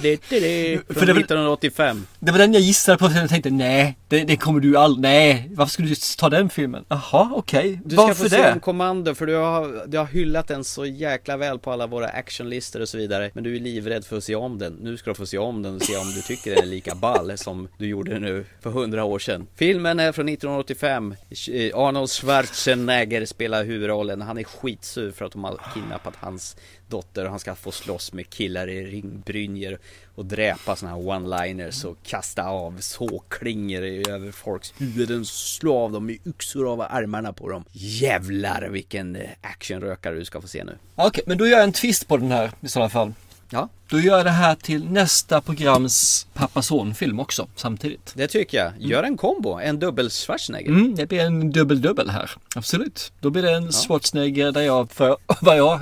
För 0.01 1.07
det 1.07 1.13
var- 1.13 1.21
1985 1.21 2.07
Det 2.19 2.33
var 2.33 2.39
den 2.39 2.53
jag 2.53 2.63
gissade 2.63 2.99
på, 2.99 3.05
jag 3.11 3.29
tänkte 3.29 3.51
nej, 3.51 3.99
det, 4.09 4.25
det 4.25 4.37
kommer 4.37 4.61
du 4.61 4.77
aldrig, 4.77 5.03
nej, 5.03 5.51
varför 5.55 5.73
skulle 5.73 5.89
du 5.89 5.95
ta 6.19 6.29
den 6.29 6.51
filmen? 6.51 6.85
Jaha, 6.89 7.31
okej, 7.35 7.81
Du 7.85 7.97
ska 7.97 8.03
varför 8.07 8.23
få 8.25 8.31
se 8.31 8.37
det? 8.37 8.53
om 8.53 8.61
Commando 8.61 9.15
för 9.15 9.27
du 9.27 9.35
har, 9.35 9.85
du 9.87 9.99
har 9.99 10.05
hyllat 10.07 10.49
den 10.49 10.65
så 10.65 10.87
jäkla 10.87 11.37
väl 11.37 11.59
på 11.59 11.73
alla 11.73 11.87
våra 11.87 12.09
actionlistor 12.09 12.81
och 12.81 12.89
så 12.89 12.99
vidare 12.99 13.31
Men 13.35 13.45
du 13.45 13.57
är 13.57 13.61
livrädd 13.61 14.05
för 14.05 14.17
att 14.17 14.25
se 14.25 14.35
om 14.35 14.59
den. 14.59 14.73
Nu 14.73 14.97
ska 14.97 15.11
du 15.11 15.15
få 15.15 15.27
se 15.27 15.39
om 15.39 15.63
den 15.63 15.75
och 15.75 15.83
se 15.83 15.97
om 15.97 16.07
du 16.11 16.23
tycker 16.23 16.55
den 16.55 16.65
är 16.65 16.69
lika 16.69 16.95
ball 16.95 17.39
som 17.39 17.69
du 17.79 17.87
gjorde 17.87 18.19
nu 18.19 18.45
för 18.61 18.71
hundra 18.71 19.05
år 19.05 19.19
sedan. 19.19 19.47
Filmen 19.57 20.01
är 20.01 20.13
från 20.13 20.29
1985 20.29 21.15
Eh, 21.53 21.77
Arnold 21.79 22.11
Schwarzenegger 22.11 23.25
spelar 23.27 23.65
huvudrollen. 23.65 24.23
Han 24.23 24.39
är 24.39 24.45
skitsur 24.45 25.11
för 25.13 25.25
att 25.25 25.33
de 25.33 25.45
har 25.45 25.61
kidnappat 25.75 26.15
hans 26.17 26.57
dotter 26.89 27.25
och 27.25 27.31
han 27.31 27.39
ska 27.41 27.55
få 27.55 27.70
slåss 27.71 28.13
med 28.13 28.31
killar 28.31 28.69
i 28.69 28.85
ringbrynjor 28.85 29.79
och 30.15 30.25
dräpa 30.25 30.77
såna 30.77 30.91
här 30.91 30.99
one-liners 30.99 31.85
och 31.85 31.97
kasta 32.03 32.45
av 32.45 32.81
sågklingor 32.81 33.83
över 34.11 34.33
folks 34.33 34.75
huvuden, 34.79 35.25
slå 35.25 35.79
av 35.79 35.93
dem 35.93 36.11
i 36.11 36.21
yxor 36.27 36.73
av 36.73 36.81
armarna 36.81 37.33
på 37.33 37.49
dem. 37.49 37.65
Jävlar 37.73 38.69
vilken 38.69 39.17
eh, 39.17 39.31
actionrökare 39.41 40.15
du 40.15 40.25
ska 40.25 40.41
få 40.41 40.49
se 40.49 40.65
nu. 40.65 40.79
Okej, 40.95 41.25
men 41.27 41.39
då 41.39 41.47
gör 41.47 41.57
jag 41.57 41.65
en 41.65 41.73
twist 41.73 42.09
på 42.09 42.17
den 42.17 42.33
här 42.33 42.51
i 42.61 42.69
sådana 42.69 42.91
fall. 42.91 43.13
Ja. 43.53 43.69
Då 43.89 44.01
gör 44.01 44.17
jag 44.17 44.27
det 44.27 44.31
här 44.31 44.55
till 44.55 44.91
nästa 44.91 45.41
programs 45.41 46.27
pappa 46.35 46.63
son-film 46.63 47.21
också 47.21 47.49
samtidigt. 47.57 48.13
Det 48.15 48.29
tycker 48.29 48.59
jag. 48.59 48.73
Gör 48.79 49.03
en 49.03 49.17
kombo, 49.17 49.59
en 49.59 49.79
dubbel 49.79 50.11
Schwarzenegger. 50.11 50.69
Mm, 50.71 50.95
det 50.95 51.07
blir 51.07 51.21
en 51.21 51.53
dubbel-dubbel 51.53 52.11
här. 52.11 52.31
Absolut. 52.57 53.13
Då 53.21 53.31
blir 53.31 53.43
det 53.43 53.51
en 53.51 53.73
Schwarzenegger 53.73 54.53
där 54.53 54.61
jag, 54.61 54.93
för 54.93 55.17
vad 55.41 55.59
jag 55.59 55.81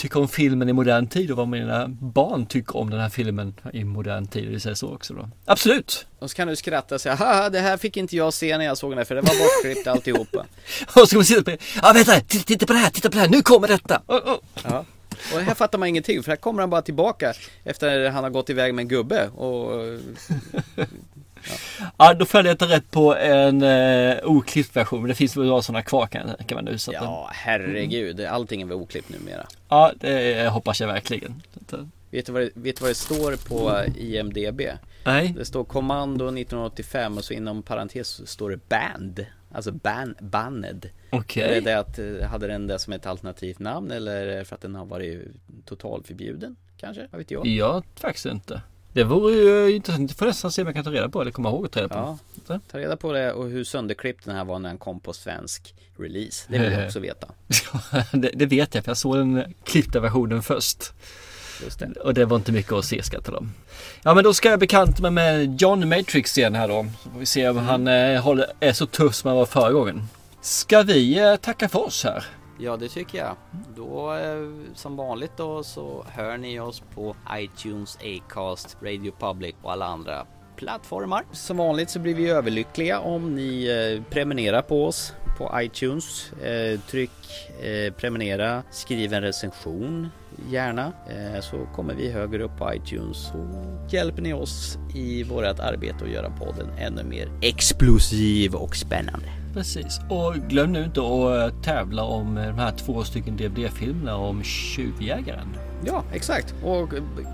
tycker 0.00 0.20
om 0.20 0.28
filmen 0.28 0.68
i 0.68 0.72
modern 0.72 1.06
tid 1.06 1.30
och 1.30 1.36
vad 1.36 1.48
mina 1.48 1.88
barn 1.88 2.46
tycker 2.46 2.76
om 2.76 2.90
den 2.90 3.00
här 3.00 3.08
filmen 3.08 3.54
i 3.72 3.84
modern 3.84 4.26
tid. 4.26 4.52
Det 4.52 4.60
säger 4.60 4.74
så 4.74 4.94
också 4.94 5.14
då. 5.14 5.28
Absolut! 5.44 6.06
Och 6.18 6.30
så 6.30 6.36
kan 6.36 6.48
du 6.48 6.56
skratta 6.56 6.94
och 6.94 7.00
säga 7.00 7.14
haha 7.14 7.50
det 7.50 7.60
här 7.60 7.76
fick 7.76 7.96
inte 7.96 8.16
jag 8.16 8.34
se 8.34 8.58
när 8.58 8.64
jag 8.64 8.78
såg 8.78 8.90
den 8.90 8.98
här 8.98 9.04
för 9.04 9.14
det 9.14 9.20
var 9.20 9.34
bortklippt 9.38 9.86
alltihopa. 9.86 10.46
Och 10.96 11.08
så 11.08 11.16
man 11.16 11.24
sitta 11.24 11.42
på 11.42 11.56
Ja 11.82 11.92
vänta, 11.94 12.20
titta, 12.20 12.44
titta 12.44 12.66
på 12.66 12.72
det 12.72 12.78
här, 12.78 12.90
titta 12.90 13.08
på 13.08 13.14
det 13.14 13.20
här, 13.20 13.28
nu 13.28 13.42
kommer 13.42 13.68
detta! 13.68 14.02
Oh, 14.06 14.16
oh. 14.16 14.38
Ja. 14.64 14.84
Och 15.34 15.40
här 15.40 15.54
fattar 15.54 15.78
man 15.78 15.88
ingenting 15.88 16.22
för 16.22 16.32
här 16.32 16.36
kommer 16.36 16.60
han 16.60 16.70
bara 16.70 16.82
tillbaka 16.82 17.32
efter 17.64 18.10
han 18.10 18.24
har 18.24 18.30
gått 18.30 18.50
iväg 18.50 18.74
med 18.74 18.82
en 18.82 18.88
gubbe 18.88 19.28
och 19.28 19.70
Ja, 21.96 22.14
då 22.14 22.24
får 22.24 22.38
jag 22.38 22.44
leta 22.44 22.68
rätt 22.68 22.90
på 22.90 23.16
en 23.16 23.62
eh, 23.62 24.16
oklippt 24.24 24.76
version. 24.76 25.00
Men 25.00 25.08
det 25.08 25.14
finns 25.14 25.36
väl 25.36 25.46
några 25.46 25.62
sådana 25.62 25.82
kvar 25.82 26.06
kan 26.06 26.36
tänka 26.36 26.54
mig 26.54 26.64
nu. 26.64 26.78
Så 26.78 26.90
att, 26.90 26.94
Ja 26.94 27.30
herregud, 27.32 28.20
allting 28.20 28.62
är 28.62 28.66
väl 28.66 28.76
oklippt 28.76 29.08
numera. 29.08 29.46
ja, 29.68 29.92
det 30.00 30.48
hoppas 30.48 30.80
jag 30.80 30.88
verkligen. 30.88 31.42
Eh, 31.72 31.78
Vet 32.10 32.26
du, 32.26 32.32
vad 32.32 32.42
det, 32.42 32.50
vet 32.54 32.76
du 32.76 32.80
vad 32.80 32.90
det 32.90 32.94
står 32.94 33.48
på 33.48 33.84
IMDB? 33.96 34.60
Nej. 35.04 35.34
Det 35.38 35.44
står 35.44 35.64
Kommando 35.64 36.24
1985 36.24 37.18
och 37.18 37.24
så 37.24 37.34
inom 37.34 37.62
parentes 37.62 38.30
står 38.30 38.50
det 38.50 38.68
Band 38.68 39.26
Alltså 39.52 39.72
ban, 39.72 40.14
Banned 40.20 40.90
Okej. 41.10 41.56
Är 41.56 41.60
det 41.60 41.78
att, 41.78 41.98
eh, 41.98 42.28
hade 42.28 42.46
den 42.46 42.66
det 42.66 42.78
som 42.78 42.92
ett 42.92 43.06
alternativt 43.06 43.58
namn 43.58 43.90
eller 43.90 44.44
för 44.44 44.54
att 44.54 44.60
den 44.62 44.74
har 44.74 44.86
varit 44.86 45.22
totalförbjuden? 45.64 46.56
Kanske? 46.76 47.08
Vad 47.10 47.18
vet 47.18 47.30
jag? 47.30 47.46
Jag 47.46 47.84
faktiskt 47.96 48.26
inte. 48.26 48.62
Det 48.92 49.04
vore 49.04 49.34
ju 49.34 49.76
intressant. 49.76 50.10
Jag 50.10 50.18
får 50.18 50.26
nästan 50.26 50.52
se 50.52 50.62
om 50.62 50.68
jag 50.68 50.74
kan 50.74 50.84
ta 50.84 50.90
reda 50.90 51.08
på 51.08 51.20
eller 51.20 51.30
komma 51.30 51.48
ihåg 51.48 51.64
att 51.64 51.72
ta 51.72 51.80
reda 51.80 51.88
på. 51.88 52.18
Ja, 52.48 52.60
ta 52.70 52.78
reda 52.78 52.96
på 52.96 53.12
det 53.12 53.32
och 53.32 53.50
hur 53.50 53.64
sönderklippt 53.64 54.24
den 54.24 54.36
här 54.36 54.44
var 54.44 54.58
när 54.58 54.68
den 54.68 54.78
kom 54.78 55.00
på 55.00 55.12
svensk 55.12 55.74
release 55.98 56.46
Det 56.48 56.58
vill 56.58 56.72
jag 56.72 56.86
också 56.86 57.00
veta 57.00 57.28
det, 58.12 58.30
det 58.34 58.46
vet 58.46 58.74
jag 58.74 58.84
för 58.84 58.90
jag 58.90 58.96
såg 58.96 59.16
den 59.16 59.54
klippta 59.64 60.00
versionen 60.00 60.42
först. 60.42 60.92
Det. 61.78 61.96
Och 61.96 62.14
det 62.14 62.24
var 62.24 62.36
inte 62.36 62.52
mycket 62.52 62.72
att 62.72 62.84
se 62.84 63.02
ska 63.02 63.16
jag. 63.24 63.48
Ja 64.02 64.14
men 64.14 64.24
då 64.24 64.34
ska 64.34 64.48
jag 64.48 64.60
bekanta 64.60 65.02
mig 65.02 65.10
med 65.10 65.60
John 65.60 65.88
Matrix 65.88 66.38
igen 66.38 66.54
här 66.54 66.68
då. 66.68 66.86
Så 67.02 67.10
får 67.10 67.18
vi 67.18 67.26
se 67.26 67.48
om 67.48 67.56
han 67.56 67.88
eh, 67.88 68.22
håller, 68.22 68.46
är 68.60 68.72
så 68.72 68.86
tuff 68.86 69.14
som 69.14 69.28
han 69.28 69.36
var 69.36 69.46
förra 69.46 69.72
gången. 69.72 70.08
Ska 70.40 70.82
vi 70.82 71.18
eh, 71.18 71.36
tacka 71.36 71.68
för 71.68 71.86
oss 71.86 72.04
här? 72.04 72.24
Ja 72.62 72.76
det 72.76 72.88
tycker 72.88 73.18
jag. 73.18 73.36
Då 73.76 74.14
eh, 74.14 74.48
som 74.74 74.96
vanligt 74.96 75.36
då 75.36 75.62
så 75.62 76.04
hör 76.08 76.38
ni 76.38 76.60
oss 76.60 76.82
på 76.94 77.16
iTunes, 77.32 77.98
Acast, 77.98 78.76
Radio 78.82 79.12
Public 79.18 79.54
och 79.62 79.72
alla 79.72 79.86
andra 79.86 80.26
plattformar. 80.60 81.24
Som 81.32 81.56
vanligt 81.56 81.90
så 81.90 81.98
blir 81.98 82.14
vi 82.14 82.28
överlyckliga 82.28 83.00
om 83.00 83.34
ni 83.34 83.66
eh, 83.66 84.12
prenumererar 84.12 84.62
på 84.62 84.86
oss 84.86 85.14
på 85.38 85.60
iTunes. 85.62 86.32
Eh, 86.32 86.80
tryck 86.80 87.10
eh, 87.62 87.92
prenumerera, 87.92 88.62
skriv 88.70 89.12
en 89.12 89.22
recension 89.22 90.08
gärna 90.50 90.92
så 91.40 91.66
kommer 91.74 91.94
vi 91.94 92.10
högre 92.10 92.42
upp 92.42 92.58
på 92.58 92.74
iTunes 92.74 93.16
så 93.16 93.46
hjälper 93.90 94.22
ni 94.22 94.32
oss 94.32 94.78
i 94.94 95.22
vårt 95.22 95.44
arbete 95.44 96.04
att 96.04 96.10
göra 96.10 96.30
podden 96.30 96.68
ännu 96.78 97.04
mer 97.04 97.28
explosiv 97.42 98.54
och 98.54 98.76
spännande. 98.76 99.26
Precis. 99.54 100.00
Och 100.10 100.34
glöm 100.34 100.72
nu 100.72 100.84
inte 100.84 101.00
att 101.00 101.64
tävla 101.64 102.02
om 102.02 102.34
de 102.34 102.58
här 102.58 102.72
två 102.72 103.04
stycken 103.04 103.36
DVD-filmerna 103.36 104.16
om 104.16 104.42
Tjuvjägaren. 104.42 105.69
Ja, 105.84 106.04
exakt. 106.12 106.54
Och 106.64 106.88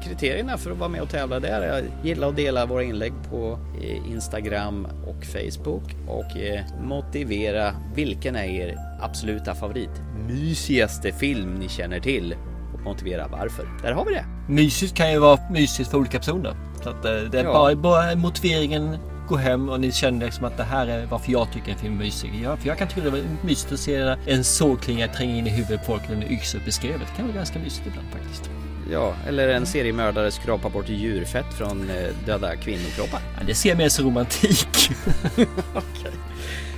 kriterierna 0.04 0.58
för 0.58 0.70
att 0.70 0.78
vara 0.78 0.88
med 0.88 1.00
och 1.02 1.08
tävla 1.10 1.40
det 1.40 1.48
är 1.48 1.78
att 1.78 1.84
gilla 2.06 2.26
och 2.26 2.34
dela 2.34 2.66
våra 2.66 2.82
inlägg 2.82 3.12
på 3.30 3.58
eh, 3.82 4.10
Instagram 4.12 4.86
och 5.06 5.24
Facebook 5.24 5.82
och 6.08 6.36
eh, 6.36 6.60
motivera 6.82 7.72
vilken 7.94 8.36
är 8.36 8.44
er 8.44 8.76
absoluta 9.00 9.54
favorit, 9.54 9.90
mysigaste 10.28 11.12
film 11.12 11.54
ni 11.54 11.68
känner 11.68 12.00
till 12.00 12.34
och 12.74 12.80
motivera 12.80 13.28
varför. 13.28 13.68
Där 13.82 13.92
har 13.92 14.04
vi 14.04 14.14
det. 14.14 14.24
Mysigt 14.48 14.94
kan 14.94 15.12
ju 15.12 15.18
vara 15.18 15.38
mysigt 15.50 15.90
för 15.90 15.98
olika 15.98 16.18
personer. 16.18 16.56
Så 16.82 16.88
att 16.90 17.04
eh, 17.04 17.12
det 17.12 17.40
är 17.40 17.44
Ja. 17.44 17.52
bara, 17.52 17.74
bara 17.76 18.16
motiveringen 18.16 18.96
gå 19.28 19.36
hem 19.36 19.68
och 19.68 19.80
ni 19.80 19.92
kände 19.92 20.24
liksom 20.26 20.44
att 20.44 20.56
det 20.56 20.62
här 20.62 20.86
är 20.86 21.06
varför 21.06 21.32
jag 21.32 21.52
tycker 21.52 21.72
en 21.72 21.78
film 21.78 21.94
är 21.94 22.04
mysig. 22.04 22.40
Ja, 22.44 22.56
för 22.56 22.68
jag 22.68 22.78
kan 22.78 22.88
tycka 22.88 23.00
det 23.00 23.10
var 23.10 23.22
mysigt 23.42 23.72
att 23.72 23.80
se 23.80 24.16
en 24.26 24.44
sågklinga 24.44 25.08
tränga 25.08 25.36
in 25.36 25.46
i 25.46 25.50
huvudet 25.50 25.80
på 25.80 25.86
folk 25.86 26.08
när 26.08 26.16
en 26.16 26.32
yxa 26.32 26.58
beskrev 26.64 26.92
det. 26.92 26.98
Det 26.98 27.16
kan 27.16 27.26
vara 27.26 27.36
ganska 27.36 27.58
mysigt 27.58 27.86
ibland 27.86 28.08
faktiskt. 28.12 28.50
Ja, 28.92 29.14
eller 29.28 29.48
en 29.48 29.66
seriemördare 29.66 30.30
skrapar 30.30 30.70
bort 30.70 30.88
djurfett 30.88 31.54
från 31.54 31.90
eh, 31.90 32.26
döda 32.26 32.56
kvinnokroppar. 32.56 33.20
Ja, 33.38 33.46
det 33.46 33.54
ser 33.54 33.76
mer 33.76 33.88
som 33.88 34.04
romantik. 34.04 34.90
okay. 35.70 36.12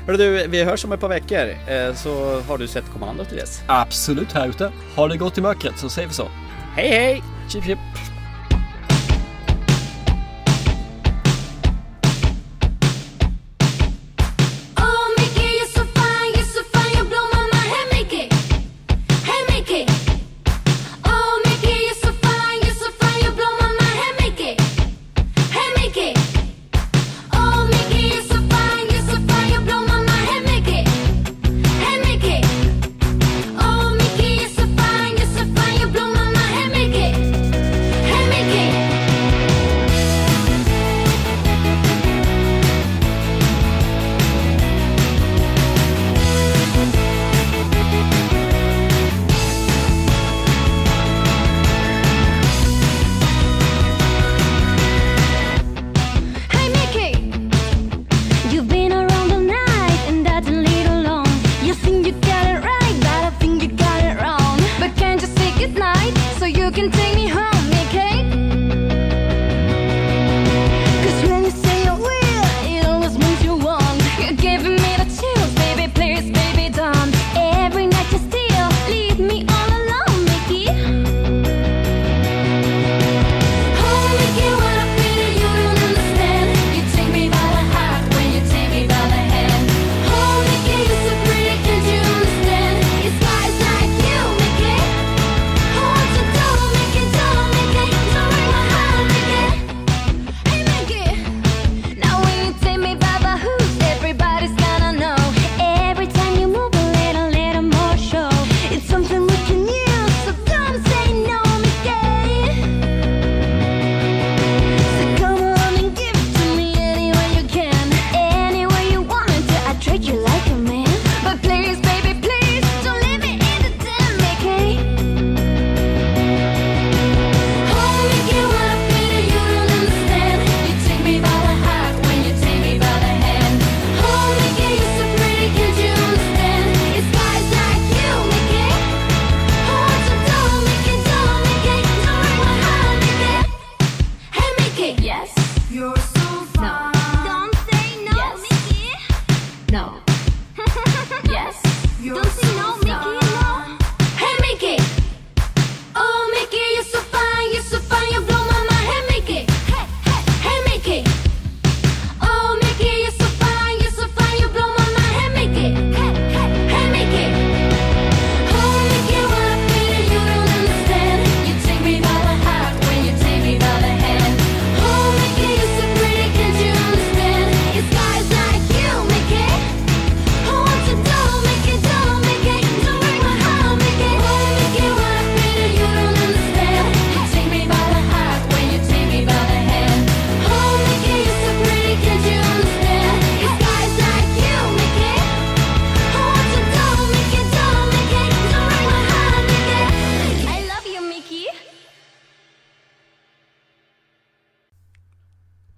Hörru 0.06 0.16
du, 0.16 0.46
vi 0.46 0.64
hörs 0.64 0.84
om 0.84 0.92
ett 0.92 1.00
par 1.00 1.08
veckor 1.08 1.48
eh, 1.48 1.94
så 1.94 2.40
har 2.40 2.58
du 2.58 2.66
sett 2.66 2.84
kommandot 2.92 3.28
till 3.28 3.38
dess. 3.38 3.62
Absolut, 3.66 4.32
här 4.32 4.48
ute. 4.48 4.72
Har 4.94 5.08
det 5.08 5.16
gott 5.16 5.38
i 5.38 5.40
mörkret 5.40 5.78
så 5.78 5.88
säger 5.88 6.08
vi 6.08 6.14
så. 6.14 6.28
Hej 6.76 6.88
hej! 6.88 7.22
Chip 7.48 7.64
chip! 7.64 7.78